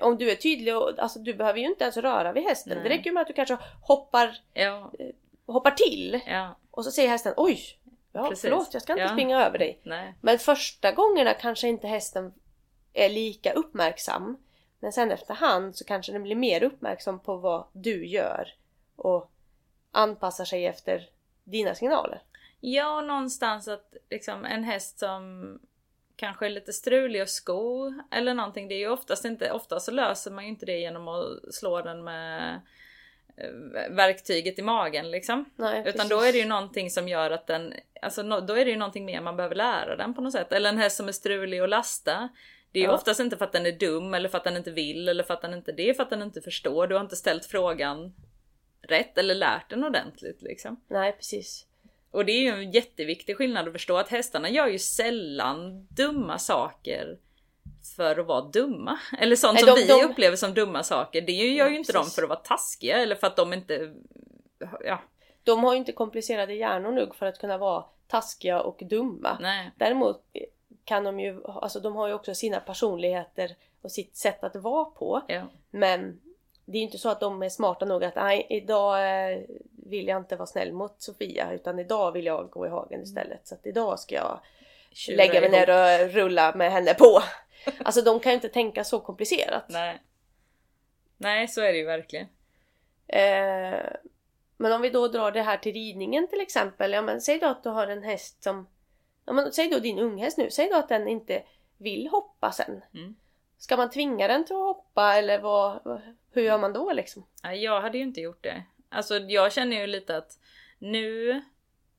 om 0.03 0.17
du 0.19 0.31
är 0.31 0.35
tydlig 0.35 0.77
och 0.77 0.99
alltså, 0.99 1.19
du 1.19 1.35
behöver 1.35 1.59
ju 1.59 1.67
inte 1.67 1.85
ens 1.85 1.97
röra 1.97 2.33
vid 2.33 2.43
hästen. 2.45 2.73
Nej. 2.79 2.83
Det 2.89 2.95
räcker 2.95 3.05
ju 3.05 3.13
med 3.13 3.21
att 3.21 3.27
du 3.27 3.33
kanske 3.35 3.59
hoppar, 3.83 4.37
Ja, 4.55 4.93
hoppar 5.47 5.71
till 5.71 6.21
ja. 6.27 6.59
och 6.71 6.85
så 6.85 6.91
säger 6.91 7.09
hästen 7.09 7.35
oj, 7.37 7.61
ja 8.13 8.29
Precis. 8.29 8.43
förlåt 8.43 8.69
jag 8.73 8.83
ska 8.83 8.93
inte 8.93 9.03
Ja. 9.03 9.09
springa 9.09 9.47
över 9.47 9.59
dig. 9.59 9.81
Nej. 9.83 10.15
Men 10.21 10.39
första 10.39 10.93
gångerna 10.93 11.35
kanske 11.35 11.69
inte 11.69 11.87
hästen 11.87 12.35
är 12.93 13.09
lika 13.09 13.53
uppmärksam. 13.53 14.37
Men 14.81 14.93
sen 14.93 15.11
efterhand 15.11 15.77
så 15.77 15.85
kanske 15.85 16.13
den 16.13 16.23
blir 16.23 16.37
mer 16.37 16.63
uppmärksam 16.63 17.21
på 17.21 17.37
vad 17.37 17.67
du 17.73 18.07
gör 18.07 18.55
och 18.97 19.31
anpassar 19.91 20.45
sig 20.45 20.67
efter 20.67 21.09
dina 21.45 21.75
signaler. 21.75 22.23
Ja, 22.61 23.01
någonstans 23.01 23.69
att 23.69 23.97
liksom 24.11 24.45
en 24.45 24.65
häst 24.65 24.99
som 24.99 25.59
kanske 26.17 26.47
är 26.47 26.51
lite 26.51 26.73
strulig 26.73 27.23
och 27.23 27.29
sko 27.29 27.93
eller 28.11 28.35
någonting. 28.35 28.69
Det 28.69 28.75
är 28.75 28.79
ju 28.79 28.89
oftast 28.89 29.25
inte, 29.25 29.53
oftast 29.53 29.87
så 29.87 29.93
löser 29.93 30.31
man 30.31 30.45
ju 30.45 30.51
inte 30.51 30.67
det 30.67 30.79
genom 30.79 31.09
att 31.09 31.55
slå 31.55 31.83
den 31.83 32.05
med 32.05 32.61
eh, 33.37 33.91
verktyget 33.91 34.59
i 34.59 34.63
magen 34.63 35.11
liksom. 35.11 35.45
Nej, 35.57 35.81
Utan 35.81 35.93
precis. 35.93 36.11
då 36.11 36.21
är 36.21 36.33
det 36.33 36.39
ju 36.39 36.47
någonting 36.47 36.91
som 36.91 37.09
gör 37.09 37.31
att 37.31 37.47
den, 37.47 37.75
alltså 38.03 38.23
då 38.23 38.55
är 38.55 38.65
det 38.65 38.71
ju 38.71 38.77
någonting 38.77 39.05
mer 39.05 39.21
man 39.21 39.37
behöver 39.37 39.55
lära 39.55 39.97
den 39.97 40.15
på 40.15 40.21
något 40.21 40.33
sätt. 40.33 40.53
Eller 40.53 40.69
en 40.69 40.79
häst 40.79 40.97
som 40.97 41.09
är 41.09 41.13
strulig 41.13 41.63
och 41.63 41.69
lasta. 41.69 42.29
Det 42.73 42.81
är 42.81 42.85
Ja. 42.85 42.93
oftast 42.95 43.21
inte 43.21 43.37
för 43.37 43.45
att 43.45 43.53
den 43.53 43.67
är 43.67 43.73
dum 43.73 44.15
eller 44.15 44.29
för 44.29 44.39
att 44.39 44.45
den 44.45 44.57
inte 44.57 44.71
vill 44.71 45.09
eller 45.09 45.23
för 45.25 45.35
att 45.35 45.43
den 45.43 45.55
inte, 45.55 45.73
det 45.73 45.89
är 45.91 45.95
för 45.95 46.03
att 46.03 46.11
den 46.11 46.23
inte 46.23 46.41
förstår. 46.41 46.87
Du 46.87 46.95
har 46.95 47.03
inte 47.03 47.17
ställt 47.17 47.47
frågan 47.47 48.15
rätt 48.83 49.19
eller 49.19 49.35
lärt 49.35 49.71
den 49.71 49.85
ordentligt 49.85 50.43
liksom. 50.43 50.81
Nej 50.89 51.13
precis. 51.13 51.65
Och 52.11 52.25
det 52.25 52.33
är 52.33 52.41
ju 52.41 52.49
en 52.49 52.71
jätteviktig 52.71 53.37
skillnad 53.37 53.67
att 53.67 53.73
förstå 53.73 53.97
att 53.97 54.09
hästarna 54.09 54.51
gör 54.51 54.67
ju 54.67 54.79
sällan 54.79 55.87
dumma 55.91 56.39
saker 56.39 57.19
för 57.97 58.19
att 58.19 58.27
vara 58.27 58.41
dumma. 58.41 58.99
Eller 59.19 59.37
sånt 59.37 59.55
Nej, 59.55 59.65
som 59.65 59.75
de- 59.75 59.81
vi 59.81 59.87
de- 59.87 60.05
upplever 60.11 60.37
som 60.37 60.55
dumma 60.55 60.83
saker. 60.83 61.21
Det 61.21 61.33
gör 61.33 61.45
ju 61.45 61.57
Ja, 61.57 61.69
inte 61.69 61.93
de 61.93 61.99
precis. 61.99 62.15
för 62.15 62.23
att 62.23 62.29
vara 62.29 62.39
taskiga 62.39 62.97
eller 62.97 63.15
för 63.17 63.27
att 63.27 63.37
de 63.37 63.53
inte... 63.53 63.95
Ja, 64.85 65.03
De 65.45 65.65
har 65.65 65.73
ju 65.73 65.79
inte 65.79 65.93
komplicerade 65.93 66.55
hjärnor 66.55 66.93
nog 66.93 67.15
för 67.15 67.27
att 67.27 67.39
kunna 67.39 67.59
vara 67.59 67.85
taskiga 68.09 68.61
och 68.61 68.79
dumma. 68.91 69.39
nej. 69.41 69.71
Däremot 69.77 70.23
kan 70.89 71.05
de 71.05 71.21
ju, 71.21 71.45
alltså 71.45 71.81
de 71.81 71.97
har 71.97 72.09
ju 72.09 72.15
också 72.15 72.35
sina 72.35 72.61
personligheter 72.61 73.57
och 73.83 73.93
sitt 73.93 74.17
sätt 74.17 74.45
att 74.45 74.57
vara 74.57 74.85
på. 74.85 75.23
Ja. 75.29 75.43
Men 75.71 76.21
det 76.65 76.79
är 76.79 76.81
ju 76.81 76.85
inte 76.85 76.99
så 76.99 77.09
att 77.09 77.21
de 77.21 77.43
är 77.43 77.49
smarta 77.49 77.85
nog 77.85 78.05
att 78.05 78.15
nej, 78.15 78.47
idag 78.51 79.31
eh, 79.31 79.39
vill 79.71 80.09
jag 80.09 80.21
inte 80.21 80.37
vara 80.37 80.47
snäll 80.47 80.73
mot 80.73 81.03
Sofia 81.03 81.53
utan 81.53 81.79
idag 81.79 82.13
vill 82.13 82.27
jag 82.27 82.51
gå 82.51 82.67
i 82.67 82.69
hagen 82.69 83.03
istället. 83.03 83.47
Så 83.47 83.55
att 83.55 83.67
idag 83.67 83.99
ska 83.99 84.15
jag 84.15 84.41
Tjura 84.93 85.17
lägga 85.17 85.41
mig 85.41 85.51
ner 85.51 85.71
och 85.71 86.11
rulla 86.13 86.55
med 86.55 86.73
henne 86.73 86.95
på. 86.95 87.23
Alltså 87.85 88.03
de 88.03 88.21
kan 88.21 88.33
ju 88.33 88.35
inte 88.35 88.49
tänka 88.49 88.85
så 88.85 89.01
komplicerat. 89.01 89.65
Nej. 89.69 90.03
Nej, 91.17 91.49
så 91.49 91.61
är 91.61 91.73
det 91.73 91.79
ju 91.79 91.85
verkligen. 91.85 92.27
Eh, 93.07 93.81
men 94.57 94.73
om 94.73 94.83
vi 94.83 94.91
då 94.91 95.09
drar 95.09 95.33
det 95.33 95.43
här 95.43 95.57
till 95.57 95.73
ridningen 95.73 96.29
till 96.29 96.41
exempel. 96.41 96.93
Ja 96.93 97.03
men 97.03 97.21
säg 97.21 97.39
då 97.39 97.47
att 97.47 97.63
du 97.63 97.69
har 97.69 97.87
en 97.87 98.03
häst 98.03 98.43
som... 98.43 98.67
Ja 99.29 99.35
men 99.35 99.53
säg 99.53 99.69
då 99.69 99.79
din 99.79 99.99
unghäst 99.99 100.39
nu. 100.39 100.51
Säg 100.51 100.69
då 100.69 100.77
att 100.77 100.89
den 100.89 101.09
inte 101.09 101.43
vill 101.79 102.09
hoppa 102.09 102.53
sen. 102.53 102.83
Mm. 102.95 103.17
Ska 103.59 103.77
man 103.77 103.91
tvinga 103.91 104.29
den 104.29 104.45
till 104.45 104.57
att 104.57 104.63
hoppa 104.63 105.15
eller 105.15 105.39
vad, 105.39 106.01
hur 106.33 106.43
gör 106.43 106.59
man 106.59 106.73
då 106.73 106.93
liksom? 106.93 107.27
Nej, 107.43 107.65
jag 107.65 107.81
hade 107.81 107.99
ju 107.99 108.05
inte 108.05 108.21
gjort 108.21 108.43
det. 108.43 108.63
Alltså 108.89 109.19
jag 109.19 109.53
känner 109.53 109.81
ju 109.81 109.87
lite 109.87 110.17
att 110.17 110.39
nu 110.79 111.43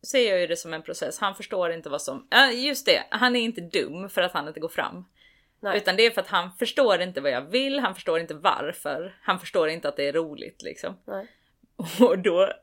ser 0.02 0.30
jag 0.30 0.40
ju 0.40 0.48
det 0.48 0.58
som 0.58 0.74
en 0.74 0.82
process. 0.82 1.20
Han 1.20 1.36
förstår 1.36 1.72
inte 1.72 1.90
vad 1.90 2.02
som... 2.02 2.28
Ja, 2.30 2.52
just 2.52 2.86
det. 2.86 3.04
Han 3.10 3.36
är 3.36 3.42
inte 3.42 3.62
dum 3.62 4.10
för 4.10 4.22
att 4.22 4.32
han 4.32 4.48
inte 4.48 4.60
går 4.60 4.70
fram. 4.70 5.06
Nej. 5.60 5.78
Utan 5.78 5.96
det 5.96 6.06
är 6.06 6.12
för 6.12 6.22
att 6.22 6.28
han 6.28 6.52
förstår 6.52 7.02
inte 7.02 7.22
vad 7.22 7.32
jag 7.32 7.42
vill, 7.42 7.80
han 7.80 7.96
förstår 7.96 8.20
inte 8.20 8.34
varför. 8.34 9.20
Han 9.22 9.40
förstår 9.40 9.70
inte 9.70 9.90
att 9.90 9.98
det 9.98 10.08
är 10.08 10.14
roligt 10.14 10.62
liksom. 10.62 10.98
Nej. 11.06 11.28
Och 12.00 12.20
då 12.20 12.54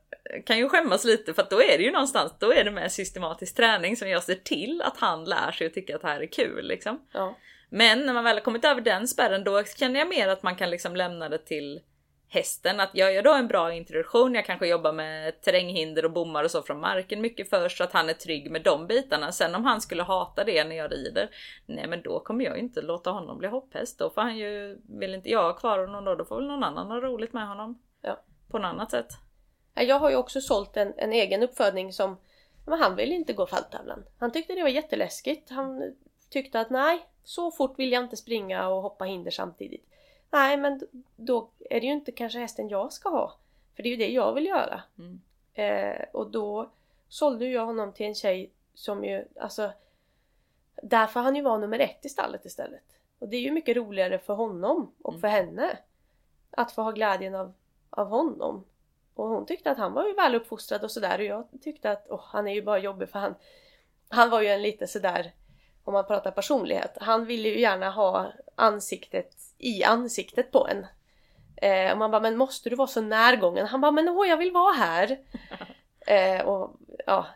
kan 0.47 0.59
jag 0.59 0.71
skämmas 0.71 1.05
lite 1.05 1.35
för 1.35 1.43
att 1.43 1.51
då 1.51 1.63
är 1.63 1.79
det 1.79 1.85
ju 1.85 1.93
någonstans, 1.93 2.35
då 2.39 2.53
är 2.53 2.65
det 2.65 2.71
med 2.71 2.93
systematisk 2.93 3.57
träning 3.57 3.97
som 3.97 4.09
jag 4.09 4.23
ser 4.23 4.35
till 4.35 4.83
att 4.83 4.97
han 4.97 5.25
lär 5.25 5.53
sig 5.53 5.67
och 5.67 5.75
tycker 5.75 5.95
att 5.95 6.03
det 6.03 6.09
här 6.09 6.21
är 6.21 6.27
kul 6.27 6.67
liksom. 6.67 7.07
Ja. 7.13 7.37
Men 7.71 8.07
när 8.07 8.13
man 8.13 8.25
väl 8.25 8.37
har 8.37 8.45
kommit 8.45 8.65
över 8.65 8.81
den 8.81 9.09
spärren 9.09 9.45
då 9.45 9.65
känner 9.65 10.01
jag 10.01 10.09
mer 10.09 10.29
att 10.29 10.43
man 10.43 10.57
kan 10.57 10.71
liksom 10.71 10.97
lämna 10.97 11.29
det 11.29 11.39
till 11.39 11.81
hästen. 12.29 12.81
Att 12.81 12.97
gör 12.97 13.09
jag 13.09 13.25
då 13.25 13.35
en 13.35 13.49
bra 13.49 13.73
introduktion, 13.73 14.35
jag 14.35 14.47
kanske 14.47 14.67
jobbar 14.67 14.93
med 14.93 15.41
terränghinder 15.41 16.05
och 16.05 16.13
bommar 16.13 16.45
och 16.45 16.51
så 16.51 16.63
från 16.63 16.81
marken 16.81 17.21
mycket 17.21 17.51
först 17.51 17.79
så 17.79 17.85
att 17.85 17.93
han 17.93 18.09
är 18.09 18.15
trygg 18.15 18.51
med 18.51 18.63
de 18.63 18.87
bitarna. 18.87 19.33
Sen 19.33 19.55
om 19.55 19.65
han 19.65 19.81
skulle 19.81 20.03
hata 20.03 20.45
det 20.45 20.65
när 20.65 20.77
jag 20.77 20.93
rider, 20.93 21.31
nej 21.67 21.87
men 21.89 22.03
då 22.03 22.21
kommer 22.21 22.45
jag 22.45 22.59
inte 22.59 22.83
låta 22.83 23.11
honom 23.11 23.39
bli 23.39 23.49
hopphäst. 23.49 23.99
Då 23.99 24.11
får 24.11 24.23
han 24.23 24.37
ju, 24.37 24.79
vill 24.89 25.15
inte 25.15 25.31
jag 25.31 25.43
ha 25.43 25.53
kvar 25.53 25.79
honom 25.79 26.05
då, 26.05 26.15
då 26.15 26.25
får 26.25 26.37
väl 26.37 26.47
någon 26.47 26.65
annan 26.65 26.87
ha 26.87 27.01
roligt 27.01 27.33
med 27.33 27.49
honom. 27.49 27.83
Ja. 28.03 28.23
På 28.49 28.59
något 28.59 28.69
annat 28.69 28.91
sätt. 28.91 29.13
Ja, 29.75 29.83
Jag 29.83 29.99
har 29.99 30.11
ju 30.11 30.17
också 30.17 30.41
sålt 30.41 30.77
en, 30.77 30.95
en 30.97 31.13
egen 31.13 31.43
uppfödning 31.43 31.93
som 31.93 32.17
men 32.67 32.79
han 32.79 32.97
ville 32.97 33.15
inte 33.15 33.33
gå 33.33 33.47
fälttävlan. 33.47 34.05
Han 34.19 34.33
tyckte 34.33 34.55
det 34.55 34.63
var 34.63 34.69
jätteläskigt. 34.69 35.51
Han 35.51 35.95
tyckte 36.31 36.61
att 36.61 36.71
nej, 36.71 37.07
så 37.25 37.51
fort 37.51 37.79
vill 37.79 37.93
jag 37.93 38.05
inte 38.05 38.17
springa 38.17 38.69
och 38.69 38.83
hoppa 38.83 39.05
hinder 39.05 39.31
samtidigt. 39.31 39.87
Nej, 40.31 40.57
men 40.57 40.81
då 41.17 41.49
är 41.71 41.81
det 41.81 41.87
ju 41.87 41.93
inte 41.93 42.13
kanske 42.13 42.39
hästen 42.39 42.69
jag 42.69 42.93
ska 42.93 43.09
ha. 43.09 43.35
För 43.77 43.83
det 43.83 43.89
är 43.89 43.91
ju 43.91 43.97
det 43.97 44.09
jag 44.13 44.33
vill 44.33 44.47
göra. 44.47 44.83
Mm. 44.99 45.21
Eh, 45.55 46.05
och 46.13 46.31
då 46.31 46.71
sålde 47.09 47.47
jag 47.47 47.67
honom 47.67 47.93
till 47.93 48.07
en 48.07 48.15
tjej 48.15 48.51
som 48.75 49.05
ju, 49.05 49.25
alltså 49.41 49.73
där 50.83 51.07
får 51.07 51.21
han 51.21 51.37
ju 51.37 51.43
vara 51.43 51.59
nummer 51.59 51.79
ett 51.79 52.05
i 52.07 52.09
stallet 52.09 52.45
istället. 52.45 52.85
Och 53.19 53.29
det 53.29 53.37
är 53.37 53.41
ju 53.41 53.51
mycket 53.51 53.77
roligare 53.77 54.19
för 54.19 54.35
honom 54.35 54.93
och 55.03 55.13
Mm. 55.13 55.21
för 55.21 55.29
henne. 55.29 55.79
Att 56.51 56.73
få 56.73 56.83
ha 56.83 56.91
glädjen 56.91 57.35
av, 57.35 57.53
av 57.97 58.09
honom. 58.09 58.65
Och 59.15 59.29
hon 59.29 59.47
tyckte 59.47 59.71
att 59.71 59.79
han 59.79 59.93
var 59.93 60.07
ju 60.07 60.15
väl 60.15 60.35
uppfostrad 60.35 60.85
och 60.85 60.91
sådär 60.91 61.19
och 61.19 61.25
jag 61.25 61.49
tyckte 61.63 61.91
att 61.91 62.07
åh, 62.11 62.21
han 62.25 62.49
är 62.49 62.55
ju 62.55 62.63
bara 62.63 62.79
jobbig 62.79 63.09
för 63.09 63.19
han 63.19 63.35
Han 64.09 64.31
var 64.31 64.41
ju 64.41 64.49
en 64.49 64.63
lite 64.63 64.87
sådär 64.87 65.33
Om 65.85 65.93
man 65.93 66.07
pratar 66.07 66.31
personlighet. 66.31 66.97
Han 67.01 67.27
ville 67.27 67.49
ju 67.49 67.61
gärna 67.61 67.91
ha 67.91 68.33
ansiktet 68.55 69.35
i 69.59 69.85
ansiktet 69.85 70.53
på 70.53 70.69
en. 70.69 70.87
Eh, 71.57 71.93
och 71.93 71.99
man 71.99 72.11
bara, 72.11 72.21
men 72.21 72.37
måste 72.37 72.71
du 72.71 72.77
vara 72.77 72.89
så 72.89 73.01
närgången? 73.01 73.67
Han 73.67 73.81
bara, 73.81 73.93
men 73.93 74.09
åh 74.09 74.29
jag 74.29 74.37
vill 74.37 74.53
vara 74.53 74.73
här! 74.73 75.19
eh, 76.07 76.47
och 76.47 76.77
ja 77.07 77.27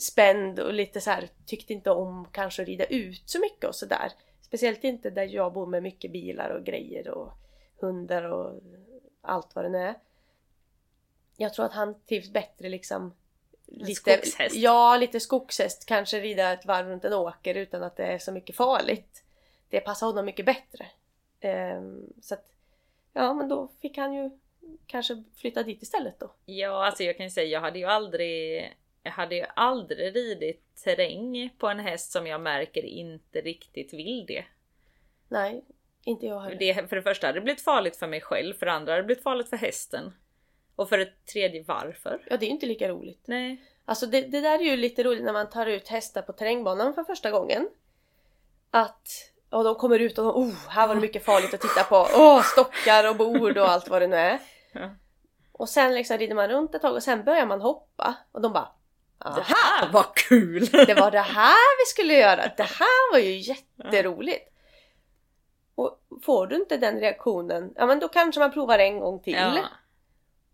Spänd 0.00 0.60
och 0.60 0.72
lite 0.72 1.00
så 1.00 1.10
här 1.10 1.28
tyckte 1.46 1.72
inte 1.72 1.90
om 1.90 2.28
kanske 2.32 2.62
att 2.62 2.68
rida 2.68 2.84
ut 2.84 3.22
så 3.26 3.40
mycket 3.40 3.64
och 3.64 3.74
sådär. 3.74 4.12
Speciellt 4.40 4.84
inte 4.84 5.10
där 5.10 5.24
jag 5.24 5.52
bor 5.52 5.66
med 5.66 5.82
mycket 5.82 6.12
bilar 6.12 6.50
och 6.50 6.64
grejer 6.64 7.08
och 7.08 7.32
hundar 7.80 8.22
och 8.22 8.60
allt 9.30 9.54
vad 9.54 9.64
det 9.64 9.68
nu 9.68 9.78
är. 9.78 9.94
Jag 11.36 11.54
tror 11.54 11.66
att 11.66 11.72
han 11.72 12.00
trivs 12.00 12.30
bättre 12.30 12.68
liksom 12.68 13.14
lite, 13.66 13.94
skogshäst. 13.94 14.56
Ja, 14.56 14.96
lite 14.96 15.20
skogshäst. 15.20 15.86
Kanske 15.86 16.20
rida 16.20 16.52
ett 16.52 16.66
varv 16.66 16.88
runt 16.88 17.04
en 17.04 17.12
åker 17.12 17.54
utan 17.54 17.82
att 17.82 17.96
det 17.96 18.04
är 18.04 18.18
så 18.18 18.32
mycket 18.32 18.56
farligt. 18.56 19.24
Det 19.68 19.80
passar 19.80 20.06
honom 20.06 20.24
mycket 20.24 20.46
bättre. 20.46 20.86
Ehm, 21.40 22.12
så 22.22 22.34
att, 22.34 22.52
ja 23.12 23.34
men 23.34 23.48
då 23.48 23.68
fick 23.80 23.98
han 23.98 24.14
ju 24.14 24.30
kanske 24.86 25.24
flytta 25.36 25.62
dit 25.62 25.82
istället 25.82 26.20
då. 26.20 26.30
Ja, 26.44 26.86
alltså 26.86 27.02
jag 27.02 27.16
kan 27.16 27.26
ju 27.26 27.30
säga, 27.30 27.46
jag 27.46 27.60
hade 27.60 27.78
ju 27.78 27.84
aldrig 27.84 28.72
jag 29.02 29.12
hade 29.12 29.34
ju 29.34 29.44
aldrig 29.54 30.16
ridit 30.16 30.62
terräng 30.84 31.50
på 31.58 31.68
en 31.68 31.80
häst 31.80 32.12
som 32.12 32.26
jag 32.26 32.40
märker 32.40 32.84
inte 32.84 33.40
riktigt 33.40 33.92
vill 33.92 34.26
det. 34.26 34.44
Nej, 35.28 35.64
inte 36.04 36.26
jag 36.26 36.40
heller. 36.40 36.56
det 36.56 36.88
för 36.88 36.96
det 36.96 37.02
första 37.02 37.26
hade 37.26 37.38
det 37.38 37.44
blivit 37.44 37.62
farligt 37.62 37.96
för 37.96 38.06
mig 38.06 38.20
själv, 38.20 38.54
för 38.54 38.66
det 38.66 38.72
andra 38.72 38.92
hade 38.92 39.02
det 39.02 39.06
blivit 39.06 39.24
farligt 39.24 39.48
för 39.48 39.56
hästen. 39.56 40.12
Och 40.76 40.88
för 40.88 40.98
det 40.98 41.26
tredje 41.32 41.64
varför? 41.66 42.22
Ja, 42.30 42.36
det 42.36 42.44
är 42.44 42.48
ju 42.48 42.52
inte 42.52 42.66
lika 42.66 42.88
roligt. 42.88 43.22
Nej. 43.24 43.62
Alltså 43.84 44.06
det, 44.06 44.20
det 44.20 44.40
där 44.40 44.58
är 44.58 44.64
ju 44.64 44.76
lite 44.76 45.02
roligt 45.02 45.24
när 45.24 45.32
man 45.32 45.50
tar 45.50 45.66
ut 45.66 45.88
hästar 45.88 46.22
på 46.22 46.32
terrängbanan 46.32 46.94
för 46.94 47.04
första 47.04 47.30
gången. 47.30 47.68
Att 48.70 49.08
och 49.50 49.64
de 49.64 49.74
kommer 49.74 49.98
ut 49.98 50.18
och 50.18 50.24
de, 50.24 50.34
oh, 50.36 50.68
här 50.68 50.88
var 50.88 50.94
det 50.94 51.00
mycket 51.00 51.24
farligt 51.24 51.54
att 51.54 51.60
titta 51.60 51.84
på. 51.84 52.06
Åh, 52.14 52.42
stockar 52.42 53.08
och 53.10 53.16
bord 53.16 53.58
och 53.58 53.68
allt 53.68 53.88
vad 53.88 54.02
det 54.02 54.06
nu 54.06 54.16
är. 54.16 54.38
Ja. 54.72 54.90
Och 55.52 55.68
sen 55.68 55.94
liksom 55.94 56.18
rider 56.18 56.34
man 56.34 56.48
runt 56.48 56.74
ett 56.74 56.82
tag 56.82 56.94
och 56.94 57.02
sen 57.02 57.24
börjar 57.24 57.46
man 57.46 57.60
hoppa 57.60 58.14
och 58.32 58.40
de 58.40 58.52
bara 58.52 58.68
Det 59.18 59.24
Aha, 59.24 59.42
här 59.46 59.92
var 59.92 60.06
kul! 60.14 60.66
det 60.66 60.94
var 60.94 61.10
det 61.10 61.20
här 61.20 61.78
vi 61.80 61.86
skulle 61.86 62.14
göra. 62.14 62.52
Det 62.56 62.62
här 62.62 63.12
var 63.12 63.18
ju 63.18 63.36
jätteroligt. 63.36 64.49
Och 65.80 66.00
får 66.22 66.46
du 66.46 66.56
inte 66.56 66.76
den 66.76 67.00
reaktionen, 67.00 67.72
ja 67.76 67.86
men 67.86 68.00
då 68.00 68.08
kanske 68.08 68.40
man 68.40 68.52
provar 68.52 68.78
en 68.78 69.00
gång 69.00 69.20
till. 69.20 69.34
Ja, 69.34 69.64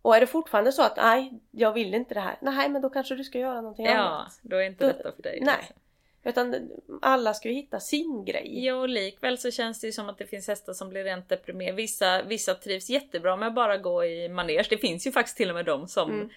Och 0.03 0.17
är 0.17 0.21
det 0.21 0.27
fortfarande 0.27 0.73
så 0.73 0.83
att 0.83 0.97
nej, 0.97 1.33
jag 1.51 1.73
vill 1.73 1.95
inte 1.95 2.15
det 2.15 2.21
här. 2.21 2.39
Nej, 2.43 2.69
men 2.69 2.83
då 2.83 2.91
kanske 2.91 3.15
du 3.15 3.25
ska 3.25 3.39
göra 3.39 3.61
någonting 3.61 3.87
ja 3.87 3.93
annat. 3.99 4.39
då 4.43 4.57
är 4.57 4.63
inte 4.63 4.85
Då- 4.87 4.93
detta 4.93 5.13
för 5.13 5.23
dig. 5.23 5.39
nej. 5.43 5.55
liksom. 5.59 5.77
Utan 6.25 6.71
alla 7.03 7.35
ska 7.35 7.49
ju 7.49 7.55
hitta 7.55 7.81
sin 7.81 8.25
grej. 8.25 8.65
Ja, 8.65 8.75
och 8.75 8.89
likväl 8.89 9.39
så 9.39 9.51
känns 9.51 9.81
det 9.81 9.87
ju 9.87 9.93
som 9.93 10.09
att 10.09 10.19
det 10.19 10.27
finns 10.27 10.49
hästar 10.49 10.73
som 10.73 10.89
blir 10.89 11.05
rent 11.05 11.29
deprimerade. 11.29 11.77
Vissa, 11.77 12.23
vissa 12.23 12.55
trivs 12.55 12.91
jättebra 12.91 13.37
med 13.37 13.49
att 13.49 13.55
bara 13.55 13.77
gå 13.77 14.05
i 14.05 14.29
manege. 14.29 14.67
Det 14.71 14.79
finns 14.79 15.07
ju 15.07 15.13
faktiskt 15.13 15.37
till 15.37 15.49
och 15.49 15.55
med 15.55 15.65
de 15.65 15.89
som 15.89 16.11
Mm. 16.11 16.29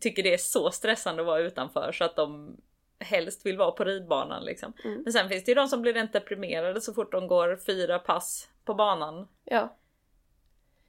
tycker 0.00 0.22
det 0.22 0.34
är 0.34 0.38
så 0.38 0.70
stressande 0.70 1.22
att 1.22 1.26
vara 1.26 1.40
utanför 1.40 1.92
så 1.92 2.04
att 2.04 2.16
de 2.16 2.56
helst 2.98 3.46
vill 3.46 3.58
vara 3.58 3.70
på 3.70 3.84
ridbanan 3.84 4.44
liksom. 4.44 4.72
Mm. 4.84 5.02
Men 5.02 5.12
sen 5.12 5.28
finns 5.28 5.44
det 5.44 5.50
ju 5.50 5.54
de 5.54 5.68
som 5.68 5.82
blir 5.82 5.94
rent 5.94 6.12
deprimerade 6.12 6.80
så 6.80 6.94
fort 6.94 7.12
de 7.12 7.26
går 7.26 7.56
fyra 7.66 7.98
pass 7.98 8.48
på 8.64 8.74
banan. 8.74 9.28
Ja. 9.44 9.76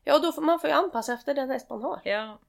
Ja, 0.03 0.19
då 0.19 0.31
får 0.31 0.41
man 0.41 0.59
får 0.59 0.69
ju 0.69 0.75
anpassa 0.75 1.13
efter 1.13 1.33
den 1.33 1.49
häst 1.49 1.69
man 1.69 1.81
har. 1.81 2.01
Ja. 2.03 2.39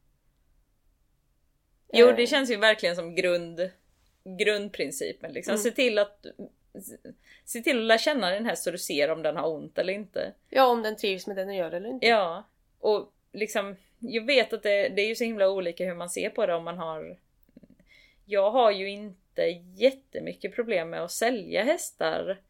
Jo, 1.92 2.06
Eh. 2.08 2.16
det 2.16 2.26
känns 2.26 2.50
ju 2.50 2.56
verkligen 2.56 2.96
som 2.96 3.14
grund, 3.14 3.70
grundprincipen. 4.24 5.32
Liksom. 5.32 5.52
Mm. 5.52 5.62
Se 5.62 5.70
till 5.70 5.98
att 5.98 6.26
Se 7.44 7.60
till 7.60 7.78
att 7.78 7.84
lära 7.84 7.98
känna 7.98 8.30
din 8.30 8.46
häst 8.46 8.64
så 8.64 8.70
du 8.70 8.78
ser 8.78 9.10
om 9.10 9.22
den 9.22 9.36
har 9.36 9.48
ont 9.48 9.78
eller 9.78 9.92
inte. 9.92 10.32
Ja, 10.48 10.66
om 10.66 10.82
den 10.82 10.96
trivs 10.96 11.26
med 11.26 11.36
det 11.36 11.44
den 11.44 11.54
gör 11.54 11.72
eller 11.72 11.88
inte. 11.88 12.06
Ja, 12.06 12.44
och 12.80 13.12
liksom 13.32 13.76
jag 13.98 14.26
vet 14.26 14.52
att 14.52 14.62
det, 14.62 14.88
det 14.88 15.02
är 15.02 15.06
ju 15.08 15.14
så 15.16 15.24
himla 15.24 15.48
olika 15.50 15.84
hur 15.84 15.94
man 15.94 16.10
ser 16.10 16.30
på 16.30 16.46
det 16.46 16.54
om 16.54 16.64
man 16.64 16.78
har 16.78 17.16
Jag 18.24 18.50
har 18.50 18.70
ju 18.70 18.88
inte 18.90 19.18
jättemycket 19.74 20.54
problem 20.54 20.90
med 20.90 21.02
att 21.02 21.10
sälja 21.10 21.62
hästar 21.62 22.40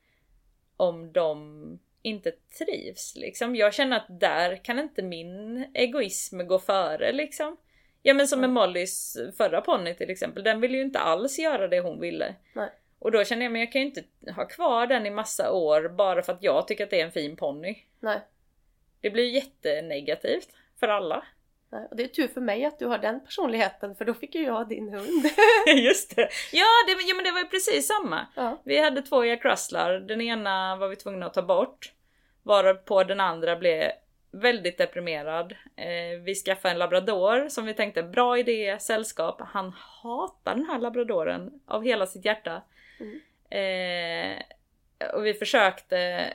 om 0.76 1.12
de 1.12 1.78
inte 2.02 2.32
trivs 2.58 3.16
liksom. 3.16 3.56
Jag 3.56 3.74
känner 3.74 3.96
att 3.96 4.20
där 4.20 4.64
kan 4.64 4.78
inte 4.78 5.02
min 5.02 5.64
egoism 5.74 6.46
gå 6.46 6.58
före 6.58 7.12
liksom. 7.12 7.56
Ja 8.02 8.14
men 8.14 8.28
som 8.28 8.40
med 8.40 8.50
Mollys 8.50 9.16
förra 9.36 9.60
ponny 9.60 9.94
till 9.94 10.10
exempel, 10.10 10.44
den 10.44 10.60
ville 10.60 10.76
ju 10.76 10.82
inte 10.82 10.98
alls 10.98 11.38
göra 11.38 11.68
det 11.68 11.80
hon 11.80 12.00
ville. 12.00 12.34
Nej. 12.52 12.70
Och 12.98 13.12
då 13.12 13.24
känner 13.24 13.42
jag, 13.42 13.52
men 13.52 13.60
jag 13.60 13.72
kan 13.72 13.80
ju 13.80 13.86
inte 13.86 14.04
ha 14.36 14.44
kvar 14.44 14.86
den 14.86 15.06
i 15.06 15.10
massa 15.10 15.52
år 15.52 15.88
bara 15.88 16.22
för 16.22 16.32
att 16.32 16.42
jag 16.42 16.68
tycker 16.68 16.84
att 16.84 16.90
det 16.90 17.00
är 17.00 17.04
en 17.04 17.12
fin 17.12 17.36
ponny. 17.36 17.76
Nej. 18.00 18.20
Det 19.00 19.10
blir 19.10 19.30
jättenegativt 19.30 20.48
för 20.80 20.88
alla. 20.88 21.26
Nej. 21.70 21.86
Och 21.90 21.96
det 21.96 22.02
är 22.02 22.08
tur 22.08 22.28
för 22.28 22.40
mig 22.40 22.64
att 22.64 22.78
du 22.78 22.86
har 22.86 22.98
den 22.98 23.20
personligheten 23.20 23.94
för 23.94 24.04
då 24.04 24.14
fick 24.14 24.34
ju 24.34 24.42
jag 24.42 24.68
din 24.68 24.88
hund. 24.88 25.26
Just 25.76 26.16
det! 26.16 26.28
Ja, 26.52 26.66
det, 26.86 26.92
ja 27.08 27.14
men 27.14 27.24
det 27.24 27.30
var 27.30 27.40
ju 27.40 27.46
precis 27.46 27.86
samma. 27.86 28.26
ja. 28.34 28.60
Vi 28.64 28.82
hade 28.82 29.02
två 29.02 29.24
Jack 29.24 29.44
Russlar, 29.44 29.92
den 29.92 30.20
ena 30.20 30.76
var 30.76 30.88
vi 30.88 30.96
tvungna 30.96 31.26
att 31.26 31.34
ta 31.34 31.42
bort. 31.42 31.92
Varpå 32.42 33.04
den 33.04 33.20
andra 33.20 33.56
blev 33.56 33.90
väldigt 34.30 34.78
deprimerad. 34.78 35.52
Eh, 35.76 36.20
vi 36.24 36.34
skaffade 36.34 36.72
en 36.72 36.78
labrador 36.78 37.48
som 37.48 37.64
vi 37.64 37.74
tänkte 37.74 38.02
bra 38.02 38.38
idé, 38.38 38.78
sällskap. 38.80 39.40
Han 39.40 39.72
hatar 40.02 40.54
den 40.54 40.66
här 40.66 40.78
labradoren 40.78 41.60
av 41.66 41.84
hela 41.84 42.06
sitt 42.06 42.24
hjärta. 42.24 42.62
Mm. 43.00 43.20
Eh, 43.50 44.42
och 45.14 45.26
vi 45.26 45.34
försökte 45.34 46.30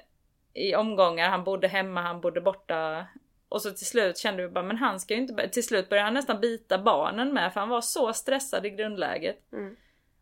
i 0.54 0.76
omgångar, 0.76 1.30
han 1.30 1.44
bodde 1.44 1.68
hemma, 1.68 2.02
han 2.02 2.22
bodde 2.22 2.42
borta. 2.42 3.06
Och 3.54 3.62
så 3.62 3.72
till 3.72 3.86
slut 3.86 4.18
kände 4.18 4.44
vi 4.44 4.50
bara, 4.50 4.64
men 4.64 4.78
han 4.78 5.00
ska 5.00 5.14
ju 5.14 5.22
inte... 5.22 5.50
Till 5.50 5.64
slut 5.64 5.90
började 5.90 6.06
han 6.06 6.14
nästan 6.14 6.42
bita 6.42 6.78
barnen 6.78 7.34
med 7.34 7.54
för 7.54 7.60
han 7.60 7.70
var 7.70 7.82
så 7.82 8.14
stressad 8.14 8.66
i 8.66 8.70
grundläget. 8.70 9.52
Mm. 9.52 9.76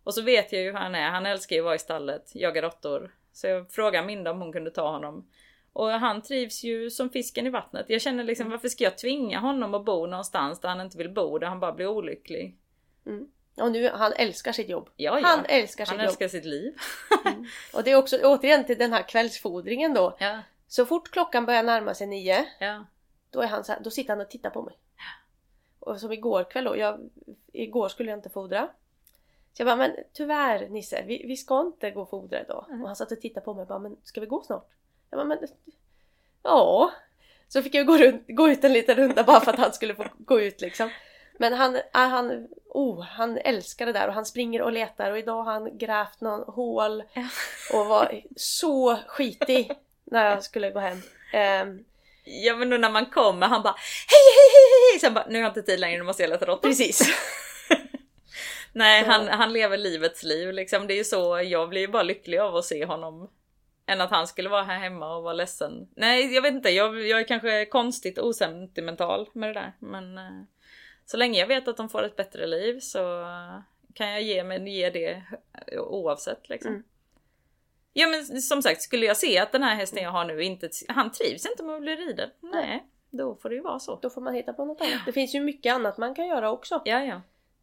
Och 0.04 0.14
så 0.14 0.22
vet 0.22 0.52
jag 0.52 0.62
ju 0.62 0.68
hur 0.68 0.78
han 0.78 0.96
är, 0.96 1.10
han 1.10 1.26
älskar 1.26 1.56
ju 1.56 1.62
att 1.62 1.66
vara 1.66 1.76
i 1.76 1.80
stallet, 1.80 2.32
jaga 2.36 2.62
råttor. 2.62 3.16
Så 3.34 3.48
jag 3.48 3.72
frågade 3.72 4.08
Minda 4.08 4.32
om 4.32 4.42
hon 4.42 4.54
kunde 4.54 4.72
ta 4.72 4.92
honom. 4.92 5.28
Och 5.74 5.90
han 5.90 6.22
trivs 6.22 6.64
ju 6.64 6.90
som 6.90 7.10
fisken 7.10 7.48
i 7.48 7.50
vattnet. 7.50 7.86
Jag 7.90 8.02
känner 8.02 8.24
liksom 8.24 8.50
varför 8.50 8.68
ska 8.68 8.84
jag 8.84 8.98
tvinga 8.98 9.40
honom 9.40 9.74
att 9.74 9.86
bo 9.86 10.06
någonstans 10.06 10.60
där 10.60 10.70
han 10.70 10.82
inte 10.82 10.98
vill 10.98 11.14
bo, 11.14 11.38
där 11.38 11.48
han 11.48 11.60
bara 11.60 11.72
blir 11.72 11.88
olycklig? 11.88 12.58
Mm. 13.06 13.28
Och 13.56 13.72
nu, 13.72 13.90
han 13.90 14.14
älskar 14.14 14.52
sitt 14.52 14.70
jobb. 14.70 14.90
Ja, 14.96 15.20
ja. 15.20 15.28
Han 15.28 15.46
älskar 15.46 15.86
sitt 15.86 15.98
Han 15.98 16.06
älskar 16.06 16.28
sitt 16.28 16.46
liv. 16.46 16.74
Mm. 17.26 17.46
Och 17.74 17.84
det 17.84 17.92
är 17.92 17.96
också 17.96 18.18
återigen 18.24 18.66
till 18.66 18.78
den 18.78 18.94
här 18.94 19.04
kvällsfodringen 19.04 19.94
då. 19.94 20.18
Ja, 20.20 20.40
Så 20.68 20.86
fort 20.86 21.12
klockan 21.12 21.46
börjar 21.46 21.64
närma 21.64 21.94
sig 21.94 22.08
nio, 22.08 22.46
ja. 22.60 22.86
Då, 23.32 23.42
är 23.42 23.48
han 23.48 23.64
så 23.64 23.72
här, 23.72 23.80
då 23.80 23.90
sitter 23.90 24.10
han 24.10 24.22
och 24.22 24.30
tittar 24.30 24.50
på 24.50 24.62
mig. 24.62 24.78
Och 25.80 26.00
som 26.00 26.12
igår 26.12 26.44
kväll 26.44 26.64
då, 26.64 26.78
jag, 26.78 27.10
igår 27.54 27.90
skulle 27.90 28.10
jag 28.10 28.18
inte 28.18 28.30
fodra. 28.30 28.68
Så 29.54 29.62
jag 29.62 29.68
bara, 29.68 29.76
men 29.76 29.96
tyvärr 30.14 30.70
Nisse, 30.70 31.04
vi, 31.08 31.26
vi 31.28 31.38
ska 31.38 31.62
inte 31.62 31.92
gå 31.92 32.02
och 32.02 32.10
fodra 32.10 32.42
idag. 32.42 32.66
Mm. 32.70 32.82
Och 32.82 32.88
han 32.88 32.96
satt 32.96 33.12
och 33.12 33.22
tittade 33.22 33.46
på 33.46 33.54
mig 33.54 33.62
och 33.62 33.68
bara, 33.68 33.80
men 33.80 33.98
ska 34.04 34.22
vi 34.22 34.28
gå 34.28 34.44
snart? 34.44 34.70
Jag 35.10 35.18
bara, 35.18 35.26
men 35.26 35.48
ja. 36.44 36.92
Så 37.48 37.62
fick 37.62 37.76
jag 37.76 37.86
gå, 37.86 37.98
runt, 37.98 38.24
gå 38.28 38.50
ut 38.50 38.64
en 38.64 38.74
liten 38.74 38.96
runda 38.96 39.24
bara 39.24 39.40
för 39.40 39.54
att 39.54 39.60
han 39.60 39.74
skulle 39.74 39.96
få 39.96 40.06
gå 40.18 40.42
ut 40.42 40.62
liksom. 40.62 40.90
Men 41.38 41.54
han, 41.54 41.76
äh, 41.76 41.82
han, 41.94 42.48
oh, 42.70 43.02
han 43.02 43.38
älskar 43.38 43.86
det 43.86 43.94
där 43.94 44.08
och 44.08 44.14
han 44.14 44.26
springer 44.26 44.62
och 44.62 44.72
letar 44.72 45.12
och 45.12 45.18
idag 45.18 45.44
har 45.44 45.54
han 45.54 45.78
grävt 45.78 46.22
någon 46.22 46.54
hål 46.54 47.04
och 47.74 47.86
var 47.86 48.22
så 48.36 48.96
skitig 49.08 49.72
när 50.04 50.30
jag 50.30 50.44
skulle 50.44 50.72
gå 50.72 50.80
hem. 50.80 50.98
Ehm, 51.34 51.86
Ja 52.24 52.55
men 52.55 52.69
då 52.69 52.78
när 52.78 52.89
man 52.89 53.05
kommer 53.05 53.47
han 53.47 53.63
bara 53.63 53.76
hej 54.07 54.28
hej 54.38 54.49
hej 54.53 54.91
hej 54.91 54.99
Sen 54.99 55.13
bara 55.13 55.26
nu 55.30 55.36
har 55.36 55.41
jag 55.41 55.49
inte 55.49 55.61
tid 55.61 55.80
längre 55.80 55.97
nu 55.97 56.03
måste 56.03 56.24
jag 56.24 56.30
leta 56.30 56.45
råttor. 56.45 56.69
precis. 56.69 57.01
Nej 58.74 59.03
Så- 59.03 59.11
han, 59.11 59.28
han 59.28 59.53
lever 59.53 59.78
livets 59.78 60.24
liv 60.24 60.53
liksom. 60.53 60.88
Det 60.88 60.93
är 60.93 60.97
ju 60.97 61.03
så, 61.03 61.41
jag 61.41 61.69
blir 61.69 61.82
ju 61.82 61.88
bara 61.88 62.03
lycklig 62.03 62.38
av 62.38 62.55
att 62.55 62.65
se 62.65 62.86
honom. 62.86 63.30
Än 63.86 64.01
att 64.01 64.09
han 64.11 64.28
skulle 64.28 64.49
vara 64.49 64.63
här 64.63 64.80
hemma 64.80 65.15
och 65.15 65.24
vara 65.24 65.34
ledsen. 65.34 65.88
Nej 65.95 66.34
jag 66.36 66.41
vet 66.41 66.53
inte, 66.53 66.69
jag, 66.69 67.07
jag 67.07 67.19
är 67.19 67.28
kanske 67.28 67.65
konstigt 67.65 68.19
osentimental 68.19 69.30
med 69.34 69.49
det 69.49 69.53
där. 69.59 69.74
Men 69.80 70.17
eh, 70.17 70.41
så 71.05 71.17
länge 71.17 71.39
jag 71.39 71.47
vet 71.47 71.67
att 71.67 71.78
de 71.78 71.89
får 71.89 72.03
ett 72.03 72.15
bättre 72.15 72.47
liv 72.47 72.80
så 72.80 73.22
eh, 73.22 73.59
kan 73.93 74.09
jag 74.09 74.22
ge, 74.22 74.43
mig, 74.43 74.69
ge 74.69 74.89
det 74.89 75.24
oavsett 75.78 76.49
liksom. 76.49 76.72
Mm. 76.72 76.84
Ja 77.94 78.08
men 78.08 78.42
som 78.42 78.62
sagt, 78.62 78.82
skulle 78.82 79.06
jag 79.06 79.18
se 79.18 79.39
att 79.39 79.52
den 79.52 79.64
här 79.64 79.76
hästen 79.76 80.04
jag 80.04 80.12
har 80.12 80.26
nu 80.26 80.44
inte, 80.44 80.70
han 80.88 81.12
trivs 81.12 81.46
inte 81.46 81.64
med 81.64 81.76
att 81.76 81.82
bli 81.82 81.96
riden. 81.96 82.30
Nej, 82.39 82.86
då 83.10 83.36
får 83.36 83.50
det 83.50 83.56
ju 83.56 83.62
vara 83.62 83.80
så. 83.80 84.00
Då 84.02 84.10
får 84.10 84.22
man 84.22 84.34
hitta 84.34 84.54
på 84.54 84.66
något 84.66 84.82
annat. 84.82 85.02
Det 85.06 85.12
finns 85.12 85.36
ju 85.36 85.39
mycket 85.39 85.74
annat 85.74 85.98
man 85.98 86.16
kan 86.16 86.28
göra 86.28 86.52
också. 86.52 86.82
Ja 86.86 87.04
ja. 87.04 87.22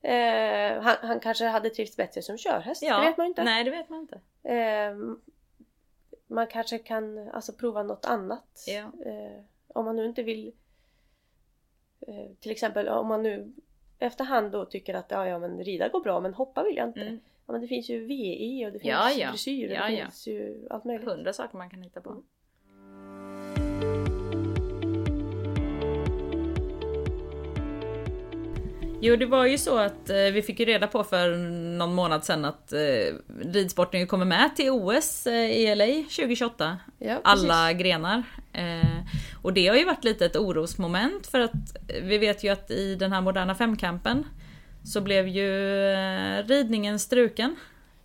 Eh, 0.08 0.82
han, 0.82 0.96
han 1.00 1.20
kanske 1.20 1.44
hade 1.44 1.70
trivts 1.70 1.96
bättre 1.96 2.22
som 2.22 2.38
körhäst, 2.38 2.82
ja. 2.82 3.00
det 3.00 3.06
vet 3.06 3.16
man 3.16 3.26
ju 3.26 3.28
inte. 3.28 3.44
Nej 3.44 3.64
det 3.64 3.70
vet 3.70 3.88
man 3.88 4.00
inte. 4.00 4.20
Eh, 4.42 4.94
man 6.26 6.46
kanske 6.46 6.78
kan 6.78 7.28
alltså, 7.28 7.52
prova 7.52 7.82
något 7.82 8.04
annat. 8.04 8.64
Ja. 8.66 8.92
Eh, 9.06 9.42
om 9.68 9.84
man 9.84 9.96
nu 9.96 10.04
inte 10.04 10.22
vill 10.22 10.52
eh, 12.00 12.30
Till 12.40 12.50
exempel 12.50 12.88
om 12.88 13.06
man 13.06 13.22
nu 13.22 13.52
efterhand 13.98 14.52
då 14.52 14.64
tycker 14.64 14.94
att 14.94 15.10
ja, 15.10 15.26
ja 15.28 15.38
men 15.38 15.64
rida 15.64 15.88
går 15.88 16.00
bra 16.00 16.20
men 16.20 16.34
hoppa 16.34 16.62
vill 16.62 16.76
jag 16.76 16.88
inte. 16.88 17.00
Mm. 17.00 17.20
Ja, 17.48 17.52
men 17.52 17.60
det 17.60 17.68
finns 17.68 17.90
ju 17.90 18.04
VI 18.06 18.66
och 18.66 18.72
det 18.72 18.78
finns 18.78 18.90
Ja, 18.90 19.10
ja. 19.10 19.30
dressyr 19.30 19.70
och 19.70 19.76
Ja, 19.76 19.86
det 19.86 19.92
ja. 19.92 20.04
finns 20.04 20.26
ju 20.26 20.66
allt 20.70 20.84
möjligt. 20.84 21.08
Hundra 21.08 21.32
saker 21.32 21.58
man 21.58 21.70
kan 21.70 21.82
hitta 21.82 22.00
på. 22.00 22.10
Mm. 22.10 22.22
Jo 29.00 29.16
det 29.16 29.26
var 29.26 29.46
ju 29.46 29.58
så 29.58 29.78
att 29.78 30.10
eh, 30.10 30.16
vi 30.16 30.42
fick 30.42 30.60
ju 30.60 30.66
reda 30.66 30.86
på 30.86 31.04
för 31.04 31.36
någon 31.78 31.94
månad 31.94 32.24
sedan 32.24 32.44
att 32.44 32.72
eh, 32.72 33.14
ridsporten 33.44 34.06
kommer 34.06 34.24
med 34.24 34.56
till 34.56 34.70
OS 34.70 35.26
eh, 35.26 35.50
i 35.50 35.74
LA 35.74 35.86
2028. 35.86 36.78
Ja. 36.98 37.20
Alla 37.24 37.72
grenar. 37.72 38.22
Eh, 38.52 38.98
och 39.42 39.52
det 39.52 39.68
har 39.68 39.76
ju 39.76 39.84
varit 39.84 40.04
lite 40.04 40.26
ett 40.26 40.36
orosmoment 40.36 41.26
för 41.26 41.40
att 41.40 41.52
eh, 41.88 42.02
vi 42.02 42.18
vet 42.18 42.44
ju 42.44 42.48
att 42.48 42.70
i 42.70 42.94
den 42.94 43.12
här 43.12 43.20
moderna 43.20 43.54
femkampen 43.54 44.24
så 44.88 45.00
blev 45.00 45.28
ju 45.28 45.74
eh, 45.92 46.44
ridningen 46.46 46.98
struken. 46.98 47.56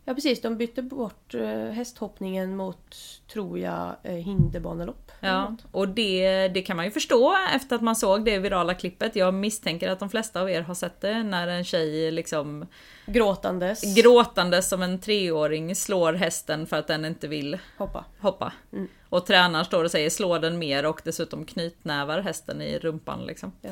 Ja 0.06 0.14
precis, 0.14 0.42
de 0.42 0.58
bytte 0.58 0.82
bort 0.82 1.34
eh, 1.34 1.66
hästhoppningen 1.66 2.56
mot, 2.56 2.96
tror 3.34 3.60
jag, 3.60 3.96
eh, 4.04 4.14
hinderbanelopp. 4.14 5.12
Ja, 5.20 5.56
och 5.72 5.88
det, 5.90 6.48
det 6.48 6.62
kan 6.62 6.76
man 6.76 6.86
ju 6.86 6.92
förstå 6.92 7.36
efter 7.56 7.76
att 7.76 7.82
man 7.82 7.96
såg 7.96 8.26
det 8.26 8.40
virala 8.40 8.74
klippet. 8.74 9.16
Jag 9.16 9.34
misstänker 9.34 9.90
att 9.90 10.00
de 10.00 10.10
flesta 10.10 10.42
av 10.42 10.50
er 10.50 10.62
har 10.62 10.74
sett 10.74 11.02
det 11.02 11.24
när 11.24 11.48
en 11.48 11.64
tjej 11.64 12.12
liksom 12.12 12.66
Gråtandes. 13.06 13.96
gråtande 13.96 14.62
som 14.62 14.82
en 14.82 15.00
treåring 15.00 15.76
slår 15.76 16.14
hästen 16.14 16.68
för 16.68 16.78
att 16.78 16.88
den 16.88 17.06
inte 17.06 17.28
vill 17.28 17.58
Hoppa. 17.78 18.06
hoppa. 18.20 18.54
Mm. 18.74 18.88
Och 19.10 19.26
tränaren 19.26 19.66
står 19.66 19.84
och 19.84 19.92
säger 19.92 20.10
slå 20.10 20.38
den 20.40 20.60
mer 20.60 20.86
och 20.86 21.02
dessutom 21.04 21.46
knytnävar 21.46 22.20
hästen 22.20 22.62
i 22.62 22.80
rumpan 22.80 23.26
liksom. 23.26 23.52
Ja. 23.62 23.72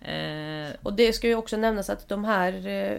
Eh, 0.00 0.68
Och 0.82 0.92
det 0.92 1.12
ska 1.12 1.26
ju 1.28 1.34
också 1.34 1.56
nämnas 1.56 1.90
att 1.90 2.08
de 2.08 2.24
här 2.24 2.66
eh, 2.66 2.98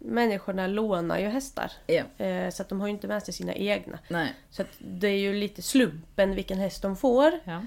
människorna 0.00 0.66
lånar 0.66 1.18
ju 1.18 1.26
hästar. 1.26 1.72
ja, 1.86 2.24
Eh, 2.24 2.50
så 2.50 2.62
att 2.62 2.68
de 2.68 2.80
har 2.80 2.86
ju 2.86 2.92
inte 2.92 3.08
med 3.08 3.22
sig 3.22 3.34
sina 3.34 3.54
egna. 3.54 3.98
nej. 4.08 4.34
Så 4.50 4.62
att 4.62 4.68
det 4.78 5.08
är 5.08 5.18
ju 5.18 5.32
lite 5.32 5.62
slumpen 5.62 6.34
vilken 6.34 6.58
häst 6.58 6.82
de 6.82 6.96
får. 6.96 7.32
Ja. 7.44 7.62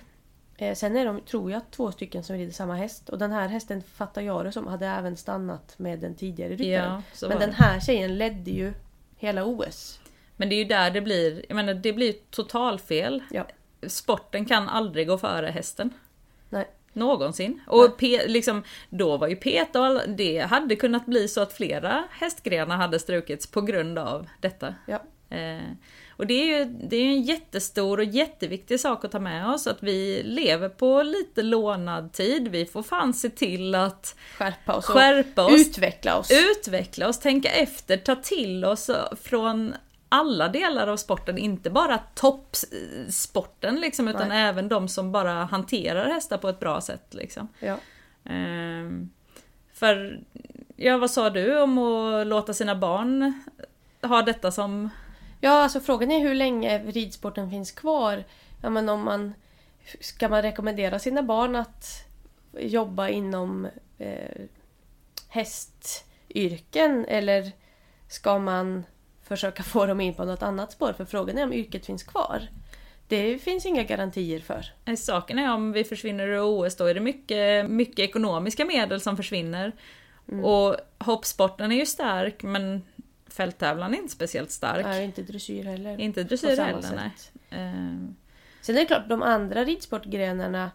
Eh, 0.57 0.75
sen 0.75 0.95
är 0.97 1.05
de, 1.05 1.21
tror 1.21 1.51
jag, 1.51 1.61
två 1.71 1.91
stycken 1.91 2.23
som 2.23 2.35
rider 2.35 2.51
samma 2.51 2.75
häst. 2.75 3.09
Och 3.09 3.17
den 3.17 3.31
här 3.31 3.47
hästen 3.47 3.83
fattar 3.83 4.21
jag 4.21 4.45
det 4.45 4.51
som 4.51 4.67
hade 4.67 4.85
även 4.87 5.17
stannat 5.17 5.73
med 5.79 5.99
den 5.99 6.15
tidigare 6.15 6.49
ryttaren. 6.55 7.01
Ja, 7.21 7.27
Men 7.27 7.39
den 7.39 7.53
här 7.53 7.79
tjejen 7.79 8.17
ledde 8.17 8.51
ju 8.51 8.73
hela 9.17 9.45
OS. 9.45 9.99
Men 10.37 10.49
det 10.49 10.55
är 10.55 10.57
ju 10.57 10.65
där 10.65 10.91
det 10.91 11.01
blir, 11.01 11.45
jag 11.49 11.55
menar 11.55 11.73
det 11.73 11.93
blir 11.93 12.13
totalfel. 12.29 13.23
Ja. 13.31 13.47
Sporten 13.87 14.45
kan 14.45 14.69
aldrig 14.69 15.07
gå 15.07 15.17
före 15.17 15.47
hästen. 15.47 15.89
Någonsin. 16.93 17.61
Och 17.67 17.99
pe- 17.99 18.27
liksom, 18.27 18.63
då 18.89 19.17
var 19.17 19.27
ju 19.27 19.35
alla, 19.73 20.05
det 20.05 20.39
hade 20.39 20.75
kunnat 20.75 21.05
bli 21.05 21.27
så 21.27 21.41
att 21.41 21.53
flera 21.53 22.03
hästgrenar 22.11 22.77
hade 22.77 22.99
strukits 22.99 23.47
på 23.47 23.61
grund 23.61 23.99
av 23.99 24.27
detta. 24.39 24.75
Ja. 24.87 25.03
Eh, 25.37 25.61
och 26.09 26.27
det 26.27 26.33
är 26.33 26.45
ju 26.59 26.65
det 26.65 26.95
är 26.95 27.05
en 27.05 27.21
jättestor 27.21 27.97
och 27.97 28.03
jätteviktig 28.03 28.79
sak 28.79 29.05
att 29.05 29.11
ta 29.11 29.19
med 29.19 29.49
oss, 29.49 29.67
att 29.67 29.83
vi 29.83 30.21
lever 30.23 30.69
på 30.69 31.03
lite 31.03 31.41
lånad 31.41 32.13
tid. 32.13 32.47
Vi 32.47 32.65
får 32.65 32.83
fan 32.83 33.13
se 33.13 33.29
till 33.29 33.75
att 33.75 34.15
Skärpa 34.37 34.73
oss 34.73 34.85
skärpa 34.85 35.45
oss, 35.45 35.53
utveckla 35.67 36.17
oss. 36.17 36.31
utveckla 36.31 37.07
oss, 37.07 37.19
tänka 37.19 37.49
efter, 37.49 37.97
ta 37.97 38.15
till 38.15 38.65
oss 38.65 38.89
från 39.21 39.73
alla 40.13 40.49
delar 40.49 40.87
av 40.87 40.97
sporten, 40.97 41.37
inte 41.37 41.69
bara 41.69 41.97
toppsporten 41.97 43.75
liksom, 43.75 44.07
utan 44.07 44.27
Nej. 44.27 44.43
även 44.43 44.67
de 44.67 44.87
som 44.87 45.11
bara 45.11 45.33
hanterar 45.33 46.09
hästar 46.09 46.37
på 46.37 46.49
ett 46.49 46.59
bra 46.59 46.81
sätt. 46.81 47.13
Liksom. 47.13 47.47
Ja. 47.59 47.77
Ehm, 48.23 49.09
för, 49.73 50.19
ja 50.75 50.97
vad 50.97 51.11
sa 51.11 51.29
du 51.29 51.61
om 51.61 51.77
att 51.77 52.27
låta 52.27 52.53
sina 52.53 52.75
barn 52.75 53.43
ha 54.01 54.21
detta 54.21 54.51
som... 54.51 54.89
Ja, 55.41 55.63
alltså 55.63 55.79
frågan 55.79 56.11
är 56.11 56.19
hur 56.19 56.35
länge 56.35 56.83
ridsporten 56.83 57.49
finns 57.49 57.71
kvar. 57.71 58.23
Ja, 58.61 58.69
men 58.69 58.89
om 58.89 59.03
man, 59.03 59.33
ska 59.99 60.29
man 60.29 60.41
rekommendera 60.41 60.99
sina 60.99 61.23
barn 61.23 61.55
att 61.55 61.85
jobba 62.59 63.09
inom 63.09 63.67
eh, 63.97 64.41
hästyrken 65.29 67.05
eller 67.05 67.51
ska 68.07 68.39
man 68.39 68.83
försöka 69.35 69.63
få 69.63 69.85
dem 69.85 70.01
in 70.01 70.13
på 70.13 70.25
något 70.25 70.43
annat 70.43 70.71
spår? 70.71 70.93
För 70.93 71.05
frågan 71.05 71.37
är 71.37 71.43
om 71.43 71.53
yrket 71.53 71.85
finns 71.85 72.03
kvar. 72.03 72.47
Det 73.07 73.37
finns 73.37 73.65
inga 73.65 73.83
garantier 73.83 74.39
för. 74.39 74.95
Saken 74.95 75.39
är 75.39 75.53
om 75.53 75.71
vi 75.71 75.83
försvinner 75.83 76.27
ur 76.27 76.41
OS 76.41 76.75
då 76.75 76.85
är 76.85 76.93
det 76.93 76.99
mycket, 76.99 77.69
mycket 77.69 77.99
ekonomiska 77.99 78.65
medel 78.65 79.01
som 79.01 79.17
försvinner. 79.17 79.71
Mm. 80.31 80.45
Och 80.45 80.75
hoppsporten 80.99 81.71
är 81.71 81.75
ju 81.75 81.85
stark 81.85 82.43
men 82.43 82.81
fälttävlan 83.27 83.93
är 83.93 83.97
inte 83.97 84.13
speciellt 84.13 84.51
stark. 84.51 84.85
Nej, 84.85 85.05
inte 85.05 85.21
dressyr 85.21 85.63
heller. 85.63 85.99
Inte 85.99 86.23
dressyr 86.23 86.57
heller, 86.57 86.89
nej. 86.95 87.11
Uh. 87.65 88.09
Sen 88.61 88.75
är 88.75 88.79
det 88.79 88.85
klart, 88.85 89.09
de 89.09 89.21
andra 89.21 89.63
ridsportgrenarna 89.63 90.71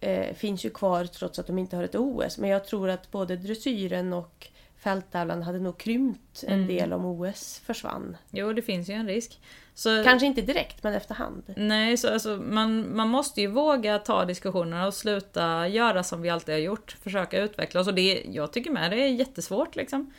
eh, 0.00 0.34
finns 0.34 0.64
ju 0.64 0.70
kvar 0.70 1.04
trots 1.04 1.38
att 1.38 1.46
de 1.46 1.58
inte 1.58 1.76
har 1.76 1.84
ett 1.84 1.94
OS. 1.94 2.38
Men 2.38 2.50
jag 2.50 2.64
tror 2.66 2.88
att 2.88 3.10
både 3.10 3.36
dressyren 3.36 4.12
och 4.12 4.48
fälttävlan 4.84 5.42
hade 5.42 5.58
nog 5.58 5.78
krympt 5.78 6.44
en 6.46 6.54
mm. 6.54 6.66
del 6.66 6.92
om 6.92 7.04
OS 7.04 7.58
försvann. 7.66 8.16
Jo, 8.30 8.52
det 8.52 8.62
finns 8.62 8.88
ju 8.88 8.94
en 8.94 9.06
risk. 9.06 9.40
Så, 9.74 10.04
Kanske 10.04 10.26
inte 10.26 10.42
direkt, 10.42 10.82
men 10.82 10.94
efterhand. 10.94 11.54
Nej, 11.56 11.96
så 11.96 12.12
alltså, 12.12 12.36
man, 12.36 12.96
man 12.96 13.08
måste 13.08 13.40
ju 13.40 13.46
våga 13.46 13.98
ta 13.98 14.24
diskussionerna 14.24 14.86
och 14.86 14.94
sluta 14.94 15.68
göra 15.68 16.02
som 16.02 16.22
vi 16.22 16.30
alltid 16.30 16.54
har 16.54 16.60
gjort. 16.60 16.96
Försöka 17.02 17.40
utveckla 17.40 17.80
oss. 17.80 17.86
Och 17.86 17.94
det, 17.94 18.24
jag 18.30 18.52
tycker 18.52 18.70
med 18.70 18.90
det 18.90 18.96
är 18.96 19.08
jättesvårt 19.08 19.76
liksom. 19.76 20.12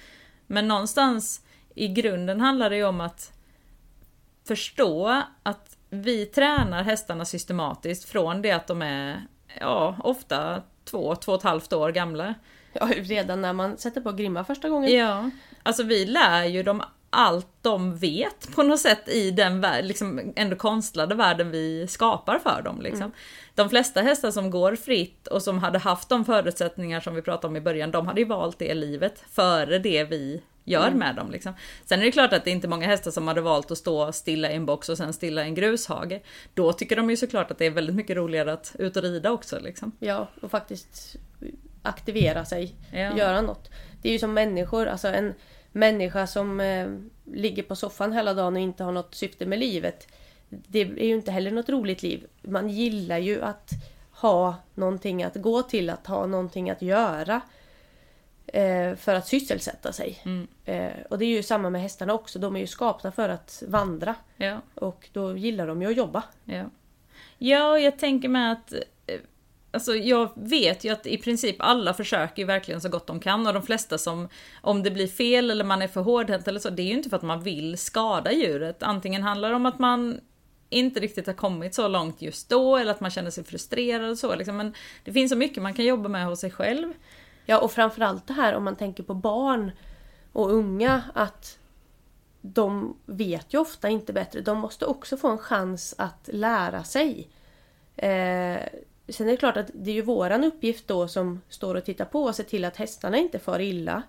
Men 0.48 0.68
någonstans 0.68 1.42
i 1.76 1.88
grunden 1.88 2.42
handlar 2.42 2.70
det 2.70 2.76
ju 2.76 2.86
om 2.86 3.02
att 3.02 3.32
förstå 4.48 5.22
att 5.44 5.78
vi 5.90 6.26
tränar 6.26 6.84
hästarna 6.84 7.26
systematiskt 7.26 8.10
från 8.10 8.42
det 8.42 8.52
att 8.52 8.68
de 8.68 8.82
är, 8.82 9.22
ja, 9.60 9.96
ofta 10.04 10.62
två, 10.86 11.16
två 11.16 11.32
och 11.32 11.38
ett 11.38 11.44
halvt 11.44 11.74
år 11.74 11.92
gamla. 11.92 12.34
Ja, 12.80 12.90
redan 12.96 13.42
när 13.42 13.54
man 13.54 13.78
sätter 13.78 14.02
på 14.02 14.12
grimma 14.12 14.44
första 14.44 14.70
gången. 14.70 14.94
Ja. 14.94 15.30
Alltså 15.64 15.84
vi 15.84 16.06
lär 16.06 16.46
ju 16.46 16.64
dem 16.64 16.84
allt 17.10 17.48
de 17.62 17.98
vet 17.98 18.56
på 18.56 18.64
något 18.64 18.80
sätt 18.80 19.10
i 19.10 19.32
den 19.32 19.62
värld, 19.62 19.86
liksom 19.86 20.34
ändå 20.36 20.56
konstlade 20.56 21.16
världen 21.16 21.52
vi 21.52 21.88
skapar 21.88 22.40
för 22.40 22.62
dem. 22.62 22.82
Liksom. 22.82 23.02
Mm. 23.02 23.12
De 23.56 23.70
flesta 23.70 24.02
hästar 24.02 24.32
som 24.32 24.50
går 24.50 24.76
fritt 24.76 25.28
och 25.28 25.42
som 25.42 25.60
hade 25.60 25.80
haft 25.80 26.10
de 26.10 26.26
förutsättningar 26.26 27.00
som 27.00 27.16
vi 27.16 27.22
pratade 27.22 27.48
om 27.48 27.56
i 27.56 27.62
början, 27.62 27.92
de 27.92 28.08
hade 28.08 28.22
ju 28.22 28.28
valt 28.28 28.60
det 28.60 28.74
livet 28.74 29.24
före 29.30 29.80
det 29.80 30.04
vi 30.04 30.42
gör 30.64 30.88
mm. 30.88 31.00
med 31.00 31.16
dem. 31.16 31.32
Liksom. 31.32 31.54
Sen 31.86 32.00
är 32.00 32.06
det 32.06 32.12
klart 32.12 32.34
att 32.34 32.44
det 32.44 32.50
är 32.50 32.56
inte 32.56 32.68
många 32.68 32.88
hästar 32.88 33.12
som 33.12 33.28
hade 33.28 33.42
valt 33.42 33.72
att 33.72 33.78
stå 33.78 34.12
stilla 34.12 34.52
i 34.52 34.56
en 34.56 34.66
box 34.66 34.90
och 34.90 34.98
sen 34.98 35.14
stilla 35.14 35.44
i 35.44 35.48
en 35.48 35.56
grushage. 35.56 36.22
Då 36.54 36.74
tycker 36.74 36.96
de 36.96 37.10
ju 37.10 37.18
såklart 37.18 37.52
att 37.52 37.58
det 37.58 37.66
är 37.66 37.72
väldigt 37.72 37.96
mycket 37.96 38.18
roligare 38.18 38.54
att 38.54 38.76
ut 38.80 38.98
och 38.98 39.04
rida 39.04 39.32
också. 39.32 39.60
Liksom. 39.60 39.92
Ja, 40.00 40.28
och 40.42 40.52
faktiskt 40.52 41.18
aktivera 41.86 42.46
sig, 42.46 42.76
ja. 42.92 43.18
göra 43.18 43.42
något. 43.42 43.70
Det 44.02 44.10
är 44.10 44.14
ju 44.14 44.20
som 44.20 44.34
människor, 44.34 44.88
alltså 44.88 45.08
en 45.08 45.34
människa 45.72 46.28
som 46.28 46.60
eh, 46.60 46.88
ligger 47.24 47.64
på 47.64 47.76
soffan 47.76 48.14
hela 48.14 48.34
dagen 48.34 48.56
och 48.56 48.62
inte 48.62 48.84
har 48.84 48.92
något 48.92 49.16
syfte 49.16 49.46
med 49.46 49.60
livet. 49.60 50.08
Det 50.50 50.82
är 50.82 51.06
ju 51.06 51.16
inte 51.16 51.32
heller 51.32 51.52
något 51.52 51.70
roligt 51.70 52.04
liv. 52.04 52.26
Man 52.42 52.70
gillar 52.70 53.18
ju 53.18 53.42
att 53.42 53.70
ha 54.12 54.56
någonting 54.74 55.24
att 55.24 55.36
gå 55.36 55.62
till, 55.62 55.90
att 55.90 56.08
ha 56.08 56.26
någonting 56.26 56.70
att 56.70 56.82
göra. 56.82 57.42
Eh, 58.48 58.96
för 58.96 59.16
att 59.16 59.28
sysselsätta 59.28 59.94
sig. 59.94 60.22
Mm. 60.26 60.48
Eh, 60.66 61.02
och 61.10 61.18
det 61.18 61.26
är 61.26 61.30
ju 61.30 61.44
samma 61.44 61.70
med 61.70 61.82
hästarna 61.82 62.14
också. 62.14 62.40
De 62.40 62.56
är 62.56 62.60
ju 62.60 62.68
skapta 62.68 63.12
för 63.12 63.30
att 63.30 63.64
vandra. 63.68 64.16
Ja. 64.38 64.62
Och 64.76 65.10
då 65.14 65.38
gillar 65.38 65.68
de 65.68 65.82
ju 65.82 65.88
att 65.88 65.98
jobba. 65.98 66.24
Ja, 66.44 66.64
ja 67.38 67.80
jag 67.80 68.00
tänker 68.00 68.30
med 68.30 68.52
att 68.52 68.74
Alltså 69.76 69.96
jag 69.96 70.30
vet 70.36 70.84
ju 70.84 70.90
att 70.90 71.06
i 71.06 71.18
princip 71.18 71.56
alla 71.60 71.94
försöker 71.94 72.42
ju 72.42 72.46
verkligen 72.46 72.82
så 72.82 72.90
gott 72.90 73.08
de 73.08 73.20
kan 73.20 73.48
och 73.48 73.54
de 73.54 73.64
flesta 73.64 73.98
som, 73.98 74.30
om 74.62 74.84
det 74.84 74.92
blir 74.92 75.08
fel 75.08 75.52
eller 75.52 75.64
man 75.64 75.82
är 75.82 75.88
för 75.88 76.02
hårdhänt 76.02 76.48
eller 76.48 76.60
så, 76.60 76.70
det 76.70 76.82
är 76.82 76.86
ju 76.86 76.94
inte 76.94 77.10
för 77.10 77.18
att 77.18 77.24
man 77.24 77.44
vill 77.44 77.78
skada 77.78 78.32
djuret. 78.32 78.84
Antingen 78.84 79.24
handlar 79.24 79.50
det 79.50 79.56
om 79.56 79.66
att 79.66 79.80
man 79.80 80.20
inte 80.70 81.00
riktigt 81.00 81.28
har 81.28 81.34
kommit 81.34 81.76
så 81.76 81.88
långt 81.88 82.22
just 82.22 82.50
då 82.50 82.78
eller 82.78 82.92
att 82.92 83.00
man 83.00 83.12
känner 83.12 83.32
sig 83.32 83.44
frustrerad 83.44 84.10
och 84.10 84.18
så 84.18 84.36
liksom. 84.36 84.58
Men 84.58 84.74
det 85.04 85.12
finns 85.14 85.32
så 85.32 85.38
mycket 85.38 85.64
man 85.64 85.74
kan 85.74 85.86
jobba 85.86 86.10
med 86.10 86.26
hos 86.26 86.40
sig 86.40 86.52
själv. 86.52 86.94
Ja 87.46 87.60
och 87.60 87.72
framförallt 87.72 88.28
det 88.28 88.34
här 88.34 88.56
om 88.56 88.64
man 88.64 88.76
tänker 88.76 89.04
på 89.04 89.14
barn 89.14 89.72
och 90.32 90.52
unga 90.54 91.04
att 91.14 91.60
de 92.42 92.98
vet 93.06 93.54
ju 93.54 93.58
ofta 93.58 93.90
inte 93.90 94.14
bättre. 94.14 94.42
De 94.42 94.58
måste 94.58 94.86
också 94.86 95.18
få 95.18 95.28
en 95.28 95.38
chans 95.38 95.96
att 95.98 96.30
lära 96.34 96.84
sig. 96.84 97.30
Eh, 97.96 98.60
sen 99.10 99.28
är 99.28 99.32
det 99.32 99.38
klart 99.38 99.58
att 99.58 99.70
det 99.74 99.92
är 99.92 99.96
ju 99.96 100.02
våran 100.02 100.44
uppgift 100.44 100.88
då 100.88 101.08
som 101.08 101.42
står 101.50 101.76
och 101.76 101.86
tittar 101.86 102.06
på 102.06 102.24
och 102.24 102.36
ser 102.36 102.44
till 102.44 102.66
att 102.66 102.78
hästarna 102.78 103.18
inte 103.18 103.40
far 103.40 103.60
illa. 103.60 104.04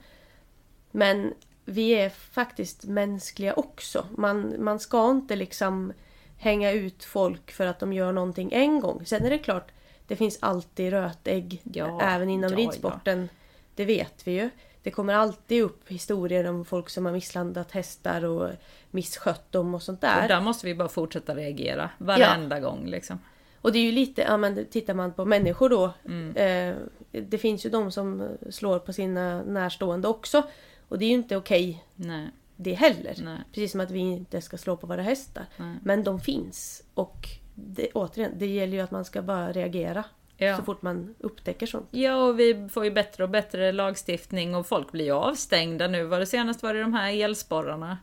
Men 0.91 1.35
vi 1.65 1.91
är 1.91 2.09
faktiskt 2.09 2.85
mänskliga 2.85 3.55
också. 3.55 4.07
Man, 4.17 4.55
man 4.59 4.81
ska 4.81 5.11
inte 5.11 5.37
liksom 5.37 5.93
hänga 6.39 6.73
ut 6.73 7.05
folk 7.05 7.53
för 7.53 7.67
att 7.67 7.79
de 7.79 7.93
gör 7.93 8.13
någonting 8.13 8.53
en 8.53 8.81
gång. 8.81 9.07
Sen 9.07 9.25
är 9.25 9.31
det 9.31 9.39
klart, 9.39 9.73
det 10.07 10.17
finns 10.17 10.39
alltid 10.41 10.91
rötägg 10.91 11.61
ja, 11.65 12.01
även 12.03 12.31
inom 12.31 12.51
ja, 12.51 12.59
ridsporten. 12.59 13.21
Ja. 13.21 13.29
Det 13.75 13.85
vet 13.85 14.27
vi 14.27 14.33
ju. 14.33 14.51
Det 14.83 14.91
kommer 14.91 15.15
alltid 15.15 15.63
upp 15.63 15.89
historier 15.89 16.45
om 16.47 16.65
folk 16.65 16.91
som 16.91 17.07
har 17.07 17.13
misshandlat 17.13 17.73
hästar 17.73 18.25
och 18.25 18.51
misskött 18.91 19.53
dem 19.53 19.75
och 19.75 19.83
sånt 19.83 20.01
där. 20.01 20.23
Och 20.23 20.29
där 20.29 20.41
måste 20.41 20.67
vi 20.67 20.75
bara 20.75 20.89
fortsätta 20.89 21.35
reagera 21.35 21.91
varenda 21.99 22.61
gång 22.61 22.87
liksom. 22.87 23.19
Och 23.67 23.73
det 23.73 23.79
är 23.79 23.83
ju 23.83 23.93
lite, 23.93 24.23
ja 24.23 24.37
men 24.37 24.67
tittar 24.67 24.95
man 24.95 25.13
på 25.13 25.25
människor 25.25 25.69
då. 25.69 25.93
Mm. 26.05 26.37
Eh, 26.37 26.77
det 27.11 27.39
finns 27.39 27.67
ju 27.67 27.71
de 27.71 27.93
som 27.93 28.29
slår 28.51 28.79
på 28.79 28.93
sina 28.93 29.43
närstående 29.43 30.09
också. 30.09 30.43
Och 30.89 30.99
det 30.99 31.05
är 31.05 31.09
ju 31.09 31.15
inte 31.15 31.37
okej 31.37 31.85
okay 31.97 32.29
det 32.57 32.75
heller. 32.75 33.15
Nej. 33.25 33.39
Precis 33.53 33.73
som 33.73 33.81
att 33.81 33.91
vi 33.91 33.99
inte 33.99 34.41
ska 34.41 34.59
slå 34.59 34.77
på 34.77 34.87
våra 34.87 35.03
hästar. 35.03 35.47
Nej. 35.57 35.77
Men 35.83 36.05
de 36.05 36.21
finns. 36.21 36.83
Och 36.95 37.29
det, 37.55 37.91
återigen, 37.95 38.33
det 38.37 38.47
gäller 38.47 38.73
ju 38.73 38.81
att 38.81 38.91
man 38.91 39.05
ska 39.05 39.23
bara 39.23 39.53
reagera. 39.53 40.05
Ja. 40.37 40.57
Så 40.57 40.63
fort 40.63 40.83
man 40.83 41.15
upptäcker 41.19 41.67
sånt. 41.67 41.89
Ja, 41.91 42.17
och 42.17 42.41
vi 42.41 42.69
får 42.73 42.85
ju 42.85 42.91
bättre 42.91 43.25
och 43.25 43.31
bättre 43.31 43.73
lagstiftning 43.73 44.55
och 44.55 44.67
folk 44.67 44.93
blir 44.93 45.05
ju 45.05 45.13
avstängda 45.13 45.89
nu. 45.89 46.05
Var 46.05 46.21
det 46.21 46.27
senast 46.27 46.63
var 46.63 46.75
det 46.75 46.81
de 46.81 46.95
här 46.95 47.25
elsporrarna. 47.25 47.99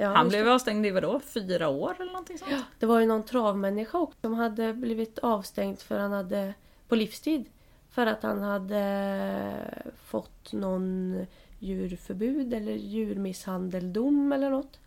Ja, 0.00 0.08
Han 0.08 0.28
blev 0.28 0.48
avstängd 0.48 0.86
i 0.86 0.90
vadå? 0.90 1.20
Fyra 1.20 1.68
år 1.68 1.96
eller 2.00 2.12
någonting 2.12 2.38
sånt? 2.38 2.64
Det 2.78 2.86
var 2.86 3.00
ju 3.00 3.06
någon 3.06 3.22
travmänniska 3.22 3.98
också 3.98 4.18
som 4.20 4.34
hade 4.34 4.72
blivit 4.72 5.18
avstängd 5.18 5.78
för 5.78 5.98
han 5.98 6.12
hade 6.12 6.54
på 6.88 6.96
livstid. 6.96 7.44
För 7.90 8.06
att 8.06 8.22
han 8.22 8.42
hade 8.42 9.94
fått 10.04 10.52
någon 10.52 11.16
djurförbud 11.58 12.54
eller 12.54 12.72
djurmisshandeldom 12.72 14.32
eller 14.32 14.50
något. 14.50 14.80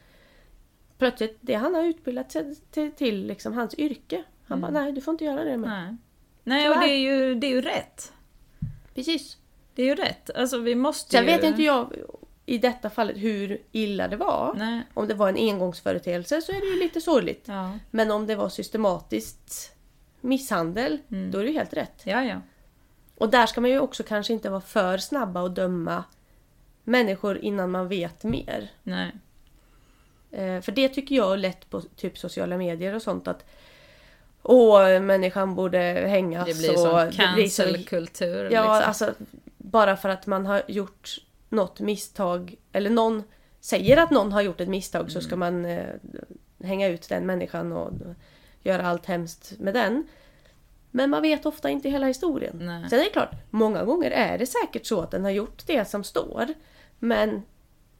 Plötsligt, 0.98 1.38
det 1.42 1.54
han 1.54 1.76
har 1.76 1.84
utbildat 1.84 2.32
sig 2.32 2.56
till, 2.56 2.92
till 2.92 3.26
liksom 3.26 3.54
hans 3.54 3.76
yrke. 3.76 4.24
Han 4.48 4.58
mm. 4.58 4.74
bara, 4.74 4.84
nej 4.84 4.92
du 4.92 5.02
får 5.02 5.12
inte 5.12 5.26
göra 5.26 5.44
det 5.44 5.58
med. 5.58 5.70
Nej, 5.70 5.98
nej 6.44 6.70
och 6.70 6.80
det 6.80 6.92
är, 6.92 7.00
ju, 7.00 7.36
det 7.36 7.48
är 7.48 7.52
ju 7.52 7.62
rätt. 7.62 8.14
Precis. 8.96 9.38
Det 9.76 9.82
är 9.82 9.86
ju 9.86 9.96
rätt. 9.96 10.30
Alltså 10.36 10.58
vi 10.58 10.76
måste 10.76 11.12
Sen 11.12 11.26
ju... 11.26 11.32
vet 11.32 11.44
inte 11.44 11.64
jag 11.64 11.94
i 12.52 12.58
detta 12.58 12.90
fallet 12.90 13.18
hur 13.18 13.62
illa 13.72 14.08
det 14.08 14.18
var. 14.18 14.54
Nej. 14.58 14.82
Om 14.94 15.08
det 15.08 15.14
var 15.14 15.30
en 15.30 15.38
engångsföreteelse 15.38 16.42
så 16.42 16.52
är 16.52 16.60
det 16.60 16.66
ju 16.66 16.80
lite 16.80 17.02
sorgligt. 17.02 17.46
Ja. 17.48 17.80
Men 17.92 18.12
om 18.12 18.28
det 18.28 18.36
var 18.36 18.50
systematiskt 18.50 19.76
misshandel, 20.22 20.98
mm. 21.12 21.32
då 21.32 21.40
är 21.40 21.44
det 21.44 21.50
ju 21.50 21.58
helt 21.58 21.74
rätt. 21.74 22.02
Ja, 22.04 22.24
ja. 22.24 22.42
Och 23.18 23.30
där 23.30 23.46
ska 23.46 23.62
man 23.62 23.70
ju 23.70 23.80
också 23.80 24.04
kanske 24.04 24.34
inte 24.34 24.50
vara 24.50 24.62
för 24.62 24.98
snabba 24.98 25.42
och 25.42 25.52
döma 25.52 26.04
människor 26.84 27.38
innan 27.38 27.72
man 27.72 27.88
vet 27.88 28.24
mer. 28.24 28.72
Nej. 28.84 29.12
Eh, 30.32 30.62
för 30.62 30.72
det 30.72 30.90
tycker 30.90 31.16
jag 31.16 31.34
är 31.34 31.38
lätt 31.38 31.70
på 31.70 31.82
typ 31.82 32.18
sociala 32.18 32.58
medier 32.58 32.96
och 32.96 33.02
sånt 33.02 33.28
att 33.28 33.46
Åh, 34.44 35.00
människan 35.00 35.56
borde 35.56 35.78
hängas. 36.08 36.48
Det 36.48 36.58
blir 36.58 36.74
sån 36.74 37.12
cancel-kultur. 37.12 38.50
Ja, 38.52 38.62
liksom. 38.62 38.88
alltså 38.88 39.14
bara 39.58 39.98
för 39.98 40.10
att 40.10 40.28
man 40.28 40.46
har 40.46 40.64
gjort 40.68 41.18
något 41.52 41.80
misstag 41.80 42.56
eller 42.72 42.90
någon 42.90 43.24
säger 43.60 43.98
att 43.98 44.12
någon 44.12 44.32
har 44.32 44.42
gjort 44.42 44.62
ett 44.62 44.70
misstag 44.70 45.02
mm. 45.02 45.12
så 45.12 45.22
ska 45.22 45.36
man 45.36 45.66
eh, 45.66 45.96
hänga 46.64 46.88
ut 46.88 47.10
den 47.10 47.26
människan 47.26 47.72
och 47.72 47.92
göra 48.64 48.88
allt 48.88 49.06
hemskt 49.06 49.60
med 49.60 49.74
den. 49.74 50.08
Men 50.92 51.10
man 51.10 51.22
vet 51.22 51.46
ofta 51.46 51.70
inte 51.70 51.90
hela 51.90 52.08
historien. 52.08 52.56
Nej. 52.62 52.90
Sen 52.90 53.00
är 53.00 53.04
det 53.04 53.10
klart, 53.10 53.32
många 53.50 53.84
gånger 53.84 54.12
är 54.12 54.38
det 54.38 54.46
säkert 54.46 54.86
så 54.86 55.02
att 55.02 55.12
den 55.12 55.24
har 55.24 55.32
gjort 55.32 55.68
det 55.68 55.86
som 55.86 56.04
står. 56.04 56.48
Men 57.00 57.42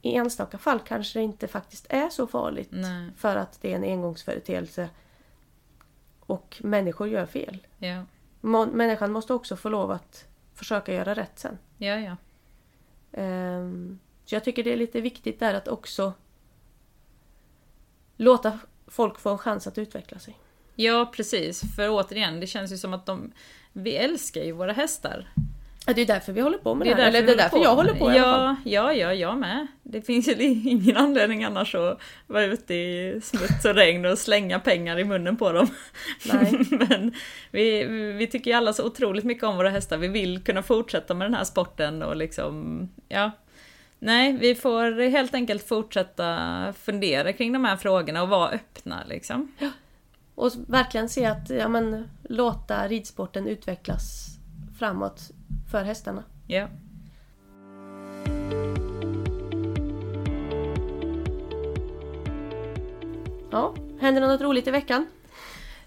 i 0.02 0.14
enstaka 0.14 0.58
fall 0.58 0.80
kanske 0.80 1.18
det 1.18 1.22
inte 1.22 1.48
faktiskt 1.48 1.86
är 1.88 2.08
så 2.08 2.26
farligt. 2.26 2.68
Nej. 2.70 3.10
För 3.16 3.36
att 3.36 3.58
det 3.62 3.72
är 3.72 3.76
en 3.76 3.84
engångsföreteelse. 3.84 4.88
Och 6.20 6.56
människor 6.60 7.08
gör 7.08 7.26
fel. 7.26 7.66
Ja. 7.78 8.04
Människan 8.72 9.12
måste 9.12 9.34
också 9.34 9.56
få 9.56 9.68
lov 9.68 9.90
att 9.90 10.24
försöka 10.54 10.94
göra 10.94 11.14
rätt 11.14 11.38
sen. 11.38 11.58
Ja, 11.78 11.98
ja. 11.98 12.16
Ehm, 13.12 13.98
så 14.24 14.34
jag 14.34 14.44
tycker 14.44 14.64
det 14.64 14.72
är 14.72 14.76
lite 14.76 15.00
viktigt 15.00 15.40
där 15.40 15.54
att 15.54 15.68
också 15.68 16.12
låta 18.16 18.58
folk 18.86 19.18
få 19.18 19.30
en 19.30 19.38
chans 19.38 19.66
att 19.66 19.78
utveckla 19.78 20.18
sig. 20.18 20.38
Ja 20.74 21.12
precis, 21.14 21.62
för 21.76 21.88
återigen, 21.90 22.40
det 22.40 22.46
känns 22.46 22.72
ju 22.72 22.76
som 22.76 22.94
att 22.94 23.06
de... 23.06 23.32
Vi 23.72 23.96
älskar 23.96 24.42
ju 24.42 24.52
våra 24.52 24.72
hästar. 24.72 25.28
Ja, 25.86 25.92
det 25.92 26.02
är 26.02 26.06
därför 26.06 26.32
vi 26.32 26.40
håller 26.40 26.58
på 26.58 26.74
med 26.74 26.86
Det 26.86 26.94
det, 26.94 27.02
är 27.02 27.04
här. 27.04 27.08
Eller 27.08 27.22
det 27.22 27.32
är 27.32 27.36
därför 27.36 27.58
jag 27.58 27.74
håller 27.74 27.90
med 27.90 27.98
på 28.00 28.08
det. 28.08 28.16
i 28.16 28.18
alla 28.18 28.32
fall. 28.32 28.56
Ja, 28.64 28.92
ja, 28.92 28.92
ja, 28.92 29.14
jag 29.14 29.38
med. 29.38 29.66
Det 29.82 30.02
finns 30.02 30.28
ju 30.28 30.32
ingen 30.42 30.96
anledning 30.96 31.44
annars 31.44 31.74
att 31.74 32.00
vara 32.26 32.44
ute 32.44 32.74
i 32.74 33.20
smuts 33.22 33.64
och 33.64 33.74
regn 33.74 34.06
och 34.06 34.18
slänga 34.18 34.60
pengar 34.60 34.98
i 34.98 35.04
munnen 35.04 35.36
på 35.36 35.52
dem. 35.52 35.68
Nej. 36.32 36.66
Men 36.70 37.14
vi, 37.50 37.84
vi 38.12 38.26
tycker 38.26 38.50
ju 38.50 38.56
alla 38.56 38.72
så 38.72 38.86
otroligt 38.86 39.24
mycket 39.24 39.44
om 39.44 39.56
våra 39.56 39.70
hästar. 39.70 39.96
Vi 39.96 40.08
vill 40.08 40.44
kunna 40.44 40.62
fortsätta 40.62 41.14
med 41.14 41.26
den 41.26 41.34
här 41.34 41.44
sporten 41.44 42.02
och 42.02 42.16
liksom, 42.16 42.88
ja. 43.08 43.30
Nej, 43.98 44.32
vi 44.32 44.54
får 44.54 45.10
helt 45.10 45.34
enkelt 45.34 45.68
fortsätta 45.68 46.38
fundera 46.82 47.32
kring 47.32 47.52
de 47.52 47.64
här 47.64 47.76
frågorna 47.76 48.22
och 48.22 48.28
vara 48.28 48.50
öppna 48.50 49.04
liksom. 49.08 49.52
Och 50.34 50.50
verkligen 50.66 51.08
se 51.08 51.24
att, 51.24 51.50
ja 51.50 51.68
men, 51.68 52.08
låta 52.22 52.88
ridsporten 52.88 53.48
utvecklas 53.48 54.31
framåt 54.82 55.30
för 55.70 55.84
hästarna. 55.84 56.24
Ja. 56.46 56.68
Ja, 63.50 63.74
händer 64.00 64.20
det 64.20 64.26
något 64.26 64.40
roligt 64.40 64.66
i 64.66 64.70
veckan? 64.70 65.06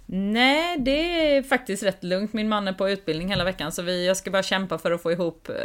Nej, 0.06 0.78
det 0.80 1.36
är 1.38 1.44
faktiskt 1.44 1.84
rätt 1.84 2.04
lugnt. 2.04 2.34
Min 2.34 2.50
man 2.50 2.68
är 2.68 2.74
på 2.74 2.90
utbildning 2.90 3.30
hela 3.30 3.44
veckan 3.44 3.72
så 3.72 3.82
vi, 3.82 4.08
jag 4.08 4.18
ska 4.18 4.32
bara 4.32 4.44
kämpa 4.44 4.78
för 4.78 4.92
att 4.92 5.02
få 5.02 5.12
ihop 5.12 5.50
eh, 5.50 5.56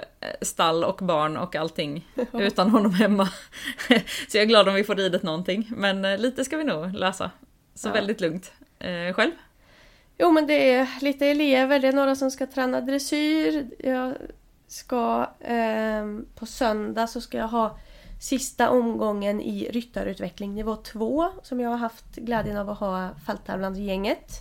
stall 0.42 0.84
och 0.84 0.96
barn 1.02 1.36
och 1.36 1.56
allting 1.56 2.06
utan 2.32 2.70
honom 2.70 2.92
hemma. 2.94 3.28
så 4.28 4.36
jag 4.36 4.42
är 4.42 4.46
glad 4.46 4.68
om 4.68 4.74
vi 4.74 4.84
får 4.84 4.94
ridet 4.94 5.22
någonting. 5.22 5.70
Men 5.76 6.04
eh, 6.04 6.18
lite 6.18 6.44
ska 6.44 6.56
vi 6.56 6.64
nog 6.64 6.94
lösa. 6.94 7.30
Så 7.74 7.88
Ja. 7.88 7.92
väldigt 7.92 8.20
lugnt. 8.20 8.52
Eh, 8.78 9.12
själv? 9.14 9.32
Jo 10.20 10.30
men 10.30 10.46
det 10.46 10.74
är 10.74 10.88
lite 11.00 11.26
elever, 11.26 11.78
det 11.78 11.88
är 11.88 11.92
några 11.92 12.14
som 12.14 12.30
ska 12.30 12.46
träna 12.46 12.80
dressyr. 12.80 13.70
Jag 13.78 14.14
ska 14.66 15.30
ehm, 15.40 16.26
på 16.34 16.46
söndag 16.46 17.06
så 17.06 17.20
ska 17.20 17.38
jag 17.38 17.48
ha 17.48 17.78
sista 18.20 18.70
omgången 18.70 19.40
i 19.40 19.68
ryttarutveckling 19.70 20.54
nivå 20.54 20.76
2 20.76 21.28
som 21.42 21.60
jag 21.60 21.70
har 21.70 21.76
haft 21.76 22.16
glädjen 22.16 22.56
av 22.56 22.70
att 22.70 22.78
ha 22.78 23.10
fälttävlansgänget. 23.26 24.32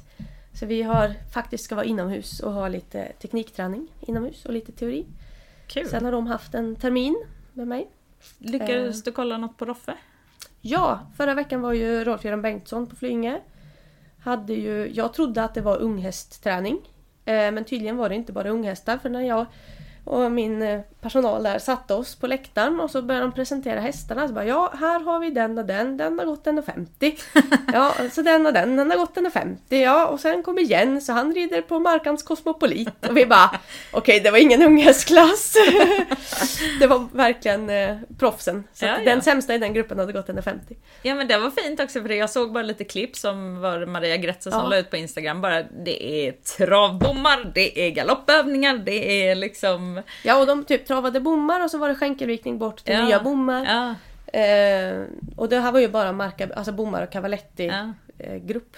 Så 0.60 0.66
vi 0.66 0.82
har 0.82 1.14
faktiskt 1.34 1.64
ska 1.64 1.76
vara 1.76 1.86
inomhus 1.86 2.40
och 2.40 2.54
ha 2.54 2.68
lite 2.68 3.12
teknikträning 3.22 3.88
inomhus 4.02 4.46
och 4.46 4.54
lite 4.54 4.72
teori. 4.72 5.06
Kul! 5.68 5.88
Sen 5.88 6.06
har 6.06 6.12
de 6.12 6.28
haft 6.28 6.54
en 6.54 6.76
termin 6.76 7.26
med 7.54 7.68
mig. 7.68 7.90
Lyckades 8.38 9.04
du 9.04 9.12
kolla 9.12 9.38
något 9.38 9.58
på 9.58 9.66
Roffe? 9.66 9.98
Ja, 10.62 11.00
förra 11.18 11.34
veckan 11.34 11.62
var 11.62 11.74
ju 11.74 12.04
Rolf-Göran 12.04 12.42
Bengtsson 12.42 12.88
på 12.88 12.96
Flyinge. 12.96 13.42
Hade 14.22 14.54
ju, 14.54 14.92
jag 14.94 15.14
trodde 15.14 15.44
att 15.44 15.54
det 15.54 15.62
var 15.62 15.78
unghästträning. 15.78 16.80
Eh, 17.26 17.52
men 17.52 17.66
tydligen 17.66 17.98
var 17.98 18.10
det 18.10 18.16
inte 18.16 18.34
bara 18.34 18.50
unghästar 18.50 18.98
för 18.98 19.10
när 19.10 19.22
jag 19.22 19.46
och 20.10 20.32
min 20.32 20.62
eh, 20.62 20.80
personal 21.02 21.44
där 21.44 21.60
satte 21.60 21.94
oss 21.94 22.16
på 22.16 22.28
läktaren 22.28 22.80
och 22.80 22.92
så 22.92 23.02
började 23.02 23.26
de 23.26 23.32
presentera 23.32 23.80
hästarna. 23.80 24.28
Så 24.28 24.34
bara, 24.34 24.46
ja, 24.46 24.74
här 24.80 25.00
har 25.00 25.20
vi 25.20 25.30
den 25.30 25.58
och 25.58 25.66
den, 25.66 25.98
den 25.98 26.20
har 26.20 26.26
gått 26.26 26.46
1,50. 26.46 27.20
Ja, 27.74 27.94
så 28.12 28.22
den 28.22 28.46
och 28.46 28.54
den, 28.54 28.76
den 28.76 28.92
har 28.92 28.98
gått 28.98 29.16
1,50. 29.16 29.56
Ja, 29.70 30.08
och 30.08 30.20
sen 30.20 30.44
kommer 30.44 30.62
Jens 30.62 31.06
så 31.06 31.14
han 31.14 31.34
rider 31.34 31.62
på 31.62 31.80
Markans 31.80 32.24
Kosmopolit. 32.24 33.06
Och 33.10 33.18
vi 33.18 33.26
bara, 33.26 33.60
okej 33.92 34.20
det 34.20 34.32
var 34.32 34.38
ingen 34.38 34.62
unghästklass. 34.62 35.54
det 36.80 36.88
var 36.88 37.08
verkligen 37.14 37.70
eh, 37.70 37.98
proffsen. 38.20 38.64
Så 38.74 38.86
Ja, 38.86 38.92
ja. 38.98 39.06
den 39.06 39.22
sämsta 39.22 39.56
i 39.56 39.58
den 39.58 39.74
gruppen 39.74 40.00
hade 40.00 40.14
gått 40.14 40.28
1,50. 40.28 40.60
Ja 41.02 41.16
men 41.16 41.28
det 41.28 41.38
var 41.38 41.52
fint 41.52 41.80
också 41.80 42.02
för 42.02 42.10
jag 42.10 42.30
såg 42.30 42.54
bara 42.54 42.64
lite 42.64 42.84
klipp 42.84 43.16
som 43.16 43.62
var 43.62 43.86
Maria 43.86 44.18
Gretze 44.18 44.52
som 44.52 44.60
Ja. 44.64 44.68
la 44.70 44.78
ut 44.78 44.90
på 44.90 44.98
Instagram. 44.98 45.42
Bara 45.42 45.64
det 45.64 46.04
är 46.28 46.32
travbommar, 46.32 47.52
det 47.56 47.80
är 47.88 47.90
galoppövningar, 47.92 48.78
det 48.78 49.28
är 49.30 49.36
liksom... 49.36 49.99
Ja 50.24 50.40
och 50.40 50.48
de 50.48 50.66
typ 50.66 50.88
travade 50.88 51.20
bommar 51.20 51.64
och 51.64 51.72
så 51.72 51.78
var 51.78 51.90
det 51.90 51.96
skänkelvikning 51.96 52.58
bort 52.60 52.84
till 52.84 52.94
Ja. 52.94 53.06
nya 53.06 53.24
bommar. 53.24 53.66
Ja, 53.66 53.96
Eh, 54.34 55.04
och 55.36 55.50
det 55.50 55.60
här 55.60 55.72
var 55.72 55.80
ju 55.80 55.88
bara 55.88 56.12
marka, 56.12 56.50
alltså 56.56 56.72
bommar 56.72 57.04
och 57.04 57.10
cavaletti 57.10 57.66
ja. 57.66 57.94
eh, 58.18 58.36
grupp. 58.36 58.78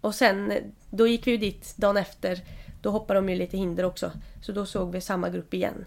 Och 0.00 0.14
sen, 0.14 0.52
då 0.90 1.06
gick 1.06 1.26
vi 1.26 1.30
ju 1.30 1.36
dit 1.36 1.74
dagen 1.76 1.96
efter. 1.96 2.40
Då 2.82 2.90
hoppade 2.90 3.18
de 3.20 3.28
ju 3.28 3.36
lite 3.36 3.56
hinder 3.56 3.84
också. 3.84 4.12
Så 4.42 4.52
då 4.52 4.66
såg 4.66 4.92
vi 4.92 5.00
samma 5.00 5.28
grupp 5.28 5.54
igen. 5.54 5.84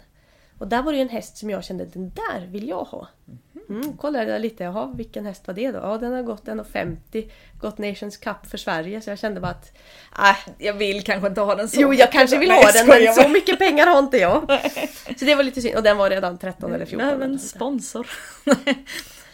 Och 0.58 0.68
där 0.68 0.82
var 0.82 0.92
det 0.92 0.96
ju 0.98 1.02
en 1.02 1.08
häst 1.08 1.36
som 1.36 1.50
jag 1.50 1.64
kände, 1.64 1.84
den 1.84 2.08
där 2.14 2.46
vill 2.46 2.68
jag 2.68 2.84
ha. 2.84 3.08
Mm, 3.72 3.96
kollade 3.96 4.30
jag 4.32 4.40
lite, 4.40 4.64
jaha 4.64 4.92
vilken 4.96 5.26
häst 5.26 5.46
var 5.46 5.54
det 5.54 5.72
då? 5.72 5.78
Ja 5.78 5.98
den 5.98 6.12
har 6.12 6.22
gått 6.22 6.44
1,50. 6.44 7.30
Gått 7.60 7.78
Nations 7.78 8.16
Cup 8.16 8.46
för 8.50 8.58
Sverige. 8.58 9.00
Så 9.00 9.10
jag 9.10 9.18
kände 9.18 9.40
bara 9.40 9.50
att, 9.50 9.72
äh, 10.18 10.36
Jag 10.58 10.74
vill 10.74 11.04
kanske 11.04 11.28
inte 11.28 11.40
ha 11.40 11.54
den 11.54 11.68
så. 11.68 11.80
Jo, 11.80 11.94
jag 11.94 12.12
kanske 12.12 12.38
vill 12.38 12.48
Nej, 12.48 12.64
ha 12.64 12.72
den 12.72 12.86
skojar 12.86 13.14
men 13.16 13.24
så 13.24 13.28
mycket 13.28 13.58
pengar 13.58 13.86
har 13.86 13.98
inte 13.98 14.16
jag. 14.16 14.42
Så 15.18 15.24
det 15.24 15.34
var 15.34 15.42
lite 15.42 15.60
synd. 15.62 15.76
Och 15.76 15.82
den 15.82 15.96
var 15.96 16.10
redan 16.10 16.38
13 16.38 16.74
eller 16.74 16.86
14. 16.86 17.06
Nej 17.08 17.16
men 17.18 17.38
sponsor. 17.38 18.06
ja, 18.44 18.64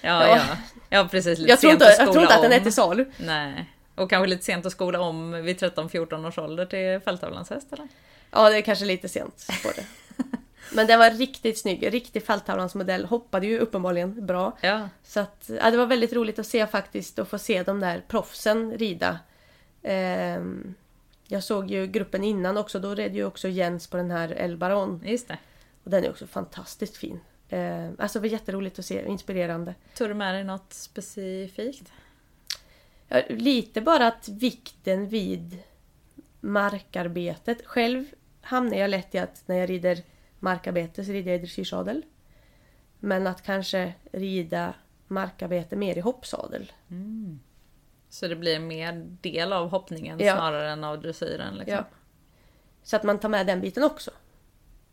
Ja. 0.00 0.26
ja, 0.36 0.40
ja. 0.88 1.08
precis. 1.10 1.38
Lite 1.38 1.50
jag 1.50 1.60
tror 1.60 1.72
inte, 1.72 1.88
att 1.88 1.98
jag 1.98 2.12
tror 2.12 2.22
inte 2.22 2.34
att 2.34 2.42
den 2.42 2.52
är 2.52 2.60
till 2.60 2.72
salu. 2.72 3.04
Nej. 3.16 3.70
Och 3.94 4.10
kanske 4.10 4.26
lite 4.26 4.44
sent 4.44 4.66
att 4.66 4.72
skola 4.72 5.00
om 5.00 5.42
vid 5.42 5.56
13-14 5.62 6.28
års 6.28 6.38
ålder 6.38 6.66
till 6.66 7.00
fälttävlanshäst 7.04 7.72
eller? 7.72 7.88
Ja, 8.30 8.50
det 8.50 8.56
är 8.56 8.62
kanske 8.62 8.84
lite 8.84 9.08
sent 9.08 9.46
på 9.62 9.68
det. 9.76 9.84
Men 10.72 10.86
den 10.86 10.98
var 10.98 11.10
riktigt 11.10 11.58
snygg. 11.58 11.92
Riktig 11.92 12.24
fälttävlansmodell. 12.24 13.04
Hoppade 13.04 13.46
ju 13.46 13.58
uppenbarligen 13.58 14.26
bra. 14.26 14.56
Ja. 14.60 14.88
Så 15.02 15.20
att, 15.20 15.50
ja, 15.60 15.70
det 15.70 15.76
var 15.76 15.86
väldigt 15.86 16.12
roligt 16.12 16.38
att 16.38 16.46
se 16.46 16.66
faktiskt 16.66 17.18
och 17.18 17.28
få 17.28 17.38
se 17.38 17.62
de 17.62 17.80
där 17.80 18.04
proffsen 18.08 18.78
rida. 18.78 19.18
Ehm, 19.82 20.74
jag 21.26 21.42
såg 21.42 21.70
ju 21.70 21.86
gruppen 21.86 22.24
innan 22.24 22.56
också. 22.56 22.78
Då 22.78 22.94
red 22.94 23.14
ju 23.14 23.24
också 23.24 23.48
Jens 23.48 23.86
på 23.86 23.96
den 23.96 24.10
här 24.10 24.32
El 24.32 24.56
Baron. 24.56 25.02
Just 25.04 25.28
det. 25.28 25.38
Och 25.84 25.90
den 25.90 26.04
är 26.04 26.10
också 26.10 26.26
fantastiskt 26.26 26.96
fin. 26.96 27.20
Ehm, 27.48 27.96
alltså 27.98 28.18
det 28.18 28.28
var 28.28 28.32
jätteroligt 28.32 28.78
att 28.78 28.84
se. 28.84 29.06
Inspirerande. 29.06 29.74
Tog 29.94 30.08
du 30.08 30.14
med 30.14 30.34
dig 30.34 30.44
något 30.44 30.72
specifikt? 30.72 31.92
Ja, 33.08 33.22
lite 33.28 33.80
bara 33.80 34.06
att 34.06 34.28
vikten 34.28 35.08
vid 35.08 35.58
markarbetet. 36.40 37.66
Själv 37.66 38.04
hamnar 38.40 38.76
jag 38.76 38.90
lätt 38.90 39.14
i 39.14 39.18
att 39.18 39.42
när 39.46 39.56
jag 39.56 39.70
rider 39.70 40.02
markarbete 40.40 41.04
så 41.04 41.12
rider 41.12 41.30
jag 41.30 41.38
i 41.38 41.42
dressyrsadel. 41.42 42.02
Men 43.00 43.26
att 43.26 43.42
kanske 43.42 43.94
rida 44.12 44.74
markarbete 45.06 45.76
mer 45.76 45.98
i 45.98 46.00
hoppsadel. 46.00 46.72
Så 48.08 48.28
det 48.28 48.36
blir 48.36 48.60
mer 48.60 48.92
del 49.20 49.52
av 49.52 49.68
hoppningen 49.68 50.18
Ja. 50.20 50.34
snarare 50.34 50.70
än 50.70 50.84
av 50.84 51.00
dressyren 51.00 51.54
liksom. 51.54 51.74
Ja. 51.76 51.84
Så 52.82 52.96
att 52.96 53.02
man 53.02 53.18
tar 53.18 53.28
med 53.28 53.46
den 53.46 53.60
biten 53.60 53.82
också. 53.84 54.10